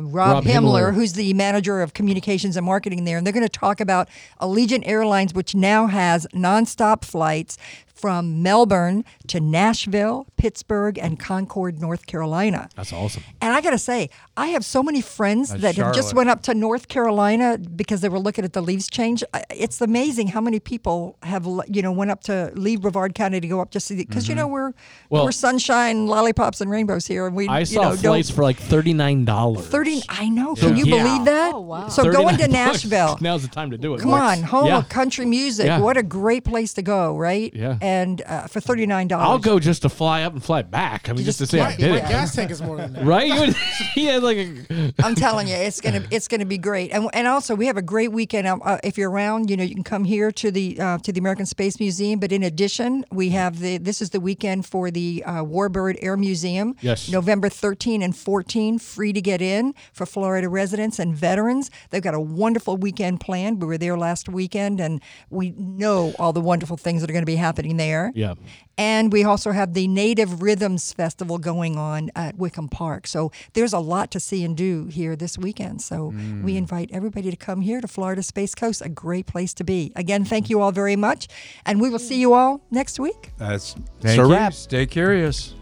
Rob, 0.00 0.04
Rob 0.14 0.44
Himmler, 0.44 0.90
Himmler. 0.90 0.94
who's 0.94 1.12
the 1.14 1.32
manager 1.34 1.82
of 1.82 1.94
communications 1.94 2.56
and 2.56 2.64
marketing 2.66 3.04
there. 3.04 3.18
And 3.18 3.26
they're 3.26 3.32
going 3.32 3.44
to 3.44 3.48
talk 3.48 3.80
about 3.80 4.08
Allegiant 4.40 4.82
Airlines, 4.86 5.34
which 5.34 5.54
now 5.54 5.86
has 5.90 6.26
nonstop 6.34 7.04
flights 7.04 7.58
from 7.94 8.42
Melbourne 8.42 9.04
to 9.28 9.40
Nashville, 9.40 10.26
Pittsburgh, 10.36 10.98
and 10.98 11.18
Concord, 11.18 11.80
North 11.80 12.06
Carolina. 12.06 12.68
That's 12.76 12.92
awesome. 12.92 13.22
And 13.40 13.52
I 13.52 13.60
got 13.60 13.70
to 13.70 13.78
say, 13.78 14.10
I 14.36 14.48
have 14.48 14.64
so 14.64 14.82
many 14.82 15.00
friends 15.00 15.50
That's 15.50 15.62
that 15.62 15.76
have 15.76 15.94
just 15.94 16.14
went 16.14 16.30
up 16.30 16.42
to 16.44 16.54
North 16.54 16.88
Carolina 16.88 17.58
because 17.58 18.00
they 18.00 18.08
were 18.08 18.18
looking 18.18 18.44
at 18.44 18.52
the 18.52 18.62
leaves 18.62 18.88
change. 18.88 19.22
It's 19.50 19.80
amazing 19.80 20.28
how 20.28 20.40
many 20.40 20.60
people 20.60 21.16
have, 21.22 21.46
you 21.68 21.82
know, 21.82 21.92
went 21.92 22.10
up 22.10 22.22
to 22.24 22.52
leave 22.54 22.80
Brevard 22.80 23.14
County 23.14 23.40
to 23.40 23.48
go 23.48 23.60
up 23.60 23.70
just 23.70 23.88
to 23.88 23.96
because 23.96 24.28
you 24.28 24.34
know 24.34 24.44
mm-hmm. 24.44 24.52
we're 24.52 24.72
Well- 25.10 25.24
we're 25.24 25.32
sunshine, 25.32 26.06
lollipops, 26.06 26.60
and 26.60 26.70
rainbows 26.70 27.06
here, 27.06 27.26
and 27.26 27.36
we 27.36 27.48
I 27.48 27.60
you 27.60 27.66
saw 27.66 27.82
know, 27.82 27.88
don't- 27.90 27.98
flights 27.98 28.30
for 28.30 28.42
like 28.42 28.56
thirty 28.56 28.94
nine 28.94 29.24
dollars. 29.24 29.66
Thirty. 29.66 30.02
I 30.08 30.28
know. 30.28 30.54
Can 30.54 30.76
you 30.76 30.86
Yeah. 30.86 31.02
believe 31.02 31.24
that? 31.26 31.54
Oh, 31.54 31.60
wow. 31.60 31.88
So 31.88 32.10
going 32.10 32.38
to 32.38 32.48
Nashville. 32.60 33.18
Now's 33.20 33.42
the 33.42 33.48
time 33.48 33.70
to 33.72 33.78
do 33.78 33.94
it. 33.94 34.00
Come 34.00 34.14
on, 34.14 34.42
home 34.42 34.68
Yeah. 34.68 34.78
of 34.78 34.88
country 34.88 35.26
music. 35.26 35.66
Yeah. 35.66 35.80
What 35.80 35.96
a 35.96 36.02
great 36.02 36.44
place 36.44 36.72
to 36.74 36.82
go, 36.82 37.16
right? 37.16 37.52
Yeah. 37.54 37.76
And 37.80 37.89
uh, 38.22 38.46
for 38.46 38.60
thirty 38.60 38.86
nine 38.86 39.08
dollars, 39.08 39.26
I'll 39.28 39.38
go 39.38 39.58
just 39.58 39.82
to 39.82 39.88
fly 39.88 40.22
up 40.22 40.32
and 40.32 40.42
fly 40.42 40.62
back. 40.62 41.08
I 41.08 41.12
mean, 41.12 41.24
just, 41.24 41.38
just 41.38 41.50
to 41.50 41.56
say 41.56 41.60
I 41.62 41.70
My, 41.70 41.76
did 41.76 41.90
my 41.90 41.96
it. 41.98 42.08
gas 42.08 42.34
tank 42.34 42.50
is 42.50 42.62
more 42.62 42.76
than 42.76 42.92
that. 42.94 43.04
Right? 43.04 43.28
You 43.28 43.40
would- 43.40 43.56
he 43.94 44.06
had 44.06 44.22
like 44.22 44.36
a. 44.38 44.92
I'm 45.04 45.14
telling 45.14 45.48
you, 45.48 45.54
it's 45.54 45.80
gonna 45.80 46.04
it's 46.10 46.28
gonna 46.28 46.44
be 46.46 46.58
great. 46.58 46.90
And 46.92 47.08
and 47.12 47.26
also 47.26 47.54
we 47.54 47.66
have 47.66 47.76
a 47.76 47.82
great 47.82 48.12
weekend. 48.12 48.46
Uh, 48.46 48.78
if 48.84 48.96
you're 48.98 49.10
around, 49.10 49.50
you 49.50 49.56
know, 49.56 49.64
you 49.64 49.74
can 49.74 49.84
come 49.84 50.04
here 50.04 50.30
to 50.32 50.50
the 50.50 50.80
uh, 50.80 50.98
to 50.98 51.12
the 51.12 51.20
American 51.20 51.46
Space 51.46 51.78
Museum. 51.80 52.20
But 52.20 52.32
in 52.32 52.42
addition, 52.42 53.04
we 53.10 53.30
have 53.30 53.58
the 53.60 53.78
this 53.78 54.00
is 54.02 54.10
the 54.10 54.20
weekend 54.20 54.66
for 54.66 54.90
the 54.90 55.22
uh, 55.26 55.42
Warbird 55.44 55.96
Air 56.02 56.16
Museum. 56.16 56.76
Yes. 56.80 57.08
November 57.08 57.48
13 57.48 58.02
and 58.02 58.16
14, 58.16 58.78
free 58.78 59.12
to 59.12 59.20
get 59.20 59.40
in 59.42 59.74
for 59.92 60.06
Florida 60.06 60.48
residents 60.48 60.98
and 60.98 61.14
veterans. 61.14 61.70
They've 61.90 62.02
got 62.02 62.14
a 62.14 62.20
wonderful 62.20 62.76
weekend 62.76 63.20
planned. 63.20 63.60
We 63.60 63.66
were 63.66 63.78
there 63.78 63.96
last 63.96 64.28
weekend, 64.28 64.80
and 64.80 65.00
we 65.30 65.50
know 65.56 66.12
all 66.18 66.32
the 66.32 66.40
wonderful 66.40 66.76
things 66.76 67.00
that 67.00 67.10
are 67.10 67.12
going 67.12 67.22
to 67.22 67.26
be 67.26 67.36
happening 67.36 67.69
there. 67.76 68.12
Yeah. 68.14 68.34
And 68.78 69.12
we 69.12 69.24
also 69.24 69.50
have 69.50 69.74
the 69.74 69.86
Native 69.88 70.40
Rhythms 70.40 70.92
Festival 70.94 71.36
going 71.36 71.76
on 71.76 72.10
at 72.16 72.38
Wickham 72.38 72.68
Park. 72.68 73.06
So 73.06 73.30
there's 73.52 73.74
a 73.74 73.78
lot 73.78 74.10
to 74.12 74.20
see 74.20 74.42
and 74.42 74.56
do 74.56 74.86
here 74.86 75.16
this 75.16 75.36
weekend. 75.36 75.82
So 75.82 76.12
mm. 76.12 76.42
we 76.42 76.56
invite 76.56 76.88
everybody 76.90 77.30
to 77.30 77.36
come 77.36 77.60
here 77.60 77.82
to 77.82 77.88
Florida 77.88 78.22
Space 78.22 78.54
Coast, 78.54 78.80
a 78.80 78.88
great 78.88 79.26
place 79.26 79.52
to 79.54 79.64
be. 79.64 79.92
Again, 79.96 80.24
thank 80.24 80.48
you 80.48 80.62
all 80.62 80.72
very 80.72 80.96
much. 80.96 81.28
And 81.66 81.78
we 81.78 81.90
will 81.90 81.98
see 81.98 82.18
you 82.18 82.32
all 82.32 82.62
next 82.70 82.98
week. 82.98 83.32
That's 83.36 83.74
Thank 83.74 83.86
it's 84.02 84.12
a 84.14 84.16
you. 84.22 84.32
wrap. 84.32 84.54
Stay 84.54 84.86
curious. 84.86 85.54